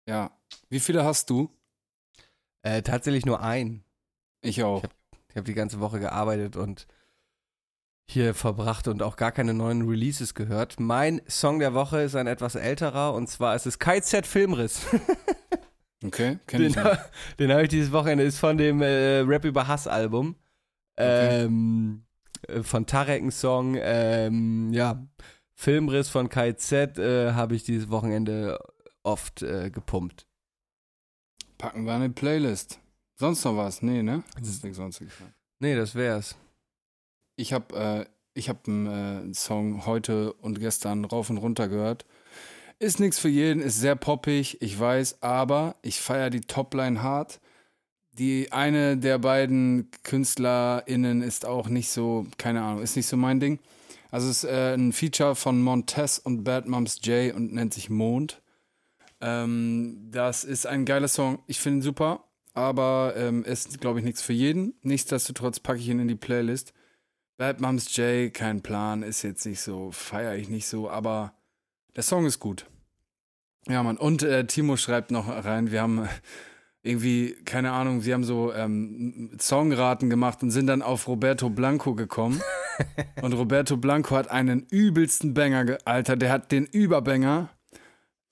Ja. 0.08 0.30
Wie 0.68 0.80
viele 0.80 1.04
hast 1.04 1.30
du? 1.30 1.50
Äh, 2.62 2.82
tatsächlich 2.82 3.26
nur 3.26 3.40
ein. 3.40 3.84
Ich 4.40 4.62
auch. 4.62 4.82
Ich 5.28 5.36
habe 5.36 5.46
die 5.46 5.54
ganze 5.54 5.80
Woche 5.80 5.98
gearbeitet 5.98 6.56
und 6.56 6.86
hier 8.06 8.34
verbracht 8.34 8.88
und 8.88 9.02
auch 9.02 9.16
gar 9.16 9.32
keine 9.32 9.54
neuen 9.54 9.88
Releases 9.88 10.34
gehört. 10.34 10.78
Mein 10.78 11.22
Song 11.28 11.58
der 11.58 11.74
Woche 11.74 12.02
ist 12.02 12.14
ein 12.16 12.26
etwas 12.26 12.54
älterer 12.54 13.14
und 13.14 13.28
zwar 13.28 13.56
ist 13.56 13.66
es 13.66 13.78
KZ 13.78 14.26
Filmriss. 14.26 14.86
Okay, 16.04 16.38
kenn 16.46 16.60
Den, 16.60 16.70
ich 16.70 16.76
nicht. 16.76 16.98
den 17.38 17.50
habe 17.50 17.62
ich 17.62 17.70
dieses 17.70 17.90
Wochenende, 17.90 18.24
ist 18.24 18.38
von 18.38 18.58
dem 18.58 18.82
äh, 18.82 19.20
Rap 19.20 19.46
über 19.46 19.66
Hass 19.66 19.86
Album. 19.86 20.36
Okay. 20.96 21.44
Ähm, 21.44 22.04
äh, 22.46 22.62
von 22.62 22.84
Tarek 22.84 23.32
Song. 23.32 23.76
Ähm, 23.80 24.70
ja, 24.74 25.02
Filmriss 25.54 26.10
von 26.10 26.28
KZ 26.28 26.98
äh, 26.98 27.32
habe 27.32 27.54
ich 27.54 27.64
dieses 27.64 27.88
Wochenende 27.88 28.58
oft 29.02 29.42
äh, 29.42 29.70
gepumpt. 29.70 30.26
Packen 31.56 31.86
wir 31.86 31.94
eine 31.94 32.10
Playlist. 32.10 32.80
Sonst 33.16 33.44
noch 33.44 33.56
was? 33.56 33.80
Nee, 33.80 34.02
ne? 34.02 34.24
Das 34.38 34.48
ist 34.48 34.62
nichts 34.62 34.76
sonst 34.76 34.98
gefallen. 34.98 35.34
Nee, 35.60 35.74
das 35.76 35.94
wär's. 35.94 36.36
Ich 37.36 37.52
habe 37.52 38.06
äh, 38.36 38.40
habe 38.42 38.60
einen 38.66 39.30
äh, 39.30 39.34
Song 39.34 39.86
heute 39.86 40.32
und 40.34 40.60
gestern 40.60 41.04
rauf 41.04 41.30
und 41.30 41.38
runter 41.38 41.68
gehört. 41.68 42.04
Ist 42.78 43.00
nichts 43.00 43.18
für 43.18 43.28
jeden, 43.28 43.62
ist 43.62 43.80
sehr 43.80 43.96
poppig, 43.96 44.60
ich 44.60 44.78
weiß, 44.78 45.22
aber 45.22 45.76
ich 45.82 46.00
feiere 46.00 46.30
die 46.30 46.40
Topline 46.40 47.02
hart. 47.02 47.40
Die 48.12 48.52
eine 48.52 48.96
der 48.96 49.18
beiden 49.18 49.90
KünstlerInnen 50.02 51.22
ist 51.22 51.46
auch 51.46 51.68
nicht 51.68 51.90
so, 51.90 52.26
keine 52.38 52.62
Ahnung, 52.62 52.82
ist 52.82 52.96
nicht 52.96 53.06
so 53.06 53.16
mein 53.16 53.40
Ding. 53.40 53.58
Also 54.10 54.30
es 54.30 54.44
ist 54.44 54.50
äh, 54.50 54.74
ein 54.74 54.92
Feature 54.92 55.34
von 55.34 55.60
Montez 55.60 56.18
und 56.18 56.44
Bad 56.44 56.68
Moms 56.68 57.00
J 57.02 57.34
und 57.34 57.52
nennt 57.52 57.74
sich 57.74 57.90
Mond. 57.90 58.42
Ähm, 59.20 60.08
das 60.12 60.44
ist 60.44 60.66
ein 60.66 60.84
geiler 60.84 61.08
Song. 61.08 61.40
Ich 61.46 61.58
finde 61.58 61.78
ihn 61.78 61.82
super, 61.82 62.24
aber 62.52 63.14
ähm, 63.16 63.42
ist, 63.44 63.80
glaube 63.80 63.98
ich, 63.98 64.04
nichts 64.04 64.22
für 64.22 64.32
jeden. 64.32 64.74
Nichtsdestotrotz 64.82 65.58
packe 65.58 65.80
ich 65.80 65.88
ihn 65.88 65.98
in 65.98 66.08
die 66.08 66.14
Playlist. 66.14 66.72
Bad 67.36 67.60
Moms 67.60 67.96
J, 67.96 68.32
kein 68.32 68.62
Plan, 68.62 69.02
ist 69.02 69.22
jetzt 69.22 69.44
nicht 69.44 69.60
so, 69.60 69.90
feiere 69.90 70.36
ich 70.36 70.48
nicht 70.48 70.68
so, 70.68 70.88
aber 70.88 71.32
der 71.96 72.04
Song 72.04 72.26
ist 72.26 72.38
gut. 72.38 72.66
Ja, 73.68 73.82
Mann. 73.82 73.96
Und 73.96 74.22
äh, 74.22 74.46
Timo 74.46 74.76
schreibt 74.76 75.10
noch 75.10 75.28
rein, 75.28 75.70
wir 75.70 75.82
haben 75.82 76.08
irgendwie, 76.82 77.34
keine 77.44 77.72
Ahnung, 77.72 78.02
sie 78.02 78.12
haben 78.12 78.24
so 78.24 78.52
ähm, 78.52 79.30
Songraten 79.40 80.10
gemacht 80.10 80.42
und 80.42 80.50
sind 80.50 80.66
dann 80.66 80.82
auf 80.82 81.08
Roberto 81.08 81.48
Blanco 81.50 81.94
gekommen. 81.94 82.40
und 83.22 83.32
Roberto 83.32 83.76
Blanco 83.76 84.14
hat 84.14 84.30
einen 84.30 84.66
übelsten 84.70 85.34
Banger, 85.34 85.78
Alter, 85.84 86.16
der 86.16 86.30
hat 86.30 86.52
den 86.52 86.66
Überbanger. 86.66 87.48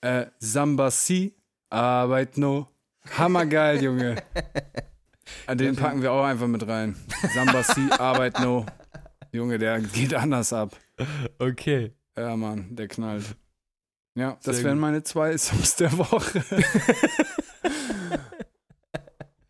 Äh, 0.01 0.27
Samba 0.39 0.91
Si, 0.91 1.35
Arbeit 1.71 2.37
No. 2.37 2.69
Hammergeil, 3.19 3.83
Junge. 3.83 4.17
Den 5.55 5.77
packen 5.77 6.03
wir 6.03 6.13
auch 6.13 6.25
einfach 6.25 6.47
mit 6.47 6.67
rein. 6.67 6.97
Samba 7.35 7.63
Si, 7.63 7.89
Arbeit 7.99 8.39
No. 8.41 8.67
Junge, 9.33 9.59
der 9.59 9.81
geht 9.81 10.15
anders 10.15 10.53
ab. 10.53 10.77
Okay. 11.39 11.93
Ja, 12.17 12.37
Mann, 12.37 12.77
der 12.77 12.89
knallt. 12.89 13.25
Ja, 14.15 14.37
das 14.45 14.63
wären 14.63 14.79
meine 14.79 15.03
zwei 15.03 15.37
Songs 15.39 15.77
der 15.77 15.97
Woche. 15.97 16.45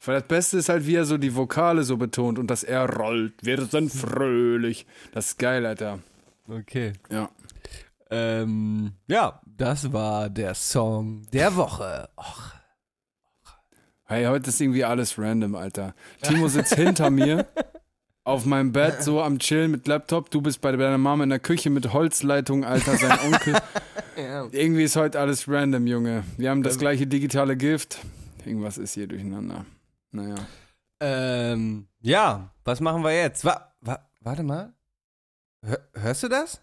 Weil 0.04 0.20
das 0.20 0.28
Beste 0.28 0.58
ist 0.58 0.68
halt, 0.68 0.86
wie 0.86 0.94
er 0.94 1.04
so 1.04 1.18
die 1.18 1.34
Vokale 1.34 1.82
so 1.82 1.96
betont 1.96 2.38
und 2.38 2.46
dass 2.48 2.62
er 2.62 2.88
rollt. 2.88 3.34
Wir 3.42 3.64
sind 3.66 3.92
fröhlich. 3.92 4.86
Das 5.12 5.26
ist 5.30 5.38
geil, 5.38 5.66
Alter. 5.66 5.98
Okay. 6.48 6.92
Ja. 7.10 7.30
Ähm, 8.10 8.92
ja, 9.08 9.40
das 9.46 9.92
war 9.92 10.28
der 10.30 10.54
Song 10.54 11.22
der 11.32 11.56
Woche. 11.56 12.08
Och. 12.16 12.52
Hey, 14.04 14.26
heute 14.26 14.50
ist 14.50 14.60
irgendwie 14.60 14.84
alles 14.84 15.18
random, 15.18 15.54
Alter. 15.54 15.94
Timo 16.20 16.46
sitzt 16.48 16.74
hinter 16.74 17.10
mir 17.10 17.46
auf 18.24 18.44
meinem 18.44 18.72
Bett, 18.72 19.02
so 19.02 19.20
am 19.22 19.38
Chillen 19.38 19.70
mit 19.70 19.86
Laptop. 19.86 20.30
Du 20.30 20.40
bist 20.40 20.60
bei 20.60 20.72
deiner 20.72 20.98
Mama 20.98 21.24
in 21.24 21.30
der 21.30 21.38
Küche 21.38 21.70
mit 21.70 21.92
Holzleitung, 21.92 22.64
Alter, 22.64 22.96
sein 22.96 23.18
Onkel. 23.26 23.56
Ja. 24.14 24.46
Irgendwie 24.52 24.82
ist 24.82 24.94
heute 24.94 25.18
alles 25.18 25.48
random, 25.48 25.86
Junge. 25.86 26.24
Wir 26.36 26.50
haben 26.50 26.62
das 26.62 26.78
gleiche 26.78 27.06
digitale 27.06 27.56
Gift. 27.56 27.98
Irgendwas 28.44 28.76
ist 28.76 28.92
hier 28.92 29.06
durcheinander. 29.06 29.64
Naja. 30.10 30.34
Ähm, 31.00 31.86
ja, 32.02 32.50
was 32.62 32.80
machen 32.80 33.02
wir 33.04 33.12
jetzt? 33.16 33.42
Wa 33.46 33.72
wa 33.80 34.06
warte 34.20 34.42
mal. 34.42 34.74
Hör 35.64 35.78
hörst 35.94 36.22
du 36.24 36.28
das? 36.28 36.60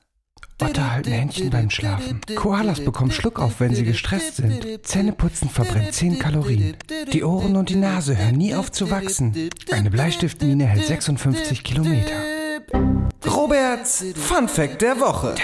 Otter 0.61 0.91
halten 0.91 1.11
Händchen 1.11 1.49
beim 1.49 1.69
Schlafen. 1.69 2.19
Koalas 2.35 2.83
bekommen 2.83 3.11
Schluck 3.11 3.39
auf, 3.39 3.59
wenn 3.59 3.73
sie 3.73 3.83
gestresst 3.83 4.37
sind. 4.37 4.85
Zähneputzen 4.85 5.49
verbrennt 5.49 5.93
10 5.93 6.19
Kalorien. 6.19 6.75
Die 7.13 7.23
Ohren 7.23 7.55
und 7.55 7.69
die 7.69 7.75
Nase 7.75 8.17
hören 8.17 8.35
nie 8.35 8.53
auf 8.53 8.71
zu 8.71 8.91
wachsen. 8.91 9.49
Eine 9.71 9.89
Bleistiftmine 9.89 10.65
hält 10.65 10.85
56 10.85 11.63
Kilometer. 11.63 12.15
Roberts 13.25 14.03
Fun 14.15 14.47
Fact 14.47 14.81
der 14.81 14.99
Woche. 14.99 15.35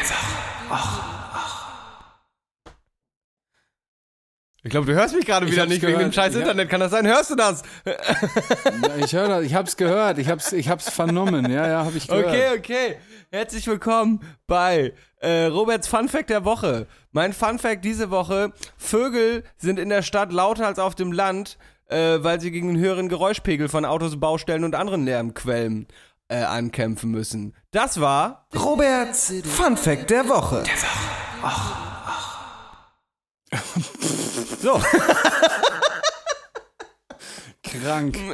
Ich 4.65 4.71
glaube, 4.71 4.87
du 4.87 4.93
hörst 4.95 5.13
mich 5.15 5.27
gerade 5.27 5.45
wieder 5.45 5.67
nicht 5.67 5.83
wegen 5.83 5.91
dem 5.91 5.97
gehört. 6.09 6.15
scheiß 6.15 6.33
Ja. 6.33 6.39
Internet. 6.39 6.71
Kann 6.71 6.79
das 6.79 6.89
sein? 6.89 7.05
Hörst 7.05 7.29
du 7.29 7.35
das? 7.35 7.61
Ja, 7.85 8.95
ich 8.97 9.13
höre 9.13 9.27
das, 9.27 9.43
ich 9.43 9.53
hab's 9.53 9.77
gehört, 9.77 10.17
ich 10.17 10.27
hab's, 10.27 10.51
ich 10.53 10.69
hab's 10.69 10.89
vernommen. 10.89 11.51
Ja, 11.51 11.67
ja, 11.67 11.85
hab 11.85 11.93
ich 11.93 12.07
gehört. 12.07 12.29
Okay, 12.29 12.45
okay. 12.57 12.95
Herzlich 13.29 13.67
willkommen 13.67 14.21
bei 14.47 14.93
äh, 15.19 15.45
Roberts 15.45 15.87
Fun 15.87 16.09
Fact 16.09 16.31
der 16.31 16.45
Woche. 16.45 16.87
Mein 17.11 17.33
Fun 17.33 17.59
Fact 17.59 17.85
diese 17.85 18.09
Woche: 18.09 18.53
Vögel 18.75 19.43
sind 19.55 19.77
in 19.77 19.89
der 19.89 20.01
Stadt 20.01 20.33
lauter 20.33 20.65
als 20.65 20.79
auf 20.79 20.95
dem 20.95 21.11
Land, 21.11 21.59
äh, 21.89 22.17
weil 22.23 22.41
sie 22.41 22.49
gegen 22.49 22.69
den 22.69 22.79
höheren 22.79 23.07
Geräuschpegel 23.07 23.69
von 23.69 23.85
Autos, 23.85 24.19
Baustellen 24.19 24.63
und 24.63 24.73
anderen 24.73 25.05
Lärmquellen 25.05 25.85
äh, 26.27 26.37
ankämpfen 26.37 27.11
müssen. 27.11 27.53
Das 27.69 28.01
war 28.01 28.47
Roberts 28.55 29.31
Fun 29.43 29.77
Fact 29.77 30.09
der 30.09 30.27
Woche. 30.27 30.63
Der 30.63 30.73
Woche. 31.43 31.85
So. 34.65 34.81
Krank. 37.61 38.17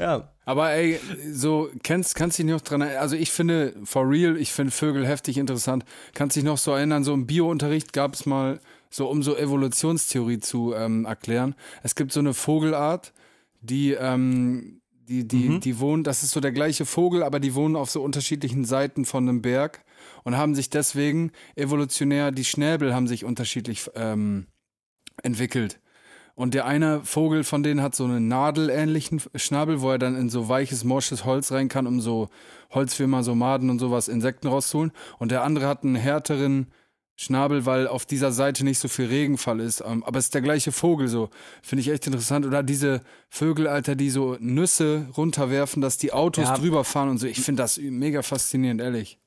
Ja. 0.00 0.32
Aber 0.44 0.72
ey, 0.72 0.98
so, 1.30 1.68
kennst, 1.84 2.16
kannst 2.16 2.38
dich 2.38 2.46
noch 2.46 2.60
dran 2.62 2.80
erinnern, 2.80 3.00
also 3.00 3.14
ich 3.14 3.30
finde, 3.30 3.76
for 3.84 4.10
real, 4.10 4.36
ich 4.36 4.52
finde 4.52 4.72
Vögel 4.72 5.06
heftig 5.06 5.38
interessant. 5.38 5.84
Kannst 6.14 6.34
dich 6.34 6.42
noch 6.42 6.58
so 6.58 6.72
erinnern, 6.72 7.04
so 7.04 7.14
im 7.14 7.28
Biounterricht 7.28 7.92
gab 7.92 8.14
es 8.14 8.26
mal, 8.26 8.58
so 8.90 9.08
um 9.08 9.22
so 9.22 9.36
Evolutionstheorie 9.36 10.40
zu 10.40 10.74
ähm, 10.74 11.04
erklären. 11.04 11.54
Es 11.84 11.94
gibt 11.94 12.10
so 12.10 12.18
eine 12.18 12.34
Vogelart, 12.34 13.12
die, 13.60 13.92
ähm, 13.92 14.80
die, 14.90 15.28
die, 15.28 15.60
die 15.60 15.78
wohnen, 15.78 16.02
das 16.02 16.24
ist 16.24 16.32
so 16.32 16.40
der 16.40 16.52
gleiche 16.52 16.86
Vogel, 16.86 17.22
aber 17.22 17.38
die 17.38 17.54
wohnen 17.54 17.76
auf 17.76 17.90
so 17.90 18.02
unterschiedlichen 18.02 18.64
Seiten 18.64 19.04
von 19.04 19.28
einem 19.28 19.42
Berg 19.42 19.84
und 20.24 20.36
haben 20.36 20.56
sich 20.56 20.70
deswegen 20.70 21.30
evolutionär, 21.54 22.32
die 22.32 22.44
Schnäbel 22.44 22.92
haben 22.94 23.06
sich 23.06 23.24
unterschiedlich 23.24 23.88
ähm, 23.94 24.48
entwickelt. 25.24 25.80
Und 26.36 26.54
der 26.54 26.66
eine 26.66 27.00
Vogel 27.04 27.44
von 27.44 27.62
denen 27.62 27.80
hat 27.80 27.94
so 27.94 28.04
einen 28.04 28.26
nadelähnlichen 28.26 29.22
Schnabel, 29.36 29.80
wo 29.80 29.90
er 29.90 29.98
dann 29.98 30.16
in 30.16 30.30
so 30.30 30.48
weiches, 30.48 30.82
morsches 30.82 31.24
Holz 31.24 31.52
rein 31.52 31.68
kann, 31.68 31.86
um 31.86 32.00
so 32.00 32.28
Holzwürmer, 32.72 33.22
so 33.22 33.36
Maden 33.36 33.70
und 33.70 33.78
sowas, 33.78 34.08
Insekten 34.08 34.48
rauszuholen. 34.48 34.90
Und 35.18 35.30
der 35.30 35.44
andere 35.44 35.68
hat 35.68 35.84
einen 35.84 35.94
härteren 35.94 36.66
Schnabel, 37.16 37.64
weil 37.66 37.86
auf 37.86 38.04
dieser 38.04 38.32
Seite 38.32 38.64
nicht 38.64 38.80
so 38.80 38.88
viel 38.88 39.06
Regenfall 39.06 39.60
ist. 39.60 39.84
Ähm, 39.86 40.02
Aber 40.02 40.18
es 40.18 40.24
ist 40.24 40.34
der 40.34 40.42
gleiche 40.42 40.72
Vogel, 40.72 41.06
so. 41.06 41.30
Finde 41.62 41.82
ich 41.82 41.88
echt 41.88 42.08
interessant. 42.08 42.44
Oder 42.44 42.64
diese 42.64 43.02
Vögel, 43.28 43.68
Alter, 43.68 43.94
die 43.94 44.10
so 44.10 44.36
Nüsse 44.40 45.06
runterwerfen, 45.16 45.80
dass 45.80 45.98
die 45.98 46.12
Autos 46.12 46.46
Ja. 46.48 46.56
drüber 46.58 46.82
fahren 46.82 47.10
und 47.10 47.18
so. 47.18 47.28
Ich 47.28 47.40
finde 47.40 47.62
das 47.62 47.78
mega 47.78 48.22
faszinierend, 48.22 48.80
ehrlich. 48.80 49.20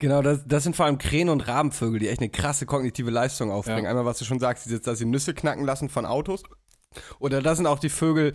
Genau, 0.00 0.22
das, 0.22 0.40
das 0.46 0.64
sind 0.64 0.74
vor 0.74 0.86
allem 0.86 0.98
Krähen 0.98 1.28
und 1.28 1.46
Rabenvögel, 1.46 2.00
die 2.00 2.08
echt 2.08 2.20
eine 2.20 2.30
krasse 2.30 2.66
kognitive 2.66 3.10
Leistung 3.10 3.50
aufbringen. 3.52 3.84
Ja. 3.84 3.90
Einmal, 3.90 4.06
was 4.06 4.18
du 4.18 4.24
schon 4.24 4.40
sagst, 4.40 4.64
dieses, 4.66 4.80
dass 4.80 4.98
sie 4.98 5.04
Nüsse 5.04 5.34
knacken 5.34 5.64
lassen 5.64 5.88
von 5.88 6.06
Autos. 6.06 6.42
Oder 7.18 7.42
das 7.42 7.58
sind 7.58 7.66
auch 7.66 7.78
die 7.78 7.90
Vögel, 7.90 8.32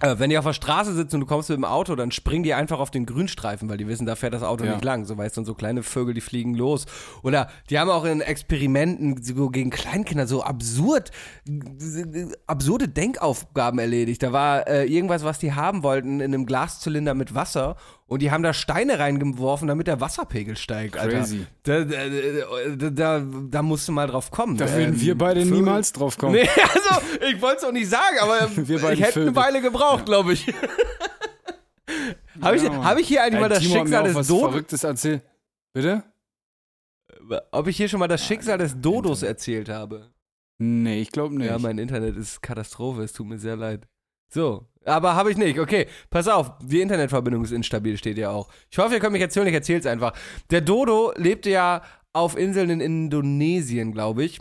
äh, 0.00 0.18
wenn 0.18 0.28
die 0.28 0.38
auf 0.38 0.44
der 0.44 0.54
Straße 0.54 0.92
sitzen 0.92 1.16
und 1.16 1.20
du 1.20 1.26
kommst 1.26 1.50
mit 1.50 1.56
dem 1.56 1.64
Auto, 1.64 1.94
dann 1.94 2.10
springen 2.10 2.42
die 2.42 2.52
einfach 2.52 2.80
auf 2.80 2.90
den 2.90 3.06
Grünstreifen, 3.06 3.68
weil 3.68 3.76
die 3.76 3.86
wissen, 3.86 4.06
da 4.06 4.16
fährt 4.16 4.34
das 4.34 4.42
Auto 4.42 4.64
Ja. 4.64 4.72
nicht 4.72 4.84
lang. 4.84 5.04
So 5.04 5.16
weißt 5.16 5.36
du, 5.36 5.42
und 5.42 5.44
so 5.44 5.54
kleine 5.54 5.84
Vögel, 5.84 6.14
die 6.14 6.20
fliegen 6.20 6.54
los. 6.54 6.86
Oder 7.22 7.48
die 7.70 7.78
haben 7.78 7.90
auch 7.90 8.04
in 8.04 8.20
Experimenten 8.20 9.22
so 9.22 9.50
gegen 9.50 9.70
Kleinkinder 9.70 10.26
so 10.26 10.42
absurd, 10.42 11.12
absurde 12.48 12.88
Denkaufgaben 12.88 13.78
erledigt. 13.78 14.22
Da 14.22 14.32
war 14.32 14.66
äh, 14.66 14.84
irgendwas, 14.84 15.22
was 15.22 15.38
die 15.38 15.52
haben 15.52 15.82
wollten, 15.84 16.20
in 16.20 16.34
einem 16.34 16.46
Glaszylinder 16.46 17.14
mit 17.14 17.34
Wasser 17.36 17.76
und 18.06 18.20
die 18.20 18.30
haben 18.30 18.42
da 18.42 18.52
Steine 18.52 18.98
reingeworfen, 18.98 19.66
damit 19.68 19.86
der 19.86 20.00
Wasserpegel 20.00 20.56
steigt. 20.56 20.96
Alter. 20.98 21.18
Crazy. 21.18 21.46
Da, 21.62 21.84
da, 21.84 21.96
da, 22.76 22.90
da, 22.90 23.20
da 23.48 23.62
musst 23.62 23.88
du 23.88 23.92
mal 23.92 24.06
drauf 24.06 24.30
kommen. 24.30 24.56
Da 24.56 24.70
würden 24.70 24.94
Ähm, 24.94 25.00
wir 25.00 25.16
beide 25.16 25.40
Vögel- 25.40 25.52
niemals 25.52 25.92
drauf 25.92 26.18
kommen. 26.18 26.34
Nee, 26.34 26.48
also, 26.74 27.02
ich 27.28 27.40
wollte 27.40 27.58
es 27.58 27.64
auch 27.64 27.72
nicht 27.72 27.88
sagen, 27.88 28.18
aber 28.20 28.50
ich 28.92 29.00
hätte 29.00 29.22
eine 29.22 29.36
Weile 29.36 29.60
gebraucht, 29.62 30.04
glaube 30.06 30.34
ich. 30.34 30.46
Habe 32.40 32.56
ich, 32.56 32.62
Ja, 32.64 32.82
hab 32.84 32.98
ich 32.98 33.06
hier 33.06 33.22
eigentlich 33.22 33.34
Ey, 33.36 33.40
mal 33.42 33.48
das 33.48 33.60
Timo 33.60 33.74
Schicksal 33.76 34.04
des 34.04 34.14
was 34.14 34.26
Dodos... 34.26 34.50
Verrücktes 34.50 34.84
erzählt. 34.84 35.22
Bitte? 35.72 36.02
Ob 37.52 37.68
ich 37.68 37.76
hier 37.76 37.88
schon 37.88 38.00
mal 38.00 38.08
das 38.08 38.24
Schicksal 38.24 38.58
des 38.58 38.80
Dodos 38.80 39.22
erzählt 39.22 39.68
habe? 39.68 40.10
Nee, 40.58 41.00
ich 41.00 41.10
glaube 41.12 41.36
nicht. 41.36 41.46
Ja, 41.48 41.58
mein 41.58 41.78
Internet 41.78 42.16
ist 42.16 42.42
Katastrophe, 42.42 43.02
es 43.02 43.12
tut 43.12 43.26
mir 43.28 43.38
sehr 43.38 43.56
leid. 43.56 43.86
So, 44.32 44.66
aber 44.84 45.14
habe 45.14 45.30
ich 45.30 45.36
nicht. 45.36 45.58
Okay, 45.58 45.86
pass 46.10 46.28
auf, 46.28 46.52
die 46.62 46.80
Internetverbindung 46.80 47.44
ist 47.44 47.52
instabil, 47.52 47.96
steht 47.96 48.18
ja 48.18 48.30
auch. 48.30 48.48
Ich 48.70 48.78
hoffe, 48.78 48.94
ihr 48.94 49.00
könnt 49.00 49.12
mich 49.12 49.22
erzählen, 49.22 49.46
ich 49.46 49.54
erzähl's 49.54 49.86
einfach. 49.86 50.12
Der 50.50 50.60
Dodo 50.60 51.12
lebte 51.16 51.50
ja 51.50 51.82
auf 52.12 52.36
Inseln 52.36 52.70
in 52.70 52.80
Indonesien, 52.80 53.92
glaube 53.92 54.24
ich. 54.24 54.40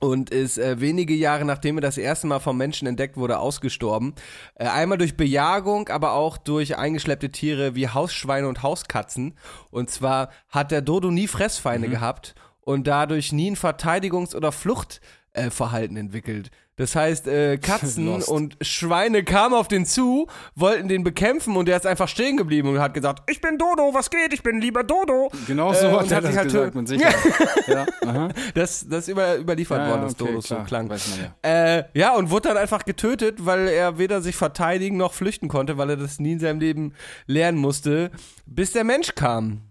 Und 0.00 0.30
ist 0.30 0.58
äh, 0.58 0.80
wenige 0.80 1.14
Jahre 1.14 1.44
nachdem 1.44 1.78
er 1.78 1.80
das 1.80 1.98
erste 1.98 2.28
Mal 2.28 2.38
vom 2.38 2.56
Menschen 2.56 2.86
entdeckt 2.86 3.16
wurde, 3.16 3.40
ausgestorben. 3.40 4.14
Äh, 4.54 4.68
einmal 4.68 4.98
durch 4.98 5.16
Bejagung, 5.16 5.88
aber 5.88 6.12
auch 6.12 6.36
durch 6.38 6.76
eingeschleppte 6.76 7.30
Tiere 7.32 7.74
wie 7.74 7.88
Hausschweine 7.88 8.46
und 8.46 8.62
Hauskatzen. 8.62 9.34
Und 9.70 9.90
zwar 9.90 10.30
hat 10.50 10.70
der 10.70 10.82
Dodo 10.82 11.10
nie 11.10 11.26
Fressfeinde 11.26 11.88
gehabt 11.88 12.36
und 12.60 12.86
dadurch 12.86 13.32
nie 13.32 13.50
ein 13.50 13.56
Verteidigungs- 13.56 14.36
oder 14.36 14.52
Fluchtverhalten 14.52 15.96
entwickelt. 15.96 16.50
Das 16.78 16.96
heißt, 16.96 17.26
äh, 17.28 17.58
Katzen 17.62 18.06
Lost. 18.06 18.28
und 18.28 18.56
Schweine 18.62 19.24
kamen 19.24 19.54
auf 19.54 19.68
den 19.68 19.84
zu, 19.84 20.26
wollten 20.54 20.88
den 20.88 21.04
bekämpfen 21.04 21.56
und 21.56 21.66
der 21.68 21.76
ist 21.76 21.84
einfach 21.86 22.08
stehen 22.08 22.36
geblieben 22.38 22.68
und 22.70 22.78
hat 22.80 22.94
gesagt, 22.94 23.28
ich 23.30 23.40
bin 23.40 23.58
Dodo, 23.58 23.92
was 23.92 24.08
geht? 24.08 24.32
Ich 24.32 24.42
bin 24.42 24.60
lieber 24.60 24.84
Dodo. 24.84 25.30
Genau 25.46 25.72
so 25.74 25.86
Äh, 25.86 25.90
hat 25.92 26.10
er 26.10 26.20
das 26.22 26.30
sich 26.30 26.38
halt 26.38 26.50
gesagt, 26.52 26.74
mit 26.74 26.88
Sicherheit. 26.88 27.16
ja. 27.66 27.86
Das, 28.54 28.86
das 28.88 29.00
ist 29.04 29.08
über, 29.08 29.36
überliefert 29.36 29.78
Ja, 29.78 29.90
worden, 29.90 30.02
dass 30.02 30.14
okay, 30.14 30.26
Dodo 30.26 30.40
so 30.40 30.56
klang. 30.64 30.88
weiß 30.88 31.08
man 31.10 31.30
ja. 31.44 31.76
Äh, 31.76 31.84
ja, 31.94 32.14
und 32.14 32.30
wurde 32.30 32.48
dann 32.48 32.56
einfach 32.56 32.84
getötet, 32.84 33.44
weil 33.44 33.68
er 33.68 33.98
weder 33.98 34.22
sich 34.22 34.36
verteidigen 34.36 34.96
noch 34.96 35.12
flüchten 35.12 35.48
konnte, 35.48 35.76
weil 35.76 35.90
er 35.90 35.96
das 35.96 36.18
nie 36.18 36.32
in 36.32 36.40
seinem 36.40 36.60
Leben 36.60 36.94
lernen 37.26 37.58
musste, 37.58 38.10
bis 38.46 38.72
der 38.72 38.84
Mensch 38.84 39.14
kam. 39.14 39.62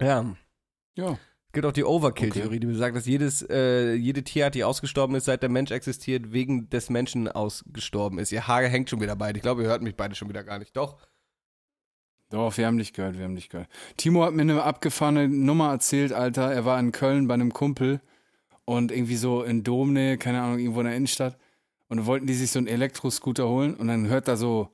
Ja. 0.00 0.26
Ja. 0.96 1.16
Es 1.52 1.54
gibt 1.54 1.66
auch 1.66 1.72
die 1.72 1.84
Overkill-Theorie, 1.84 2.60
die 2.60 2.66
besagt, 2.66 2.96
dass 2.96 3.04
jedes, 3.04 3.42
äh, 3.42 3.92
jede 3.92 4.24
Tierart, 4.24 4.54
die 4.54 4.64
ausgestorben 4.64 5.14
ist, 5.16 5.26
seit 5.26 5.42
der 5.42 5.50
Mensch 5.50 5.70
existiert, 5.70 6.32
wegen 6.32 6.70
des 6.70 6.88
Menschen 6.88 7.28
ausgestorben 7.28 8.18
ist. 8.18 8.32
Ihr 8.32 8.48
Haar 8.48 8.62
hängt 8.62 8.88
schon 8.88 9.02
wieder 9.02 9.16
beide. 9.16 9.36
Ich 9.36 9.42
glaube, 9.42 9.60
ihr 9.60 9.68
hört 9.68 9.82
mich 9.82 9.94
beide 9.94 10.14
schon 10.14 10.30
wieder 10.30 10.44
gar 10.44 10.58
nicht. 10.58 10.74
Doch. 10.74 10.96
Doch, 12.30 12.56
wir 12.56 12.66
haben 12.66 12.78
dich 12.78 12.94
gehört, 12.94 13.18
wir 13.18 13.26
haben 13.26 13.34
dich 13.34 13.50
gehört. 13.50 13.68
Timo 13.98 14.24
hat 14.24 14.32
mir 14.32 14.40
eine 14.40 14.62
abgefahrene 14.62 15.28
Nummer 15.28 15.72
erzählt, 15.72 16.14
Alter. 16.14 16.50
Er 16.50 16.64
war 16.64 16.80
in 16.80 16.90
Köln 16.90 17.28
bei 17.28 17.34
einem 17.34 17.52
Kumpel 17.52 18.00
und 18.64 18.90
irgendwie 18.90 19.16
so 19.16 19.42
in 19.42 19.62
Domnähe, 19.62 20.16
keine 20.16 20.40
Ahnung, 20.40 20.58
irgendwo 20.58 20.80
in 20.80 20.86
der 20.86 20.96
Innenstadt. 20.96 21.36
Und 21.88 21.98
dann 21.98 22.06
wollten 22.06 22.26
die 22.26 22.32
sich 22.32 22.50
so 22.50 22.60
einen 22.60 22.66
Elektroscooter 22.66 23.46
holen 23.46 23.74
und 23.74 23.88
dann 23.88 24.08
hört 24.08 24.26
da 24.26 24.36
so 24.36 24.70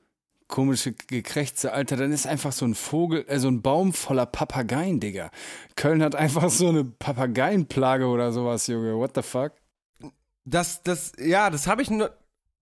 komische 0.49 0.93
Gekrächze, 0.93 1.73
Alter. 1.73 1.97
Dann 1.97 2.11
ist 2.11 2.27
einfach 2.27 2.53
so 2.53 2.65
ein 2.65 2.75
Vogel, 2.75 3.25
äh, 3.29 3.39
so 3.39 3.49
ein 3.49 3.63
Baum 3.63 3.93
voller 3.93 4.27
Papageien, 4.27 4.99
Digga. 4.99 5.31
Köln 5.77 6.03
hat 6.03 6.15
einfach 6.15 6.51
so 6.51 6.69
eine 6.69 6.85
Papageienplage 6.85 8.07
oder 8.07 8.33
sowas, 8.33 8.67
Junge. 8.67 8.97
What 8.97 9.13
the 9.15 9.23
fuck? 9.23 9.53
Das, 10.45 10.83
das, 10.83 11.13
ja, 11.19 11.51
das 11.51 11.67
habe 11.67 11.83
ich 11.83 11.91
nur. 11.91 12.17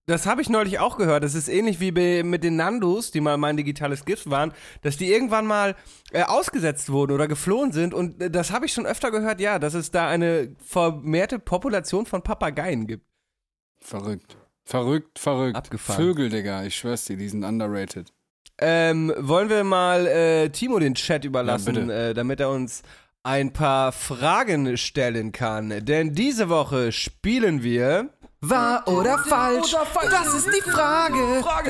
Das 0.09 0.25
habe 0.25 0.41
ich 0.41 0.47
neulich 0.47 0.79
auch 0.79 0.95
gehört. 0.95 1.25
Das 1.25 1.35
ist 1.35 1.49
ähnlich 1.49 1.81
wie 1.81 1.91
mit 2.23 2.41
den 2.41 2.55
Nandos, 2.55 3.11
die 3.11 3.19
mal 3.19 3.35
mein 3.35 3.57
digitales 3.57 4.05
Gift 4.05 4.29
waren, 4.29 4.53
dass 4.81 4.95
die 4.95 5.11
irgendwann 5.11 5.45
mal 5.45 5.75
äh, 6.13 6.23
ausgesetzt 6.23 6.89
wurden 6.89 7.11
oder 7.11 7.27
geflohen 7.27 7.73
sind. 7.73 7.93
Und 7.93 8.21
äh, 8.21 8.31
das 8.31 8.51
habe 8.51 8.65
ich 8.65 8.71
schon 8.71 8.85
öfter 8.85 9.11
gehört, 9.11 9.41
ja, 9.41 9.59
dass 9.59 9.73
es 9.73 9.91
da 9.91 10.07
eine 10.07 10.55
vermehrte 10.63 11.39
Population 11.39 12.05
von 12.05 12.21
Papageien 12.21 12.87
gibt. 12.87 13.05
Verrückt. 13.81 14.37
Verrückt, 14.67 15.17
verrückt. 15.17 15.55
Abgefahren. 15.55 16.03
Vögel, 16.03 16.29
Digga. 16.29 16.63
Ich 16.63 16.75
schwör's 16.75 17.05
dir, 17.05 17.17
die 17.17 17.29
sind 17.29 17.43
underrated. 17.43 18.11
Ähm, 18.59 19.13
wollen 19.17 19.49
wir 19.49 19.63
mal 19.63 20.05
äh, 20.07 20.49
Timo 20.49 20.79
den 20.79 20.95
Chat 20.95 21.23
überlassen, 21.25 21.89
Ja, 21.89 22.09
äh, 22.09 22.13
damit 22.13 22.39
er 22.39 22.49
uns 22.49 22.81
ein 23.23 23.53
paar 23.53 23.91
Fragen 23.91 24.77
stellen 24.77 25.31
kann. 25.31 25.85
Denn 25.85 26.13
diese 26.13 26.49
Woche 26.49 26.91
spielen 26.91 27.63
wir. 27.63 28.09
Wahr 28.41 28.87
oder 28.87 29.17
falsch? 29.19 29.75
Das 30.11 30.33
ist 30.33 30.47
die 30.47 30.61
Frage. 30.69 31.17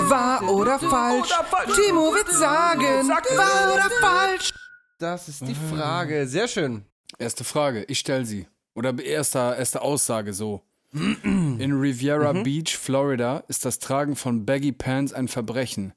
Wahr 0.10 0.44
oder 0.50 0.80
falsch? 0.80 1.30
Timo 1.76 2.14
wird 2.14 2.30
sagen. 2.32 3.08
Wahr 3.10 3.74
oder 3.74 3.90
falsch? 4.02 4.54
Das 5.00 5.28
ist 5.28 5.42
die 5.48 5.56
Frage. 5.56 6.28
Sehr 6.28 6.48
schön. 6.48 6.84
Erste 7.20 7.44
Frage, 7.44 7.84
ich 7.86 8.00
stelle 8.00 8.26
sie. 8.26 8.48
Oder 8.76 8.98
erste, 9.04 9.56
erste 9.58 9.82
Aussage 9.82 10.34
so. 10.34 10.62
In 10.94 11.74
Riviera 11.74 12.32
Beach, 12.32 12.78
Florida, 12.78 13.44
ist 13.48 13.66
das 13.66 13.80
Tragen 13.80 14.16
von 14.16 14.46
Baggy 14.46 14.72
Pants 14.72 15.14
ein 15.14 15.28
Verbrechen. 15.28 15.94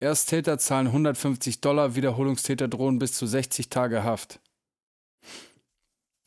Ersttäter 0.00 0.58
zahlen 0.58 0.88
150 0.88 1.60
Dollar, 1.60 1.94
Wiederholungstäter 1.94 2.68
drohen 2.68 2.98
bis 2.98 3.14
zu 3.14 3.26
60 3.26 3.70
Tage 3.70 4.04
Haft. 4.04 4.40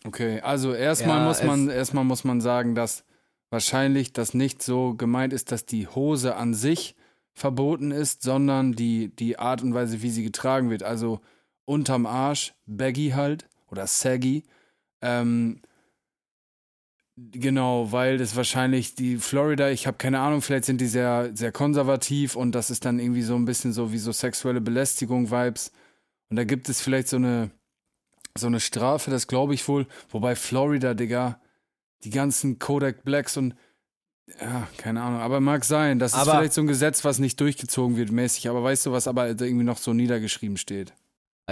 Okay, 0.04 0.42
also 0.42 0.74
erstmal 0.74 1.20
Ja, 1.20 1.26
muss 1.26 1.44
man 1.44 1.70
erstmal 1.70 2.04
muss 2.04 2.24
man 2.24 2.42
sagen, 2.42 2.76
dass 2.76 3.04
wahrscheinlich 3.50 4.14
das 4.14 4.34
nicht 4.34 4.64
so 4.64 4.96
gemeint 4.96 5.34
ist, 5.34 5.52
dass 5.52 5.66
die 5.66 5.88
Hose 5.88 6.36
an 6.36 6.54
sich 6.54 6.96
verboten 7.34 7.92
ist, 7.92 8.24
sondern 8.24 8.74
die, 8.74 9.16
die 9.16 9.38
Art 9.38 9.62
und 9.62 9.74
Weise, 9.74 10.02
wie 10.02 10.10
sie 10.10 10.24
getragen 10.24 10.70
wird. 10.70 10.82
Also 10.82 11.22
unterm 11.66 12.06
Arsch, 12.06 12.56
baggy 12.66 13.12
halt 13.12 13.48
oder 13.70 13.86
saggy. 13.86 14.44
Ähm, 15.02 15.62
genau, 17.18 17.92
weil 17.92 18.18
das 18.18 18.36
wahrscheinlich 18.36 18.96
die 18.96 19.18
Florida, 19.18 19.70
ich 19.70 19.88
habe 19.88 19.98
keine 19.98 20.20
Ahnung, 20.20 20.42
vielleicht 20.42 20.66
sind 20.66 20.80
die 20.82 20.88
sehr, 20.88 21.32
sehr 21.34 21.52
konservativ 21.52 22.36
und 22.36 22.54
das 22.54 22.70
ist 22.70 22.86
dann 22.86 23.00
irgendwie 23.00 23.24
so 23.24 23.36
ein 23.36 23.46
bisschen 23.46 23.74
so 23.74 23.92
wie 23.92 23.98
so 23.98 24.12
sexuelle 24.12 24.62
Belästigung-Vibes. 24.62 25.72
Und 26.30 26.36
da 26.38 26.44
gibt 26.44 26.70
es 26.70 26.82
vielleicht 26.82 27.08
so 27.08 27.18
eine, 27.18 27.52
so 28.38 28.48
eine 28.48 28.60
Strafe, 28.60 29.10
das 29.12 29.28
glaube 29.28 29.54
ich 29.54 29.68
wohl. 29.68 29.88
Wobei 30.10 30.36
Florida, 30.36 30.94
Digga, 30.94 31.40
die 32.04 32.10
ganzen 32.12 32.60
Kodak 32.60 33.04
Blacks 33.04 33.38
und 33.38 33.56
ja, 34.42 34.68
keine 34.78 35.02
Ahnung, 35.02 35.22
aber 35.22 35.40
mag 35.40 35.64
sein. 35.64 36.00
Das 36.00 36.12
ist 36.12 36.18
Aber- 36.20 36.32
vielleicht 36.32 36.54
so 36.54 36.62
ein 36.62 36.68
Gesetz, 36.68 37.06
was 37.06 37.18
nicht 37.18 37.40
durchgezogen 37.40 37.96
wird 37.96 38.12
mäßig, 38.12 38.50
aber 38.50 38.62
weißt 38.62 38.86
du, 38.86 38.92
was 38.92 39.08
aber 39.08 39.28
irgendwie 39.28 39.64
noch 39.64 39.78
so 39.78 39.94
niedergeschrieben 39.94 40.58
steht? 40.58 40.94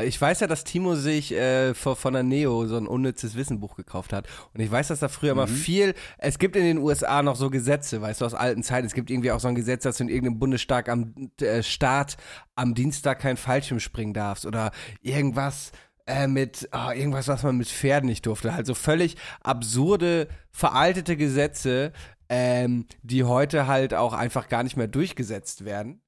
Ich 0.03 0.19
weiß 0.19 0.41
ja, 0.41 0.47
dass 0.47 0.65
Timo 0.65 0.95
sich 0.95 1.31
äh, 1.31 1.73
von, 1.73 1.95
von 1.95 2.13
der 2.13 2.23
Neo 2.23 2.65
so 2.67 2.75
ein 2.75 2.85
unnützes 2.85 3.35
Wissenbuch 3.35 3.77
gekauft 3.77 4.11
hat. 4.11 4.27
Und 4.53 4.59
ich 4.59 4.69
weiß, 4.69 4.89
dass 4.89 4.99
da 4.99 5.07
früher 5.07 5.35
mal 5.35 5.47
viel. 5.47 5.93
Es 6.17 6.37
gibt 6.37 6.57
in 6.57 6.63
den 6.63 6.79
USA 6.79 7.23
noch 7.23 7.37
so 7.37 7.49
Gesetze, 7.49 8.01
weißt 8.01 8.19
du, 8.19 8.25
aus 8.25 8.33
alten 8.33 8.61
Zeiten. 8.61 8.85
Es 8.85 8.93
gibt 8.93 9.09
irgendwie 9.09 9.31
auch 9.31 9.39
so 9.39 9.47
ein 9.47 9.55
Gesetz, 9.55 9.83
dass 9.83 9.97
du 9.97 10.03
in 10.03 10.09
irgendeinem 10.09 10.39
Bundesstaat 10.39 10.89
am 10.89 11.13
äh, 11.39 11.63
Staat 11.63 12.17
am 12.55 12.75
Dienstag 12.75 13.19
kein 13.19 13.37
Fallschirm 13.37 13.79
springen 13.79 14.13
darfst 14.13 14.45
oder 14.45 14.71
irgendwas. 15.01 15.71
Äh, 16.07 16.27
mit 16.27 16.67
ah, 16.71 16.91
irgendwas, 16.93 17.29
was 17.29 17.41
man 17.43 17.57
mit 17.57 17.67
Pferden 17.67 18.09
nicht 18.09 18.25
durfte. 18.25 18.53
Halt 18.53 18.67
so 18.67 18.75
völlig 18.75 19.15
absurde, 19.41 20.27
veraltete 20.51 21.15
Gesetze, 21.15 21.93
ähm, 22.29 22.85
die 23.01 23.23
heute 23.23 23.65
halt 23.65 23.93
auch 23.93 24.13
einfach 24.13 24.49
gar 24.49 24.63
nicht 24.63 24.77
mehr 24.77 24.87
durchgesetzt 24.87 25.63
werden. 25.65 26.01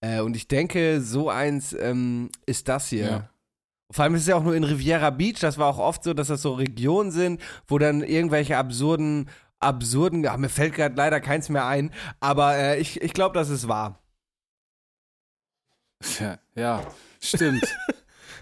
Äh, 0.00 0.20
und 0.20 0.36
ich 0.36 0.48
denke, 0.48 1.00
so 1.00 1.28
eins 1.30 1.72
ähm, 1.72 2.30
ist 2.46 2.68
das 2.68 2.88
hier. 2.88 3.04
Ja. 3.04 3.30
Vor 3.90 4.04
allem 4.04 4.14
ist 4.14 4.22
es 4.22 4.28
ja 4.28 4.36
auch 4.36 4.44
nur 4.44 4.54
in 4.54 4.64
Riviera 4.64 5.10
Beach, 5.10 5.40
das 5.40 5.58
war 5.58 5.66
auch 5.66 5.78
oft 5.78 6.04
so, 6.04 6.14
dass 6.14 6.28
das 6.28 6.42
so 6.42 6.54
Regionen 6.54 7.10
sind, 7.10 7.40
wo 7.66 7.78
dann 7.78 8.02
irgendwelche 8.02 8.56
absurden, 8.56 9.28
absurden, 9.58 10.22
ja, 10.22 10.36
mir 10.36 10.48
fällt 10.48 10.74
gerade 10.74 10.94
leider 10.94 11.20
keins 11.20 11.48
mehr 11.48 11.66
ein, 11.66 11.92
aber 12.20 12.56
äh, 12.56 12.78
ich, 12.78 13.00
ich 13.02 13.12
glaube, 13.12 13.34
das 13.34 13.50
ist 13.50 13.66
wahr. 13.66 13.98
Ja, 16.18 16.38
ja 16.54 16.86
stimmt. 17.20 17.66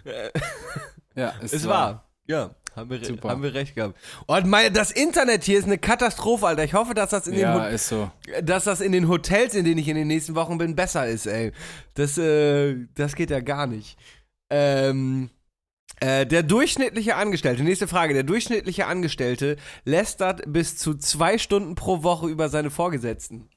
ja, 1.15 1.31
ist, 1.41 1.55
Ist 1.55 1.67
wahr. 1.67 1.75
wahr. 1.75 2.05
Ja, 2.27 2.51
haben 2.79 2.91
wir, 2.91 3.05
Super. 3.05 3.29
haben 3.29 3.43
wir 3.43 3.53
recht 3.53 3.74
gehabt. 3.74 3.99
Und 4.26 4.47
mein, 4.47 4.72
das 4.72 4.91
Internet 4.91 5.45
hier 5.45 5.59
ist 5.59 5.66
eine 5.66 5.76
Katastrophe, 5.79 6.47
Alter. 6.47 6.64
Ich 6.64 6.74
hoffe, 6.74 6.95
dass 6.95 7.11
das 7.11 7.26
in 7.26 7.35
den 7.35 7.43
Ja, 7.43 7.55
Hot- 7.66 7.72
ist 7.72 7.89
so. 7.89 8.11
dass 8.43 8.64
das 8.64 8.81
in 8.81 8.93
den 8.93 9.09
Hotels, 9.09 9.55
in 9.55 9.64
denen 9.64 9.79
ich 9.79 9.89
in 9.89 9.97
den 9.97 10.09
nächsten 10.09 10.35
Wochen 10.35 10.57
bin, 10.59 10.74
besser 10.74 11.07
ist, 11.07 11.26
ey. 11.26 11.53
Das, 11.95 12.16
äh, 12.18 12.76
das 12.95 13.14
geht 13.14 13.31
ja 13.31 13.41
gar 13.41 13.66
nicht. 13.66 13.99
Ähm, 14.51 15.29
äh, 16.01 16.24
der 16.26 16.43
durchschnittliche 16.45 17.16
Angestellte, 17.16 17.62
nächste 17.64 17.89
Frage, 17.89 18.14
der 18.14 18.22
durchschnittliche 18.22 18.87
Angestellte 18.87 19.57
lästert 19.85 20.43
bis 20.47 20.76
zu 20.79 20.95
zwei 20.95 21.37
Stunden 21.39 21.74
pro 21.74 22.03
Woche 22.03 22.29
über 22.29 22.49
seine 22.49 22.70
Vorgesetzten. 22.70 23.49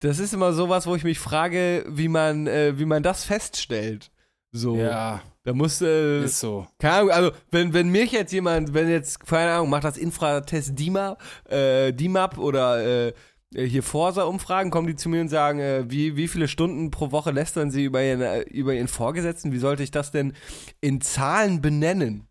Das 0.00 0.18
ist 0.18 0.34
immer 0.34 0.52
sowas, 0.52 0.86
wo 0.86 0.96
ich 0.96 1.04
mich 1.04 1.18
frage, 1.20 1.84
wie 1.88 2.08
man, 2.08 2.46
äh, 2.48 2.78
wie 2.78 2.84
man 2.86 3.02
das 3.02 3.24
feststellt. 3.24 4.10
So, 4.50 4.76
Ja, 4.76 5.22
da 5.44 5.52
muss, 5.52 5.80
äh, 5.82 6.24
ist 6.24 6.38
so. 6.38 6.66
keine 6.78 6.94
Ahnung, 6.94 7.10
also 7.10 7.32
wenn, 7.50 7.72
wenn 7.72 7.88
mich 7.88 8.12
jetzt 8.12 8.32
jemand, 8.32 8.74
wenn 8.74 8.88
jetzt, 8.88 9.26
keine 9.26 9.52
Ahnung, 9.52 9.70
macht 9.70 9.84
das 9.84 9.96
Infratest 9.96 10.78
DIMAP, 10.78 11.20
äh, 11.50 11.92
DIMAP 11.92 12.38
oder 12.38 13.08
äh, 13.08 13.12
hier 13.54 13.82
Forsa-Umfragen, 13.82 14.70
kommen 14.70 14.86
die 14.86 14.96
zu 14.96 15.08
mir 15.08 15.20
und 15.20 15.28
sagen, 15.28 15.58
äh, 15.58 15.84
wie, 15.90 16.16
wie 16.16 16.28
viele 16.28 16.48
Stunden 16.48 16.90
pro 16.90 17.10
Woche 17.10 17.32
lästern 17.32 17.70
sie 17.70 17.84
über 17.84 18.02
ihren, 18.02 18.20
äh, 18.20 18.42
über 18.42 18.72
ihren 18.74 18.88
Vorgesetzten? 18.88 19.52
Wie 19.52 19.58
sollte 19.58 19.82
ich 19.82 19.90
das 19.90 20.10
denn 20.10 20.34
in 20.80 21.00
Zahlen 21.00 21.60
benennen? 21.60 22.28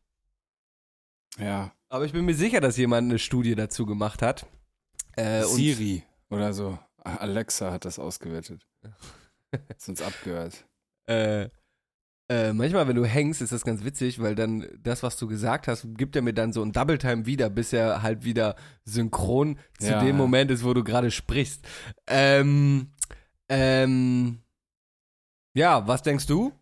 Ja. 1.37 1.73
Aber 1.89 2.05
ich 2.05 2.13
bin 2.13 2.25
mir 2.25 2.35
sicher, 2.35 2.61
dass 2.61 2.77
jemand 2.77 3.09
eine 3.09 3.19
Studie 3.19 3.55
dazu 3.55 3.85
gemacht 3.85 4.21
hat. 4.21 4.47
Äh, 5.17 5.43
Siri 5.43 6.03
oder 6.29 6.53
so. 6.53 6.79
Alexa 7.03 7.71
hat 7.71 7.83
das 7.83 7.99
ausgewertet. 7.99 8.65
Ist 9.77 9.89
uns 9.89 10.01
abgehört. 10.01 10.65
äh, 11.07 11.49
äh, 12.31 12.53
manchmal, 12.53 12.87
wenn 12.87 12.95
du 12.95 13.05
hängst, 13.05 13.41
ist 13.41 13.51
das 13.51 13.65
ganz 13.65 13.83
witzig, 13.83 14.21
weil 14.21 14.35
dann 14.35 14.65
das, 14.81 15.03
was 15.03 15.17
du 15.17 15.27
gesagt 15.27 15.67
hast, 15.67 15.85
gibt 15.97 16.15
er 16.15 16.21
mir 16.21 16.33
dann 16.33 16.53
so 16.53 16.61
ein 16.63 16.71
Double 16.71 16.97
Time 16.97 17.25
wieder, 17.25 17.49
bis 17.49 17.73
er 17.73 18.01
halt 18.01 18.23
wieder 18.23 18.55
synchron 18.85 19.59
zu 19.79 19.91
Ja, 19.91 19.99
dem 19.99 20.07
ja. 20.09 20.13
Moment 20.13 20.49
ist, 20.49 20.63
wo 20.63 20.73
du 20.73 20.83
gerade 20.83 21.11
sprichst. 21.11 21.67
Ähm, 22.07 22.91
ähm, 23.49 24.39
ja, 25.53 25.85
was 25.87 26.03
denkst 26.03 26.25
du? 26.27 26.53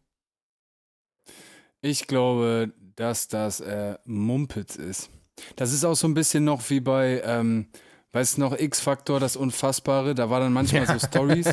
Ich 1.81 2.07
glaube, 2.07 2.73
dass 2.95 3.27
das 3.27 3.59
äh, 3.59 3.97
Mumpitz 4.05 4.75
ist. 4.75 5.09
Das 5.55 5.71
ist 5.71 5.85
auch 5.85 5.95
so 5.95 6.07
ein 6.07 6.13
bisschen 6.13 6.43
noch 6.43 6.67
wie 6.69 6.79
bei, 6.79 7.21
ähm, 7.23 7.67
weißt 8.11 8.37
du 8.37 8.41
noch, 8.41 8.57
X-Faktor, 8.57 9.19
das 9.19 9.35
Unfassbare. 9.35 10.15
Da 10.15 10.29
war 10.29 10.39
dann 10.39 10.51
manchmal 10.51 10.87
so 10.87 10.99
Stories, 11.07 11.47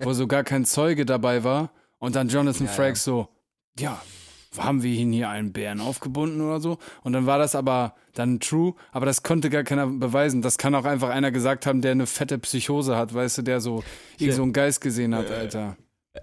wo 0.00 0.12
so 0.14 0.26
gar 0.26 0.42
kein 0.42 0.64
Zeuge 0.64 1.04
dabei 1.04 1.44
war. 1.44 1.70
Und 1.98 2.16
dann 2.16 2.28
Jonathan 2.28 2.66
Ja, 2.66 2.72
Frakes 2.72 3.04
so, 3.04 3.28
ja, 3.78 4.00
haben 4.56 4.82
wir 4.82 4.90
ihn 4.92 5.12
hier 5.12 5.28
einen 5.28 5.52
Bären 5.52 5.80
aufgebunden 5.80 6.40
oder 6.40 6.60
so? 6.60 6.78
Und 7.02 7.12
dann 7.12 7.26
war 7.26 7.38
das 7.38 7.54
aber 7.54 7.94
dann 8.14 8.40
true, 8.40 8.74
aber 8.92 9.06
das 9.06 9.22
konnte 9.22 9.50
gar 9.50 9.62
keiner 9.62 9.86
beweisen. 9.86 10.42
Das 10.42 10.58
kann 10.58 10.74
auch 10.74 10.84
einfach 10.84 11.10
einer 11.10 11.30
gesagt 11.30 11.66
haben, 11.66 11.80
der 11.82 11.92
eine 11.92 12.06
fette 12.06 12.38
Psychose 12.38 12.96
hat, 12.96 13.14
weißt 13.14 13.38
du, 13.38 13.42
der 13.42 13.60
so 13.60 13.84
irgend 14.18 14.34
so 14.36 14.42
einen 14.42 14.52
Geist 14.52 14.80
gesehen 14.80 15.14
hat, 15.14 15.30
Alter. 15.30 15.76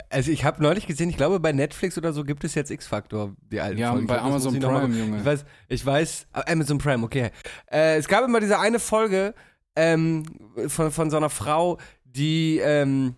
Also 0.09 0.31
ich 0.31 0.43
habe 0.43 0.61
neulich 0.61 0.87
gesehen, 0.87 1.09
ich 1.09 1.15
glaube 1.15 1.39
bei 1.39 1.53
Netflix 1.53 1.97
oder 1.97 2.11
so 2.11 2.25
gibt 2.25 2.43
es 2.43 2.53
jetzt 2.55 2.69
X-Factor, 2.69 3.33
die 3.49 3.61
alten 3.61 3.77
Ja, 3.77 3.91
Folgen. 3.91 4.07
bei 4.07 4.15
glaub, 4.15 4.25
Amazon 4.27 4.57
noch 4.57 4.71
mal- 4.71 4.81
Prime, 4.81 4.97
Junge. 4.97 5.17
Ich 5.19 5.25
weiß, 5.25 5.45
ich 5.69 5.85
weiß, 5.85 6.27
ah, 6.33 6.43
Amazon 6.47 6.79
Prime, 6.79 7.05
okay. 7.05 7.29
Äh, 7.71 7.95
es 7.97 8.07
gab 8.09 8.25
immer 8.25 8.41
diese 8.41 8.59
eine 8.59 8.79
Folge 8.79 9.33
ähm, 9.77 10.23
von, 10.67 10.91
von 10.91 11.09
so 11.09 11.15
einer 11.15 11.29
Frau, 11.29 11.77
die, 12.03 12.59
ähm, 12.61 13.15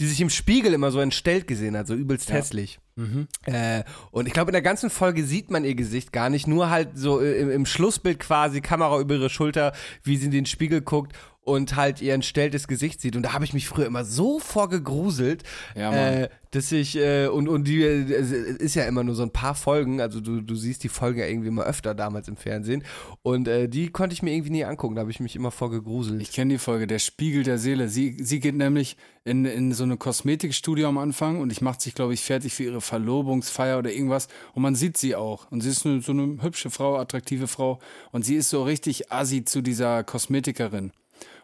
die 0.00 0.06
sich 0.06 0.20
im 0.20 0.28
Spiegel 0.28 0.74
immer 0.74 0.90
so 0.90 1.00
entstellt 1.00 1.46
gesehen 1.46 1.76
hat, 1.78 1.86
so 1.86 1.94
übelst 1.94 2.30
hässlich. 2.30 2.78
Mhm. 2.98 3.28
Äh, 3.44 3.84
und 4.10 4.26
ich 4.26 4.32
glaube, 4.32 4.50
in 4.50 4.54
der 4.54 4.62
ganzen 4.62 4.90
Folge 4.90 5.22
sieht 5.22 5.50
man 5.50 5.64
ihr 5.64 5.76
Gesicht 5.76 6.12
gar 6.12 6.30
nicht, 6.30 6.48
nur 6.48 6.68
halt 6.68 6.90
so 6.98 7.20
äh, 7.20 7.38
im, 7.38 7.48
im 7.48 7.64
Schlussbild 7.64 8.18
quasi, 8.18 8.60
Kamera 8.60 8.98
über 8.98 9.14
ihre 9.14 9.30
Schulter, 9.30 9.72
wie 10.02 10.16
sie 10.16 10.26
in 10.26 10.32
den 10.32 10.46
Spiegel 10.46 10.80
guckt 10.80 11.12
und 11.48 11.76
halt 11.76 12.02
ihr 12.02 12.12
entstelltes 12.12 12.68
Gesicht 12.68 13.00
sieht. 13.00 13.16
Und 13.16 13.22
da 13.22 13.32
habe 13.32 13.44
ich 13.44 13.54
mich 13.54 13.66
früher 13.66 13.86
immer 13.86 14.04
so 14.04 14.38
vorgegruselt, 14.38 15.44
Ja, 15.74 15.92
äh, 15.92 16.28
dass 16.50 16.72
ich, 16.72 16.96
äh, 16.96 17.26
und, 17.26 17.48
und 17.48 17.64
die 17.64 17.82
äh, 17.82 18.10
es 18.12 18.32
ist 18.32 18.74
ja 18.74 18.84
immer 18.84 19.02
nur 19.02 19.14
so 19.14 19.22
ein 19.22 19.30
paar 19.30 19.54
Folgen, 19.54 20.00
also 20.00 20.20
du, 20.20 20.40
du 20.40 20.54
siehst 20.54 20.82
die 20.84 20.88
Folgen 20.88 21.18
ja 21.18 21.26
irgendwie 21.26 21.48
immer 21.48 21.64
öfter 21.64 21.94
damals 21.94 22.28
im 22.28 22.36
Fernsehen. 22.36 22.84
Und 23.22 23.48
äh, 23.48 23.68
die 23.68 23.88
konnte 23.88 24.12
ich 24.12 24.22
mir 24.22 24.32
irgendwie 24.32 24.50
nie 24.50 24.64
angucken, 24.64 24.94
da 24.94 25.00
habe 25.00 25.10
ich 25.10 25.20
mich 25.20 25.36
immer 25.36 25.50
vorgegruselt. 25.50 26.20
Ich 26.20 26.32
kenne 26.32 26.54
die 26.54 26.58
Folge, 26.58 26.86
der 26.86 26.98
Spiegel 26.98 27.42
der 27.42 27.58
Seele. 27.58 27.88
Sie, 27.88 28.16
sie 28.20 28.40
geht 28.40 28.54
nämlich 28.54 28.98
in, 29.24 29.46
in 29.46 29.72
so 29.72 29.84
eine 29.84 29.96
Kosmetikstudie 29.96 30.84
am 30.84 30.98
Anfang 30.98 31.40
und 31.40 31.50
ich 31.50 31.62
macht 31.62 31.80
sich, 31.80 31.94
glaube 31.94 32.12
ich, 32.12 32.20
fertig 32.20 32.52
für 32.52 32.64
ihre 32.64 32.82
Verlobungsfeier 32.82 33.78
oder 33.78 33.90
irgendwas. 33.90 34.28
Und 34.54 34.62
man 34.62 34.74
sieht 34.74 34.98
sie 34.98 35.16
auch. 35.16 35.50
Und 35.50 35.62
sie 35.62 35.70
ist 35.70 35.86
eine, 35.86 36.02
so 36.02 36.12
eine 36.12 36.42
hübsche 36.42 36.70
Frau, 36.70 36.98
attraktive 36.98 37.46
Frau. 37.46 37.78
Und 38.12 38.24
sie 38.24 38.36
ist 38.36 38.50
so 38.50 38.62
richtig 38.62 39.10
assi 39.10 39.44
zu 39.44 39.62
dieser 39.62 40.04
Kosmetikerin. 40.04 40.92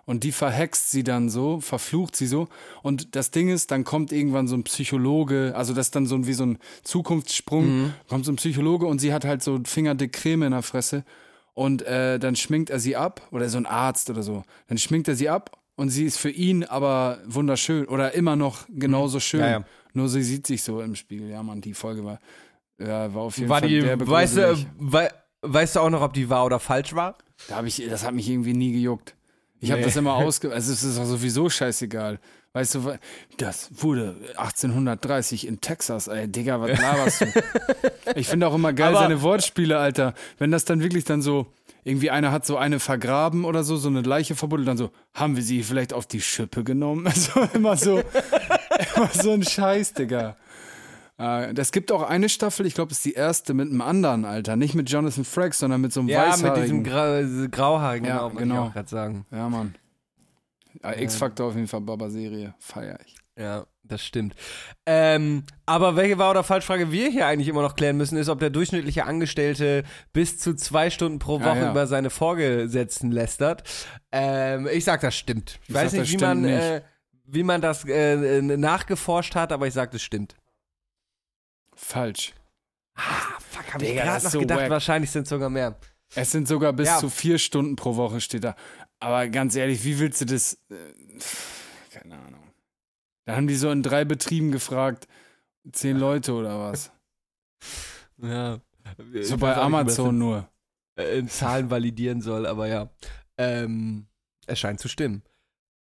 Und 0.07 0.25
die 0.25 0.33
verhext 0.33 0.91
sie 0.91 1.03
dann 1.03 1.31
so, 1.31 1.61
verflucht 1.61 2.15
sie 2.17 2.27
so. 2.27 2.49
Und 2.83 3.17
das 3.17 3.31
Ding 3.31 3.49
ist, 3.49 3.71
dann 3.71 3.85
kommt 3.85 4.13
irgendwann 4.13 4.49
so 4.49 4.57
ein 4.57 4.65
Psychologe, 4.65 5.53
also 5.57 5.73
das 5.73 5.87
ist 5.87 5.97
dann 5.97 6.07
so 6.07 6.15
ein, 6.15 6.27
wie 6.27 6.35
so 6.35 6.45
ein 6.45 6.59
Zukunftssprung, 6.83 7.93
kommt 8.09 8.25
so 8.25 8.33
ein 8.33 8.37
Psychologe 8.37 8.87
und 8.87 9.01
sie 9.01 9.13
hat 9.13 9.25
halt 9.25 9.43
so 9.43 9.61
fingerdick 9.65 10.13
Creme 10.13 10.45
in 10.45 10.53
der 10.53 10.63
Fresse. 10.63 11.05
Und 11.55 11.83
äh, 11.83 12.19
dann 12.19 12.35
schminkt 12.35 12.71
er 12.71 12.81
sie 12.81 12.97
ab, 12.97 13.29
oder 13.31 13.49
so 13.49 13.59
ein 13.59 13.67
Arzt 13.67 14.11
oder 14.11 14.23
so. 14.23 14.43
Dann 14.67 14.77
schminkt 14.77 15.07
er 15.09 15.15
sie 15.15 15.29
ab 15.29 15.57
und 15.77 15.89
sie 15.89 16.05
ist 16.05 16.19
für 16.19 16.31
ihn 16.31 16.65
aber 16.65 17.19
wunderschön 17.27 17.87
oder 17.87 18.13
immer 18.15 18.37
noch 18.37 18.67
genauso 18.69 19.21
schön. 19.21 19.41
Ja, 19.41 19.51
ja. 19.51 19.65
Nur 19.93 20.09
sie 20.09 20.23
sieht 20.23 20.47
sich 20.47 20.63
so 20.63 20.81
im 20.81 20.97
Spiegel. 20.97 21.31
Ja, 21.31 21.43
Mann, 21.43 21.61
die 21.61 21.75
Folge 21.75 22.05
war, 22.05 22.19
ja, 22.79 23.15
war 23.15 23.23
auf 23.23 23.39
jeden 23.39 23.49
War 23.49 23.61
Fall 23.61 23.69
die, 23.69 23.81
derbe 23.81 24.07
weißt 24.07 24.37
du, 24.37 24.67
weißt 25.43 25.77
du 25.77 25.81
auch 25.81 25.91
noch, 25.91 26.03
ob 26.03 26.13
die 26.13 26.29
wahr 26.29 26.45
oder 26.45 26.59
falsch 26.59 26.95
war? 26.95 27.17
Da 27.49 27.57
hab 27.57 27.65
ich, 27.67 27.83
das 27.89 28.05
hat 28.05 28.15
mich 28.15 28.29
irgendwie 28.29 28.55
nie 28.55 28.73
gejuckt. 28.73 29.15
Ich 29.61 29.71
habe 29.71 29.81
Nee. 29.81 29.87
das 29.87 29.97
immer 29.97 30.15
ausge... 30.15 30.53
Also 30.53 30.73
es 30.73 30.83
ist 30.85 30.99
auch 30.99 31.05
sowieso 31.07 31.49
scheißegal. 31.49 32.19
Weißt 32.53 32.75
du, 32.77 32.99
das 33.39 33.69
wurde 33.83 34.15
1830 34.37 35.47
in 35.47 35.61
Texas, 35.61 36.07
ey, 36.07 36.29
Digga, 36.29 36.61
was 36.61 36.81
laberst 36.81 37.21
du? 37.23 37.27
ich 38.15 38.29
finde 38.29 38.47
auch 38.47 38.55
immer 38.55 38.73
geil 38.73 38.91
Aber- 38.95 39.01
seine 39.01 39.23
Wortspiele, 39.23 39.79
Alter. 39.79 40.15
Wenn 40.39 40.51
das 40.53 40.65
dann 40.65 40.81
wirklich 40.83 41.05
dann 41.05 41.21
so, 41.23 41.47
irgendwie 41.83 42.11
einer 42.11 42.31
hat 42.31 42.47
so 42.47 42.57
eine 42.57 42.79
vergraben 42.79 43.45
oder 43.45 43.65
so, 43.65 43.77
so 43.77 43.89
eine 43.89 44.03
Leiche 44.03 44.37
verbuddelt, 44.37 44.69
dann 44.69 44.77
so, 44.77 44.91
haben 45.15 45.35
wir 45.37 45.43
sie 45.43 45.63
vielleicht 45.65 45.93
auf 45.93 46.07
die 46.07 46.21
Schippe 46.21 46.63
genommen? 46.63 47.07
Also 47.15 47.41
immer 47.55 47.77
so, 47.77 48.03
immer 48.97 49.09
so 49.13 49.33
ein 49.33 49.43
Scheiß, 49.43 49.95
Digga. 49.95 50.37
Äh, 51.19 51.55
Das 51.55 51.71
gibt 51.73 51.93
auch 51.93 52.03
eine 52.03 52.29
Staffel, 52.29 52.67
ich 52.67 52.75
glaube, 52.75 52.91
es 52.93 52.99
ist 52.99 53.05
die 53.05 53.13
erste 53.15 53.55
mit 53.55 53.71
einem 53.71 53.81
anderen, 53.81 54.25
Alter. 54.25 54.57
Nicht 54.57 54.75
mit 54.75 54.91
Jonathan 54.91 55.25
Frakes, 55.25 55.59
sondern 55.59 55.81
mit 55.81 55.93
so 55.93 56.01
einem 56.01 56.09
Ja, 56.09 56.29
Weißhaarigen. 56.33 56.53
mit 56.55 56.63
diesem 56.65 56.85
Grau, 56.85 57.15
äh, 57.45 57.49
Grauhaarigen, 57.49 58.09
Ja, 58.09 58.29
genau, 58.29 58.39
genau. 58.41 58.55
ich 58.65 58.69
auch 58.71 58.73
gerade 58.75 58.89
sagen. 58.89 59.27
Ja, 59.31 59.49
Mann. 59.49 59.75
Ja, 60.83 60.97
X-Factor 60.99 61.47
auf 61.49 61.55
jeden 61.55 61.69
Fall, 61.69 61.81
Baba-Serie. 61.83 62.55
Feier 62.59 62.99
ich. 63.07 63.15
Ja, 63.39 63.65
das 63.83 64.05
stimmt. 64.05 64.35
Ähm, 64.87 65.45
aber 65.67 65.97
welche 65.97 66.19
Wahr- 66.19 66.31
oder 66.33 66.45
Falschfrage 66.45 66.91
wir 66.93 67.09
hier 67.11 67.27
eigentlich 67.27 67.49
immer 67.49 67.63
noch 67.63 67.75
klären 67.75 67.97
müssen, 67.97 68.17
ist, 68.17 68.29
ob 68.29 68.39
der 68.41 68.51
durchschnittliche 68.51 69.05
Angestellte 69.07 69.83
bis 70.13 70.39
zu 70.39 70.55
zwei 70.55 70.89
Stunden 70.91 71.19
pro 71.19 71.39
Ja, 71.41 71.47
Woche 71.47 71.59
ja. 71.61 71.71
über 71.71 71.87
seine 71.87 72.11
Vorgesetzten 72.11 73.11
lästert. 73.13 73.63
Ähm, 74.13 74.69
ich 74.73 74.85
sag, 74.85 75.01
das 75.01 75.17
stimmt. 75.17 75.59
Ich, 75.63 75.69
Ich 75.71 75.75
weiß 75.75 75.93
sag, 75.93 76.01
nicht, 76.01 76.13
wie 76.13 76.17
man, 76.25 76.39
stimmt 76.45 76.61
äh, 76.63 76.83
wie 77.27 77.43
man 77.43 77.61
das 77.61 77.85
äh, 77.87 78.41
nachgeforscht 78.43 79.35
hat, 79.35 79.53
aber 79.53 79.67
ich 79.67 79.75
sag, 79.75 79.91
das 79.93 80.03
stimmt. 80.03 80.35
Falsch. 81.75 82.35
Fuck, 82.97 83.75
hab 83.75 83.83
ich 83.83 83.95
gerade 83.95 84.25
noch 84.25 84.31
so 84.31 84.41
gedacht, 84.41 84.61
wack. 84.61 84.71
wahrscheinlich 84.71 85.11
sind 85.11 85.23
es 85.25 85.29
sogar 85.29 85.51
mehr. 85.51 85.77
Es 86.15 86.31
sind 86.31 86.47
sogar 86.47 86.73
bis 86.73 86.87
Ja. 86.89 86.99
zu 86.99 87.09
vier 87.11 87.39
Stunden 87.39 87.77
pro 87.77 87.97
Woche 87.97 88.21
steht 88.21 88.45
da. 88.45 88.55
Aber 89.01 89.27
ganz 89.29 89.57
ehrlich, 89.57 89.85
wie 89.85 89.99
willst 89.99 90.21
du 90.21 90.27
das? 90.27 90.55
Äh, 90.71 91.19
keine 91.91 92.17
Ahnung. 92.19 92.43
Da 93.27 93.37
haben 93.37 93.47
die 93.49 93.57
so 93.57 93.71
in 93.71 93.83
drei 93.83 94.05
Betrieben 94.05 94.53
gefragt, 94.53 95.09
zehn 95.73 95.97
Leute 95.97 96.33
oder 96.35 96.59
was? 96.61 96.91
Ja. 98.19 98.61
So 99.23 99.39
bei 99.39 99.57
Amazon 99.57 100.17
nur. 100.19 100.49
äh, 100.97 101.19
in 101.19 101.29
Zahlen 101.29 101.69
validieren 101.69 102.21
soll, 102.21 102.47
aber 102.47 102.69
ja. 102.69 102.89
Ähm, 103.37 104.07
es 104.47 104.61
scheint 104.61 104.79
zu 104.79 104.87
stimmen. 104.89 105.23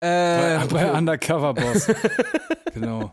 Äh, 0.00 0.58
Bei, 0.58 0.66
bei 0.66 0.92
Undercover 0.98 1.54
Boss. 1.54 1.86
genau. 2.72 3.12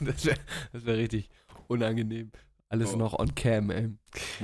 das 0.00 0.26
wäre 0.26 0.36
wär 0.72 0.96
richtig 0.98 1.30
unangenehm. 1.70 2.30
Alles 2.68 2.92
Oh. 2.94 2.96
noch 2.96 3.18
on 3.18 3.34
cam, 3.34 3.70
ey. 3.70 3.90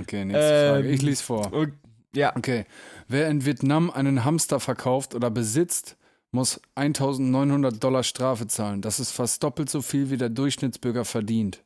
Okay, 0.01 0.25
nächste 0.25 0.43
Ähm, 0.45 0.73
Frage. 0.75 0.89
Ich 0.89 1.03
lese 1.03 1.23
vor. 1.23 1.53
Und, 1.53 1.75
ja, 2.15 2.35
Okay. 2.37 2.65
Wer 3.09 3.29
in 3.29 3.45
Vietnam 3.45 3.91
einen 3.91 4.25
Hamster 4.25 4.59
verkauft 4.59 5.15
oder 5.15 5.31
besitzt, 5.31 5.97
muss 6.33 6.61
1900 6.75 7.83
Dollar 7.83 8.03
Strafe 8.03 8.47
zahlen. 8.49 8.83
Das 8.83 8.99
ist 9.01 9.13
fast 9.13 9.43
doppelt 9.43 9.71
so 9.71 9.81
viel, 9.83 10.11
wie 10.11 10.17
der 10.17 10.29
Durchschnittsbürger 10.29 11.05
verdient. 11.05 11.63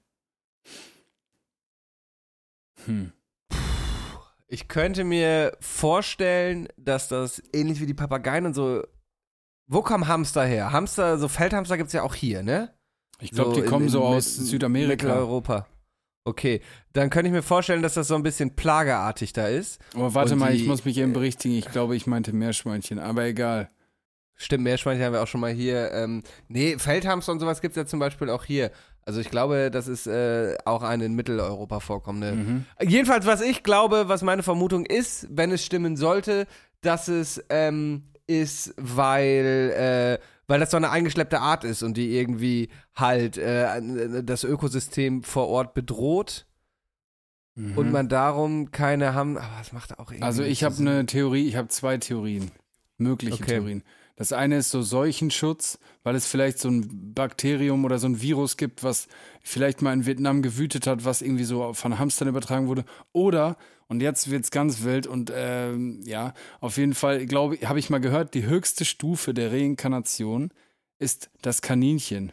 Hm. 2.86 3.12
ich 4.48 4.68
könnte 4.68 5.04
mir 5.04 5.56
vorstellen, 5.60 6.68
dass 6.76 7.08
das 7.08 7.42
ähnlich 7.52 7.80
wie 7.80 7.86
die 7.86 7.94
Papageien 7.94 8.46
und 8.46 8.54
so. 8.54 8.82
Wo 9.66 9.82
kommen 9.82 10.08
Hamster 10.08 10.44
her? 10.44 10.72
Hamster, 10.72 11.18
so 11.18 11.28
Feldhamster 11.28 11.76
gibt 11.76 11.88
es 11.88 11.92
ja 11.92 12.02
auch 12.02 12.14
hier, 12.14 12.42
ne? 12.42 12.74
Ich 13.20 13.30
glaube, 13.32 13.50
So 13.50 13.56
die 13.56 13.60
in- 13.62 13.66
kommen 13.66 13.84
in 13.86 13.90
so 13.90 14.00
Mit- 14.00 14.08
aus 14.18 14.34
Südamerika. 14.36 14.90
Mitteleuropa. 15.06 15.66
Okay, 16.24 16.60
dann 16.92 17.08
könnte 17.10 17.28
ich 17.28 17.32
mir 17.32 17.42
vorstellen, 17.42 17.82
dass 17.82 17.94
das 17.94 18.08
so 18.08 18.14
ein 18.14 18.22
bisschen 18.22 18.54
plageartig 18.54 19.32
da 19.32 19.46
ist. 19.48 19.80
Aber 19.94 20.12
warte 20.14 20.34
Und 20.34 20.40
mal, 20.40 20.52
die- 20.52 20.58
ich 20.62 20.66
muss 20.66 20.84
mich 20.84 20.98
eben 20.98 21.12
berichtigen. 21.12 21.54
Ich 21.56 21.66
glaube, 21.66 21.96
ich 21.96 22.06
meinte 22.06 22.32
Meerschweinchen, 22.32 22.98
aber 22.98 23.24
egal. 23.24 23.70
Stimmt, 24.36 24.64
Meerschweinchen 24.64 25.04
haben 25.04 25.12
wir 25.12 25.22
auch 25.22 25.26
schon 25.26 25.40
mal 25.40 25.52
hier. 25.52 25.92
Ähm, 25.92 26.22
nee, 26.48 26.76
Feldhamster 26.78 27.32
und 27.32 27.40
sowas 27.40 27.60
gibt 27.60 27.72
es 27.72 27.76
ja 27.76 27.86
zum 27.86 28.00
Beispiel 28.00 28.30
auch 28.30 28.44
hier. 28.44 28.70
Also 29.02 29.20
ich 29.20 29.30
glaube, 29.30 29.70
das 29.70 29.88
ist 29.88 30.06
äh, 30.06 30.56
auch 30.64 30.82
eine 30.82 31.06
in 31.06 31.14
Mitteleuropa 31.14 31.80
vorkommende. 31.80 32.32
Mhm. 32.32 32.64
Jedenfalls, 32.82 33.26
was 33.26 33.40
ich 33.42 33.62
glaube, 33.62 34.08
was 34.08 34.22
meine 34.22 34.42
Vermutung 34.42 34.86
ist, 34.86 35.26
wenn 35.30 35.50
es 35.52 35.64
stimmen 35.64 35.96
sollte, 35.96 36.46
dass 36.82 37.08
es 37.08 37.42
ähm, 37.50 38.04
ist, 38.26 38.74
weil, 38.76 40.18
äh, 40.18 40.24
weil 40.50 40.58
das 40.58 40.72
so 40.72 40.76
eine 40.76 40.90
eingeschleppte 40.90 41.40
Art 41.40 41.62
ist 41.62 41.82
und 41.84 41.96
die 41.96 42.16
irgendwie 42.16 42.70
halt 42.94 43.38
äh, 43.38 44.22
das 44.24 44.42
Ökosystem 44.42 45.22
vor 45.22 45.46
Ort 45.48 45.74
bedroht 45.74 46.46
Mhm. 47.56 47.76
und 47.76 47.90
man 47.90 48.08
darum 48.08 48.70
keine 48.70 49.12
haben. 49.12 49.36
Aber 49.36 49.58
das 49.58 49.72
macht 49.72 49.98
auch 49.98 50.10
irgendwie. 50.10 50.22
Also 50.22 50.44
ich 50.44 50.62
habe 50.62 50.76
eine 50.78 51.04
Theorie, 51.06 51.48
ich 51.48 51.56
habe 51.56 51.66
zwei 51.68 51.98
Theorien, 51.98 52.50
mögliche 52.96 53.42
Okay. 53.42 53.54
Theorien. 53.54 53.82
Das 54.20 54.34
eine 54.34 54.58
ist 54.58 54.68
so 54.68 54.82
Seuchenschutz, 54.82 55.78
weil 56.02 56.14
es 56.14 56.26
vielleicht 56.26 56.58
so 56.58 56.68
ein 56.68 57.14
Bakterium 57.14 57.86
oder 57.86 57.98
so 57.98 58.06
ein 58.06 58.20
Virus 58.20 58.58
gibt, 58.58 58.84
was 58.84 59.08
vielleicht 59.42 59.80
mal 59.80 59.94
in 59.94 60.04
Vietnam 60.04 60.42
gewütet 60.42 60.86
hat, 60.86 61.06
was 61.06 61.22
irgendwie 61.22 61.44
so 61.44 61.72
von 61.72 61.98
Hamstern 61.98 62.28
übertragen 62.28 62.68
wurde. 62.68 62.84
Oder, 63.14 63.56
und 63.88 64.02
jetzt 64.02 64.30
wird's 64.30 64.50
ganz 64.50 64.82
wild 64.82 65.06
und 65.06 65.32
ähm, 65.34 66.02
ja, 66.04 66.34
auf 66.60 66.76
jeden 66.76 66.92
Fall, 66.92 67.24
glaube 67.24 67.54
ich, 67.54 67.66
habe 67.66 67.78
ich 67.78 67.88
mal 67.88 67.98
gehört, 67.98 68.34
die 68.34 68.44
höchste 68.44 68.84
Stufe 68.84 69.32
der 69.32 69.52
Reinkarnation 69.52 70.50
ist 70.98 71.30
das 71.40 71.62
Kaninchen. 71.62 72.32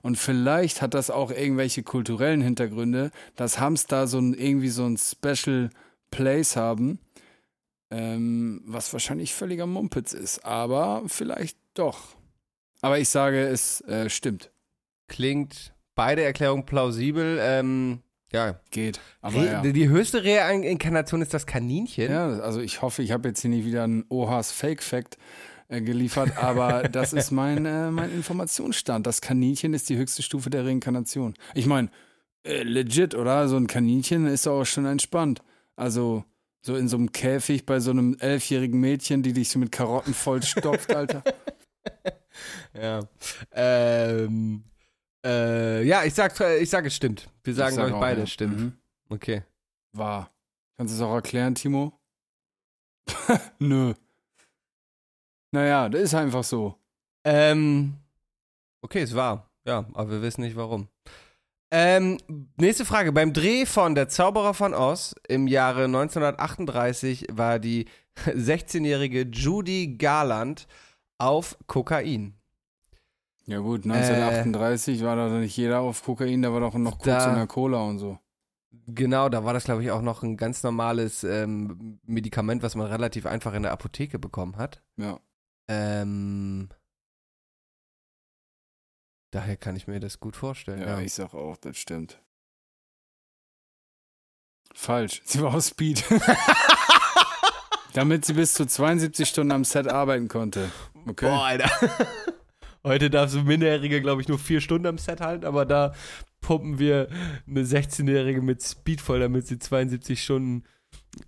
Und 0.00 0.16
vielleicht 0.16 0.80
hat 0.80 0.94
das 0.94 1.10
auch 1.10 1.30
irgendwelche 1.30 1.82
kulturellen 1.82 2.40
Hintergründe, 2.40 3.10
dass 3.34 3.60
Hamster 3.60 4.06
so 4.06 4.18
ein, 4.18 4.32
irgendwie 4.32 4.70
so 4.70 4.86
ein 4.86 4.96
Special 4.96 5.68
Place 6.10 6.56
haben, 6.56 6.98
ähm, 7.90 8.62
was 8.66 8.92
wahrscheinlich 8.92 9.34
völliger 9.34 9.66
Mumpitz 9.66 10.12
ist, 10.12 10.44
aber 10.44 11.02
vielleicht 11.06 11.56
doch. 11.74 12.16
Aber 12.82 12.98
ich 12.98 13.08
sage, 13.08 13.46
es 13.46 13.80
äh, 13.82 14.10
stimmt. 14.10 14.50
Klingt 15.08 15.72
beide 15.94 16.22
Erklärungen 16.22 16.66
plausibel. 16.66 17.38
Ähm, 17.40 18.00
ja. 18.32 18.60
Geht. 18.70 19.00
Aber 19.20 19.40
Re 19.40 19.46
ja. 19.46 19.62
Die 19.62 19.88
höchste 19.88 20.24
Reinkarnation 20.24 21.22
ist 21.22 21.32
das 21.32 21.46
Kaninchen. 21.46 22.10
ja, 22.10 22.26
also 22.40 22.60
ich 22.60 22.82
hoffe, 22.82 23.02
ich 23.02 23.12
habe 23.12 23.28
jetzt 23.28 23.40
hier 23.40 23.50
nicht 23.50 23.64
wieder 23.64 23.84
einen 23.84 24.04
Ohas 24.08 24.50
Fake 24.50 24.82
Fact 24.82 25.16
äh, 25.68 25.80
geliefert, 25.80 26.36
aber 26.36 26.82
das 26.88 27.12
ist 27.12 27.30
mein, 27.30 27.64
äh, 27.66 27.90
mein 27.90 28.12
Informationsstand. 28.12 29.06
Das 29.06 29.20
Kaninchen 29.20 29.74
ist 29.74 29.88
die 29.88 29.96
höchste 29.96 30.22
Stufe 30.22 30.50
der 30.50 30.66
Reinkarnation. 30.66 31.34
Ich 31.54 31.66
meine, 31.66 31.88
Äh, 32.44 32.62
legit, 32.62 33.14
oder? 33.14 33.48
So 33.48 33.56
ein 33.56 33.66
Kaninchen 33.66 34.26
ist 34.26 34.46
auch 34.46 34.64
schon 34.64 34.86
entspannt. 34.86 35.42
Also, 35.76 36.24
so 36.66 36.74
in 36.74 36.88
so 36.88 36.96
einem 36.96 37.12
Käfig 37.12 37.64
bei 37.64 37.78
so 37.78 37.92
einem 37.92 38.16
elfjährigen 38.18 38.80
Mädchen, 38.80 39.22
die 39.22 39.32
dich 39.32 39.48
so 39.50 39.58
mit 39.60 39.70
Karotten 39.70 40.12
vollstopft, 40.12 40.94
Alter. 40.94 41.22
Ja. 42.74 43.00
Ähm, 43.52 44.62
äh, 45.24 45.82
ja, 45.84 46.04
ich 46.04 46.12
sag, 46.12 46.38
ich 46.60 46.68
sag, 46.68 46.84
es 46.84 46.94
stimmt. 46.94 47.30
Wir 47.42 47.54
sagen 47.54 47.70
Ich 47.70 47.76
sag 47.76 47.86
euch 47.86 47.92
auch, 47.94 48.00
beide, 48.00 48.20
ja. 48.20 48.26
stimmt. 48.26 48.60
Mhm. 48.60 48.72
Okay. 49.08 49.42
War. 49.92 50.30
Kannst 50.76 50.92
du 50.92 50.96
es 50.98 51.02
auch 51.02 51.14
erklären, 51.14 51.54
Timo? 51.54 51.98
Nö. 53.58 53.94
Naja, 55.52 55.88
das 55.88 56.02
ist 56.02 56.14
einfach 56.14 56.44
so. 56.44 56.74
Ähm, 57.24 57.94
okay, 58.82 59.00
es 59.00 59.14
war. 59.14 59.50
Ja, 59.64 59.86
aber 59.94 60.10
wir 60.10 60.22
wissen 60.22 60.42
nicht 60.42 60.56
warum. 60.56 60.88
Ähm, 61.78 62.16
nächste 62.56 62.86
Frage. 62.86 63.12
Beim 63.12 63.34
Dreh 63.34 63.66
von 63.66 63.94
Der 63.94 64.08
Zauberer 64.08 64.54
von 64.54 64.72
Oz 64.72 65.14
im 65.28 65.46
Jahre 65.46 65.84
1938 65.84 67.26
war 67.32 67.58
die 67.58 67.86
16-jährige 68.24 69.22
Judy 69.26 69.96
Garland 69.98 70.66
auf 71.18 71.58
Kokain. 71.66 72.32
Ja 73.44 73.58
gut, 73.58 73.84
1938 73.84 75.02
war 75.04 75.16
da 75.16 75.28
nicht 75.28 75.54
jeder 75.56 75.80
auf 75.80 76.02
Kokain, 76.02 76.40
da 76.40 76.50
war 76.50 76.60
doch 76.60 76.74
noch 76.74 76.98
kurz 76.98 77.04
Da- 77.24 77.28
in 77.28 77.36
der 77.36 77.46
Cola 77.46 77.82
und 77.82 77.98
so. 77.98 78.18
Genau, 78.88 79.28
da 79.28 79.44
war 79.44 79.52
das, 79.52 79.64
glaube 79.64 79.82
ich, 79.82 79.90
auch 79.90 80.00
noch 80.02 80.22
ein 80.22 80.36
ganz 80.38 80.62
normales 80.62 81.24
ähm, 81.24 81.98
Medikament, 82.06 82.62
was 82.62 82.74
man 82.74 82.86
relativ 82.86 83.26
einfach 83.26 83.52
in 83.54 83.62
der 83.64 83.72
Apotheke 83.72 84.18
bekommen 84.18 84.56
hat. 84.56 84.82
Ja. 84.96 85.18
Ähm, 85.68 86.68
daher 89.30 89.56
kann 89.56 89.76
ich 89.76 89.86
mir 89.86 90.00
das 90.00 90.20
gut 90.20 90.36
vorstellen. 90.36 90.80
Ja, 90.80 90.98
Ja, 90.98 91.00
ich 91.00 91.12
sag 91.12 91.34
auch, 91.34 91.56
das 91.56 91.76
stimmt. 91.76 92.20
Falsch. 94.74 95.22
Sie 95.24 95.40
war 95.40 95.54
auf 95.54 95.64
Speed. 95.64 96.04
Damit 97.94 98.26
sie 98.26 98.34
bis 98.34 98.52
zu 98.52 98.66
72 98.66 99.26
Stunden 99.26 99.52
am 99.52 99.64
Set 99.64 99.88
arbeiten 99.88 100.28
konnte. 100.28 100.70
Okay. 101.06 101.30
Boah, 101.30 101.46
Alter. 101.46 101.70
Heute 102.84 103.08
darf 103.08 103.30
so 103.30 103.38
ein 103.38 103.46
Minderjährige, 103.46 104.02
glaube 104.02 104.20
ich, 104.20 104.28
nur 104.28 104.38
vier 104.38 104.60
Stunden 104.60 104.86
am 104.86 104.98
Set 104.98 105.22
halten, 105.22 105.46
aber 105.46 105.64
da 105.64 105.94
pumpen 106.42 106.78
wir 106.78 107.08
eine 107.48 107.62
16-Jährige 107.62 108.42
mit 108.42 108.62
Speed 108.62 109.00
voll, 109.00 109.20
damit 109.20 109.46
sie 109.46 109.58
72 109.58 110.22
Stunden 110.22 110.64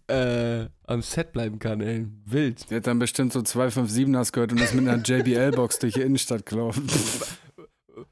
äh, 0.08 0.66
am 0.86 1.00
Set 1.00 1.32
bleiben 1.32 1.58
kann, 1.58 1.80
ey. 1.80 2.06
Wild. 2.26 2.70
Die 2.70 2.76
hat 2.76 2.86
dann 2.86 2.98
bestimmt 2.98 3.32
so 3.32 3.40
257ers 3.40 4.32
gehört 4.32 4.52
und 4.52 4.60
ist 4.60 4.74
mit 4.74 4.86
einer 4.86 5.02
JBL-Box 5.02 5.78
durch 5.78 5.94
die 5.94 6.02
Innenstadt 6.02 6.44
gelaufen. 6.44 6.86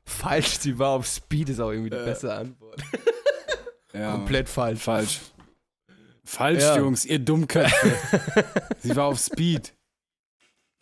Falsch, 0.07 0.59
sie 0.61 0.79
war 0.79 0.91
auf 0.91 1.07
Speed, 1.07 1.49
ist 1.51 1.61
auch 1.61 1.71
irgendwie 1.73 1.91
die 1.91 1.97
Äh. 1.97 2.05
bessere 2.05 2.35
Antwort. 2.35 2.83
Ja. 3.93 4.13
Komplett 4.13 4.47
falsch. 4.51 4.81
Falsch. 4.81 5.21
Falsch, 6.23 6.61
Ja. 6.63 6.77
Jungs, 6.77 7.07
ihr 7.07 7.19
Dummköpfe. 7.19 7.95
Sie 8.81 8.95
war 8.95 9.07
auf 9.07 9.19
Speed. 9.19 9.73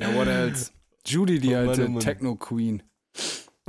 Ja, 0.01 0.12
what 0.16 0.27
else? 0.27 0.72
Judy, 1.07 1.39
die 1.39 1.55
Oh 1.55 1.59
alte. 1.59 1.89
Techno-Queen. 2.01 2.83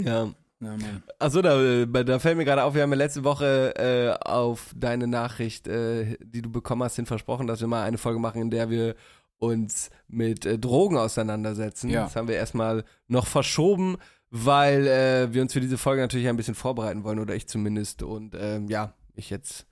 Ja. 0.02 0.32
Ja. 0.62 0.76
Achso, 1.20 1.44
da, 1.44 1.86
da 1.86 2.18
fällt 2.18 2.38
mir 2.38 2.46
gerade 2.46 2.64
auf, 2.64 2.74
wir 2.74 2.82
haben 2.82 2.90
ja 2.92 2.98
letzte 2.98 3.24
Woche 3.24 3.76
äh, 3.76 4.18
auf 4.28 4.74
deine 4.76 5.06
Nachricht, 5.06 5.68
äh, 5.68 6.18
die 6.24 6.42
du 6.42 6.50
bekommen 6.52 6.82
hast, 6.82 6.96
hin 6.96 7.06
versprochen, 7.06 7.46
dass 7.46 7.60
wir 7.62 7.68
mal 7.68 7.84
eine 7.84 8.00
Folge 8.00 8.20
machen, 8.20 8.42
in 8.42 8.50
der 8.50 8.72
wir 8.72 8.96
uns 9.38 9.92
mit 10.08 10.46
äh, 10.48 10.58
Drogen 10.58 10.98
auseinandersetzen. 10.98 11.92
Ja. 11.92 12.06
Das 12.06 12.16
haben 12.16 12.28
wir 12.30 12.36
erstmal 12.36 12.84
noch 13.08 13.28
verschoben, 13.28 13.98
weil 14.38 14.86
äh, 14.86 15.34
wir 15.34 15.42
uns 15.42 15.54
für 15.54 15.62
diese 15.62 15.78
Folge 15.78 16.02
natürlich 16.02 16.28
ein 16.28 16.36
bisschen 16.36 16.56
vorbereiten 16.56 17.06
wollen, 17.06 17.20
oder 17.20 17.36
ich 17.36 17.48
zumindest. 17.48 18.04
Und 18.04 18.36
ähm, 18.38 18.68
ja, 18.68 18.94
ich 19.14 19.30
jetzt 19.30 19.66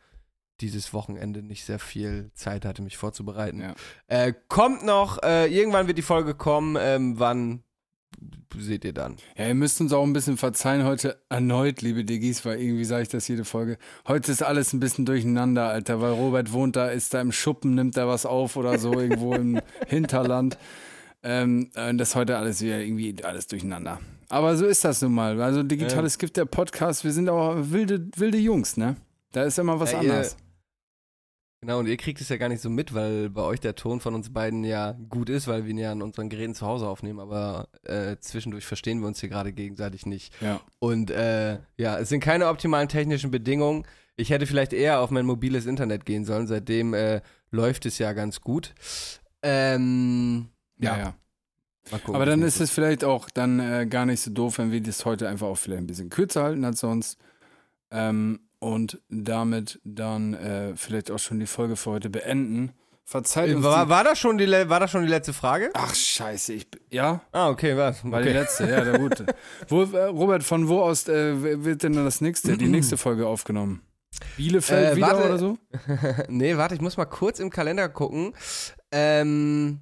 dieses 0.62 0.94
Wochenende 0.94 1.44
nicht 1.44 1.66
sehr 1.66 1.80
viel 1.80 2.32
Zeit 2.34 2.64
hatte, 2.64 2.82
mich 2.82 2.96
vorzubereiten. 2.96 3.60
Ja. 3.60 3.76
Äh, 4.08 4.34
kommt 4.48 4.86
noch, 4.86 5.22
äh, 5.22 5.48
irgendwann 5.48 5.88
wird 5.88 5.98
die 5.98 6.02
Folge 6.04 6.34
kommen, 6.34 6.78
ähm, 6.80 7.20
wann 7.20 7.64
seht 8.58 8.86
ihr 8.86 8.94
dann. 8.94 9.18
Ja, 9.38 9.48
ihr 9.48 9.54
müsst 9.54 9.82
uns 9.82 9.92
auch 9.92 10.04
ein 10.04 10.14
bisschen 10.14 10.38
verzeihen 10.38 10.86
heute 10.86 11.22
erneut, 11.28 11.82
liebe 11.82 12.06
Diggis, 12.06 12.46
weil 12.46 12.62
irgendwie 12.62 12.86
sage 12.86 13.02
ich 13.02 13.10
das 13.10 13.28
jede 13.28 13.44
Folge. 13.44 13.78
Heute 14.08 14.32
ist 14.32 14.44
alles 14.44 14.72
ein 14.72 14.80
bisschen 14.80 15.06
durcheinander, 15.06 15.68
Alter, 15.68 16.00
weil 16.00 16.14
Robert 16.14 16.54
wohnt 16.54 16.78
da, 16.78 16.88
ist 16.88 17.14
da 17.14 17.20
im 17.20 17.34
Schuppen, 17.34 17.76
nimmt 17.76 17.98
da 17.98 18.08
was 18.08 18.26
auf 18.26 18.56
oder 18.56 18.80
so, 18.80 18.94
irgendwo 18.94 19.34
im 19.34 19.60
Hinterland. 19.88 20.58
Ähm, 21.22 21.70
äh, 21.76 21.94
das 21.96 22.10
ist 22.10 22.16
heute 22.16 22.38
alles 22.38 22.62
wieder 22.62 22.80
irgendwie 22.80 23.22
alles 23.26 23.48
durcheinander. 23.48 24.00
Aber 24.30 24.56
so 24.58 24.66
ist 24.66 24.84
das 24.84 25.02
nun 25.02 25.14
mal. 25.14 25.42
Also 25.42 25.64
digitales 25.64 26.18
Gift 26.18 26.38
der 26.38 26.46
Podcast, 26.46 27.04
wir 27.04 27.12
sind 27.12 27.30
auch 27.30 27.56
wilde, 27.58 28.08
wilde 28.16 28.38
Jungs, 28.38 28.78
ne? 28.78 28.96
Da 29.32 29.44
ist 29.44 29.58
immer 29.60 29.80
was 29.80 29.92
Ja, 29.92 30.00
anderes. 30.00 30.38
Genau, 31.62 31.80
und 31.80 31.88
ihr 31.88 31.96
kriegt 31.96 32.20
es 32.20 32.28
ja 32.28 32.36
gar 32.36 32.50
nicht 32.50 32.62
so 32.62 32.70
mit, 32.70 32.94
weil 32.94 33.30
bei 33.30 33.42
euch 33.42 33.62
der 33.62 33.76
Ton 33.76 34.02
von 34.02 34.14
uns 34.16 34.34
beiden 34.34 34.66
ja 34.66 34.98
gut 35.08 35.30
ist, 35.30 35.48
weil 35.48 35.64
wir 35.64 35.72
ihn 35.72 35.78
ja 35.78 35.94
an 35.94 36.02
unseren 36.02 36.28
Geräten 36.28 36.54
zu 36.56 36.66
Hause 36.66 36.88
aufnehmen, 36.90 37.22
aber 37.22 37.70
äh, 37.84 38.18
zwischendurch 38.20 38.66
verstehen 38.66 39.00
wir 39.00 39.08
uns 39.08 39.22
hier 39.22 39.30
gerade 39.30 39.54
gegenseitig 39.54 40.06
nicht. 40.06 40.34
Ja. 40.42 40.60
Und 40.80 41.10
äh, 41.10 41.60
ja, 41.78 41.98
es 41.98 42.10
sind 42.10 42.20
keine 42.20 42.48
optimalen 42.50 42.90
technischen 42.90 43.32
Bedingungen. 43.32 43.86
Ich 44.18 44.30
hätte 44.30 44.46
vielleicht 44.46 44.74
eher 44.74 45.00
auf 45.00 45.10
mein 45.10 45.26
mobiles 45.26 45.66
Internet 45.66 46.06
gehen 46.06 46.26
sollen, 46.26 46.48
seitdem 46.48 46.94
äh, 46.94 47.22
läuft 47.50 47.86
es 47.86 47.98
ja 47.98 48.12
ganz 48.12 48.42
gut. 48.42 48.76
Ähm, 49.42 50.50
Ja, 50.80 50.98
ja, 50.98 51.04
ja. 51.04 51.14
Gucken. 51.92 52.16
Aber 52.16 52.26
dann 52.26 52.42
ist 52.42 52.60
es 52.60 52.72
vielleicht 52.72 53.04
auch 53.04 53.30
dann 53.30 53.60
äh, 53.60 53.86
gar 53.86 54.06
nicht 54.06 54.22
so 54.22 54.32
doof, 54.32 54.58
wenn 54.58 54.72
wir 54.72 54.82
das 54.82 55.06
heute 55.06 55.28
einfach 55.28 55.48
auch 55.48 55.58
vielleicht 55.58 55.82
ein 55.84 55.88
bisschen 55.88 56.10
kürzer 56.10 56.44
halten 56.44 56.64
als 56.66 56.80
sonst. 56.80 57.18
Ähm, 57.92 58.40
und 58.60 59.02
damit 59.10 59.80
dann 59.84 60.34
äh, 60.36 60.74
vielleicht 60.78 61.12
auch 61.12 61.20
schon 61.20 61.40
die 61.40 61.48
Folge 61.48 61.76
für 61.76 61.92
heute 61.92 62.10
beenden. 62.10 62.72
Verzeiht 63.04 63.50
Äh, 63.50 63.56
uns 63.56 63.66
war, 63.66 63.90
war, 63.90 64.06
das 64.06 64.18
schon 64.18 64.38
die, 64.38 64.50
war 64.50 64.80
das 64.80 64.90
schon 64.90 65.04
die 65.04 65.10
letzte 65.10 65.34
Frage? 65.34 65.70
Ach 65.74 65.94
scheiße, 65.94 66.54
ich 66.54 66.68
ja, 66.90 67.20
Ah, 67.34 67.50
okay, 67.50 67.76
was? 67.76 68.10
war 68.10 68.22
die 68.22 68.30
letzte, 68.30 68.70
ja, 68.70 68.82
der 68.86 68.98
gute. 69.00 69.26
wo, 69.68 69.84
äh, 69.84 70.06
Robert, 70.06 70.44
von 70.44 70.70
wo 70.70 70.80
aus 70.80 71.08
äh, 71.10 71.64
wird 71.66 71.84
denn 71.84 71.94
dann 71.94 72.06
das 72.06 72.22
nächste, 72.22 72.58
die 72.58 72.70
nächste 72.70 72.96
Folge 72.96 73.28
aufgenommen? 73.28 73.82
Bielefeld 74.38 74.94
Äh, 74.94 74.96
wieder 74.96 75.08
warte. 75.08 75.26
oder 75.26 75.38
so? 75.38 75.58
nee, 76.30 76.56
warte, 76.56 76.76
ich 76.76 76.82
muss 76.82 76.96
mal 76.96 77.06
kurz 77.06 77.40
im 77.40 77.50
Kalender 77.50 77.90
gucken. 77.90 78.34
Ähm, 78.92 79.82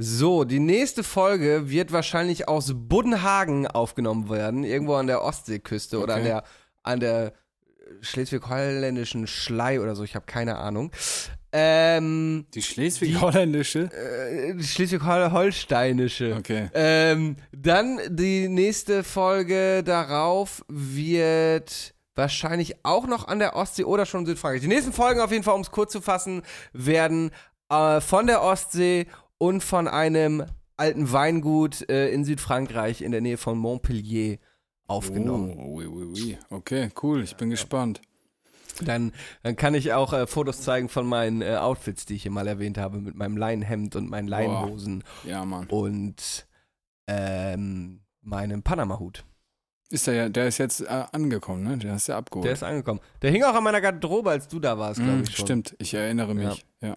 so, 0.00 0.44
die 0.44 0.60
nächste 0.60 1.02
Folge 1.02 1.68
wird 1.70 1.90
wahrscheinlich 1.92 2.46
aus 2.48 2.72
Buddenhagen 2.74 3.66
aufgenommen 3.66 4.30
werden, 4.30 4.62
irgendwo 4.64 4.94
an 4.94 5.08
der 5.08 5.22
Ostseeküste 5.22 5.98
oder 5.98 6.14
an 6.14 6.20
Okay. 6.20 6.28
der, 6.28 6.44
an 6.84 7.00
der 7.00 7.32
schleswig-holländischen 8.00 9.26
Schlei 9.26 9.80
oder 9.80 9.96
so, 9.96 10.04
ich 10.04 10.14
habe 10.14 10.26
keine 10.26 10.56
Ahnung. 10.58 10.92
Ähm, 11.52 12.46
Die 12.54 12.62
schleswig-holländische? 12.62 13.90
äh, 13.90 14.62
schleswig-holsteinische. 14.62 16.36
Okay. 16.38 16.68
Ähm, 16.74 17.36
dann 17.52 17.98
die 18.10 18.48
nächste 18.48 19.02
Folge 19.02 19.82
darauf 19.82 20.62
wird 20.68 21.94
wahrscheinlich 22.14 22.84
auch 22.84 23.06
noch 23.06 23.26
an 23.28 23.38
der 23.38 23.56
Ostsee 23.56 23.84
oder 23.84 24.04
schon 24.06 24.20
in 24.20 24.26
Südfrankreich. 24.26 24.60
Die 24.60 24.68
nächsten 24.68 24.92
Folgen 24.92 25.20
auf 25.20 25.30
jeden 25.32 25.44
Fall, 25.44 25.54
um 25.54 25.60
es 25.62 25.70
kurz 25.70 25.92
zu 25.92 26.00
fassen, 26.00 26.42
werden 26.72 27.30
äh, 27.70 28.00
von 28.00 28.26
der 28.26 28.42
Ostsee 28.42 29.06
und 29.38 29.62
von 29.62 29.88
einem 29.88 30.44
alten 30.76 31.10
Weingut 31.12 31.88
äh, 31.90 32.08
in 32.10 32.24
Südfrankreich 32.24 33.02
in 33.02 33.12
der 33.12 33.20
Nähe 33.20 33.36
von 33.36 33.58
Montpellier 33.58 34.38
aufgenommen. 34.86 35.54
Oh, 35.58 35.76
oui, 35.78 35.86
oui, 35.86 36.04
oui. 36.14 36.38
Okay, 36.50 36.90
cool, 37.02 37.22
ich 37.22 37.36
bin 37.36 37.50
gespannt. 37.50 38.00
Dann, 38.84 39.12
dann 39.42 39.56
kann 39.56 39.74
ich 39.74 39.92
auch 39.92 40.12
äh, 40.12 40.26
Fotos 40.28 40.62
zeigen 40.62 40.88
von 40.88 41.04
meinen 41.06 41.42
äh, 41.42 41.56
Outfits, 41.56 42.06
die 42.06 42.14
ich 42.14 42.22
hier 42.22 42.30
mal 42.30 42.46
erwähnt 42.46 42.78
habe, 42.78 42.98
mit 42.98 43.16
meinem 43.16 43.36
Leinenhemd 43.36 43.96
und 43.96 44.08
meinen 44.08 44.28
Leinenhosen 44.28 45.02
Ja, 45.24 45.44
Mann. 45.44 45.66
und 45.66 46.46
ähm, 47.08 48.00
meinem 48.22 48.62
Panama-Hut. 48.62 49.24
Ist 49.90 50.06
der 50.06 50.14
ja, 50.14 50.28
der 50.28 50.46
ist 50.48 50.58
jetzt 50.58 50.82
äh, 50.82 51.04
angekommen, 51.12 51.64
ne? 51.64 51.78
Der 51.78 51.92
hast 51.94 52.08
du 52.08 52.12
ja 52.12 52.18
abgeholt. 52.18 52.44
Der 52.44 52.52
ist 52.52 52.62
angekommen. 52.62 53.00
Der 53.22 53.30
hing 53.30 53.42
auch 53.42 53.54
an 53.54 53.64
meiner 53.64 53.80
Garderobe, 53.80 54.30
als 54.30 54.46
du 54.46 54.60
da 54.60 54.78
warst, 54.78 55.00
glaube 55.02 55.18
Mm, 55.18 55.22
ich 55.22 55.34
schon. 55.36 55.46
Stimmt, 55.46 55.76
ich 55.78 55.94
erinnere 55.94 56.34
mich. 56.34 56.66
Ja, 56.82 56.88
ja. 56.88 56.96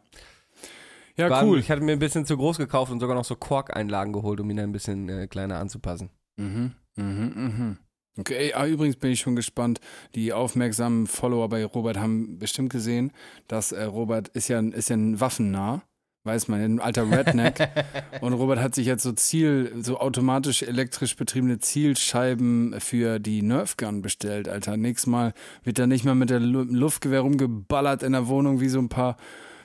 War, 1.30 1.46
cool. 1.46 1.60
Ich 1.60 1.70
hatte 1.70 1.82
mir 1.82 1.94
ein 1.94 2.00
bisschen 2.00 2.26
zu 2.26 2.38
groß 2.38 2.58
gekauft 2.58 2.92
und 2.92 3.00
sogar 3.00 3.16
noch 3.16 3.26
so 3.26 3.36
Korkeinlagen 3.36 4.14
geholt, 4.14 4.40
um 4.40 4.50
ihn 4.50 4.60
ein 4.60 4.72
bisschen 4.72 5.10
äh, 5.10 5.28
kleiner 5.28 5.60
anzupassen. 5.60 6.10
Mhm, 6.38 6.72
mhm, 6.96 7.34
mhm. 7.36 7.78
Okay, 8.20 8.54
ah, 8.54 8.68
übrigens 8.68 8.98
bin 8.98 9.12
ich 9.12 9.22
schon 9.22 9.38
gespannt. 9.38 9.80
Die 10.16 10.34
aufmerksamen 10.34 11.08
Follower 11.08 11.48
bei 11.48 11.64
Robert 11.64 11.98
haben 11.98 12.40
bestimmt 12.40 12.70
gesehen, 12.70 13.12
dass 13.48 13.72
äh, 13.72 13.84
Robert 13.84 14.28
ist 14.30 14.50
ja, 14.50 14.60
ist 14.60 14.90
ja 14.90 14.98
ein 14.98 15.20
Waffennah, 15.22 15.82
weiß 16.26 16.50
man, 16.50 16.60
ein 16.60 16.80
alter 16.82 17.10
Redneck. 17.10 17.70
Und 18.22 18.34
Robert 18.34 18.60
hat 18.60 18.76
sich 18.76 18.86
jetzt 18.86 19.04
so 19.04 19.14
Ziel, 19.14 19.72
so 19.82 19.98
automatisch 19.98 20.62
elektrisch 20.62 21.16
betriebene 21.16 21.60
Zielscheiben 21.60 22.76
für 22.80 23.20
die 23.20 23.42
Nerfgun 23.44 24.02
bestellt, 24.02 24.50
Alter. 24.50 24.76
Nächstes 24.76 25.08
Mal 25.08 25.34
wird 25.64 25.80
er 25.80 25.88
nicht 25.88 26.04
mehr 26.04 26.16
mit 26.16 26.30
der 26.30 26.42
Lu 26.42 26.64
Luftgewehr 26.64 27.22
rumgeballert 27.22 28.04
in 28.04 28.12
der 28.12 28.28
Wohnung 28.28 28.60
wie 28.60 28.70
so 28.70 28.80
ein 28.80 28.90
paar 28.90 29.16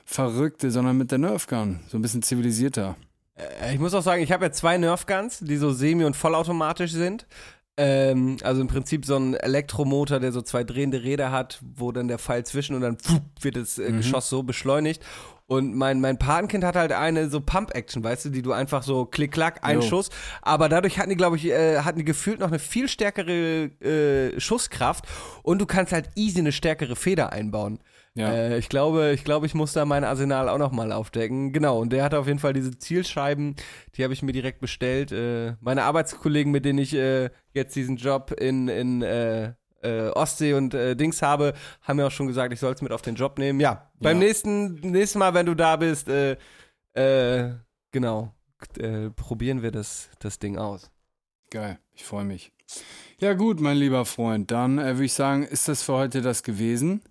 Verrückte, 0.09 0.71
sondern 0.71 0.97
mit 0.97 1.11
der 1.11 1.17
Nerfgun. 1.17 1.81
So 1.89 1.97
ein 1.97 2.01
bisschen 2.01 2.23
zivilisierter. 2.23 2.95
Äh, 3.35 3.73
ich 3.73 3.79
muss 3.79 3.93
auch 3.93 4.01
sagen, 4.01 4.23
ich 4.23 4.31
habe 4.31 4.45
ja 4.45 4.51
zwei 4.51 4.77
Nerfguns, 4.77 5.39
die 5.39 5.57
so 5.57 5.71
semi- 5.71 6.05
und 6.05 6.15
vollautomatisch 6.15 6.93
sind. 6.93 7.27
Ähm, 7.75 8.37
also 8.41 8.61
im 8.61 8.67
Prinzip 8.67 9.05
so 9.05 9.17
ein 9.17 9.35
Elektromotor, 9.35 10.19
der 10.19 10.31
so 10.31 10.41
zwei 10.41 10.63
drehende 10.63 11.03
Räder 11.03 11.31
hat, 11.31 11.59
wo 11.75 11.91
dann 11.91 12.07
der 12.07 12.19
Pfeil 12.19 12.45
zwischen 12.45 12.73
und 12.73 12.81
dann 12.81 12.97
pfuh, 12.97 13.19
wird 13.41 13.57
das 13.57 13.77
äh, 13.77 13.91
Geschoss 13.91 14.29
so 14.29 14.43
beschleunigt. 14.43 15.03
Und 15.45 15.75
mein, 15.75 15.99
mein 15.99 16.17
Patenkind 16.17 16.63
hat 16.63 16.75
halt 16.75 16.93
eine 16.93 17.29
so 17.29 17.39
Pump-Action, 17.41 18.03
weißt 18.03 18.25
du, 18.25 18.29
die 18.29 18.41
du 18.41 18.53
einfach 18.53 18.83
so 18.83 19.05
klick-klack, 19.05 19.59
ein 19.61 19.81
Jo. 19.81 19.87
Schuss. 19.87 20.09
Aber 20.41 20.69
dadurch 20.69 20.99
hatten 20.99 21.09
die, 21.09 21.15
glaube 21.17 21.35
ich, 21.35 21.45
äh, 21.45 21.79
hatten 21.81 21.99
die 21.99 22.05
gefühlt 22.05 22.39
noch 22.39 22.47
eine 22.47 22.59
viel 22.59 22.87
stärkere 22.87 23.65
äh, 23.81 24.39
Schusskraft 24.39 25.05
und 25.43 25.59
du 25.59 25.65
kannst 25.65 25.91
halt 25.91 26.09
easy 26.15 26.39
eine 26.39 26.53
stärkere 26.53 26.95
Feder 26.95 27.33
einbauen. 27.33 27.79
Ja. 28.17 28.33
Äh, 28.33 28.57
ich 28.57 28.67
glaube, 28.67 29.11
ich 29.13 29.23
glaube, 29.23 29.45
ich 29.45 29.53
muss 29.53 29.73
da 29.73 29.85
mein 29.85 30.03
Arsenal 30.03 30.49
auch 30.49 30.57
noch 30.57 30.71
mal 30.71 30.91
aufdecken. 30.91 31.53
Genau, 31.53 31.79
und 31.79 31.93
der 31.93 32.03
hatte 32.03 32.17
auf 32.17 32.25
jeden 32.27 32.39
Fall 32.39 32.53
diese 32.53 32.77
Zielscheiben, 32.77 33.55
die 33.95 34.03
habe 34.03 34.13
ich 34.13 34.23
mir 34.23 34.31
direkt 34.31 34.59
bestellt. 34.59 35.11
Äh, 35.11 35.55
meine 35.61 35.83
Arbeitskollegen, 35.83 36.51
mit 36.51 36.65
denen 36.65 36.79
ich 36.79 36.93
äh, 36.95 37.29
jetzt 37.53 37.75
diesen 37.75 37.97
Job 37.97 38.31
in, 38.31 38.67
in 38.69 39.03
äh, 39.03 39.53
äh, 39.83 40.09
Ostsee 40.09 40.53
und 40.53 40.73
äh, 40.73 40.95
Dings 40.95 41.21
habe, 41.21 41.53
haben 41.83 41.97
mir 41.97 42.07
auch 42.07 42.11
schon 42.11 42.25
gesagt, 42.25 42.51
ich 42.51 42.59
soll 42.59 42.73
es 42.73 42.81
mit 42.81 42.91
auf 42.91 43.03
den 43.03 43.13
Job 43.13 43.37
nehmen. 43.37 43.59
Ja, 43.59 43.91
beim 43.99 44.19
Ja. 44.19 44.27
nächsten, 44.27 44.73
nächsten 44.79 45.19
Mal, 45.19 45.35
wenn 45.35 45.45
du 45.45 45.53
da 45.53 45.75
bist, 45.75 46.09
genau, 47.91 48.33
probieren 49.15 49.61
wir 49.61 49.71
das, 49.71 50.09
das 50.19 50.39
Ding 50.39 50.57
aus. 50.57 50.89
Geil, 51.51 51.77
ich 51.93 52.03
freue 52.03 52.25
mich. 52.25 52.51
Ja 53.19 53.33
gut, 53.33 53.59
mein 53.61 53.77
lieber 53.77 54.03
Freund, 54.05 54.49
dann 54.49 54.77
würde 54.77 55.05
ich 55.05 55.13
sagen, 55.13 55.43
ist 55.43 55.67
das 55.67 55.83
für 55.83 55.93
heute 55.93 56.21
das 56.23 56.41
gewesen. 56.41 57.03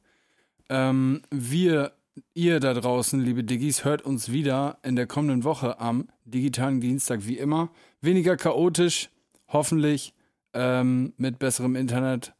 Ähm, 0.69 1.21
wir, 1.31 1.91
ihr 2.33 2.59
da 2.59 2.73
draußen, 2.73 3.19
liebe 3.19 3.43
Diggis, 3.43 3.83
hört 3.83 4.03
uns 4.03 4.31
wieder 4.31 4.77
in 4.83 4.95
der 4.95 5.07
kommenden 5.07 5.43
Woche 5.43 5.79
am 5.79 6.07
digitalen 6.25 6.79
Dienstag 6.81 7.25
wie 7.27 7.37
immer. 7.37 7.69
Weniger 8.01 8.37
chaotisch, 8.37 9.09
hoffentlich, 9.47 10.13
ähm, 10.53 11.13
mit 11.17 11.39
besserem 11.39 11.75
Internet 11.75 12.33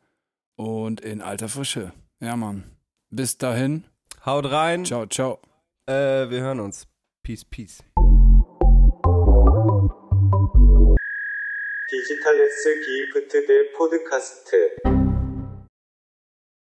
und 0.55 1.01
in 1.01 1.21
alter 1.21 1.49
Frische. 1.49 1.93
Ja, 2.19 2.35
Mann. 2.35 2.63
Bis 3.09 3.37
dahin. 3.37 3.83
Haut 4.25 4.49
rein, 4.51 4.85
Ciao, 4.85 5.05
ciao. 5.07 5.39
äh, 5.87 6.29
wir 6.29 6.41
hören 6.41 6.59
uns. 6.59 6.87
Peace, 7.23 7.43
peace. 7.45 7.83
디지털 11.89 12.39
S 12.39 12.63
기프트 12.85 13.45
대 13.45 13.71
포드카스트 13.77 15.04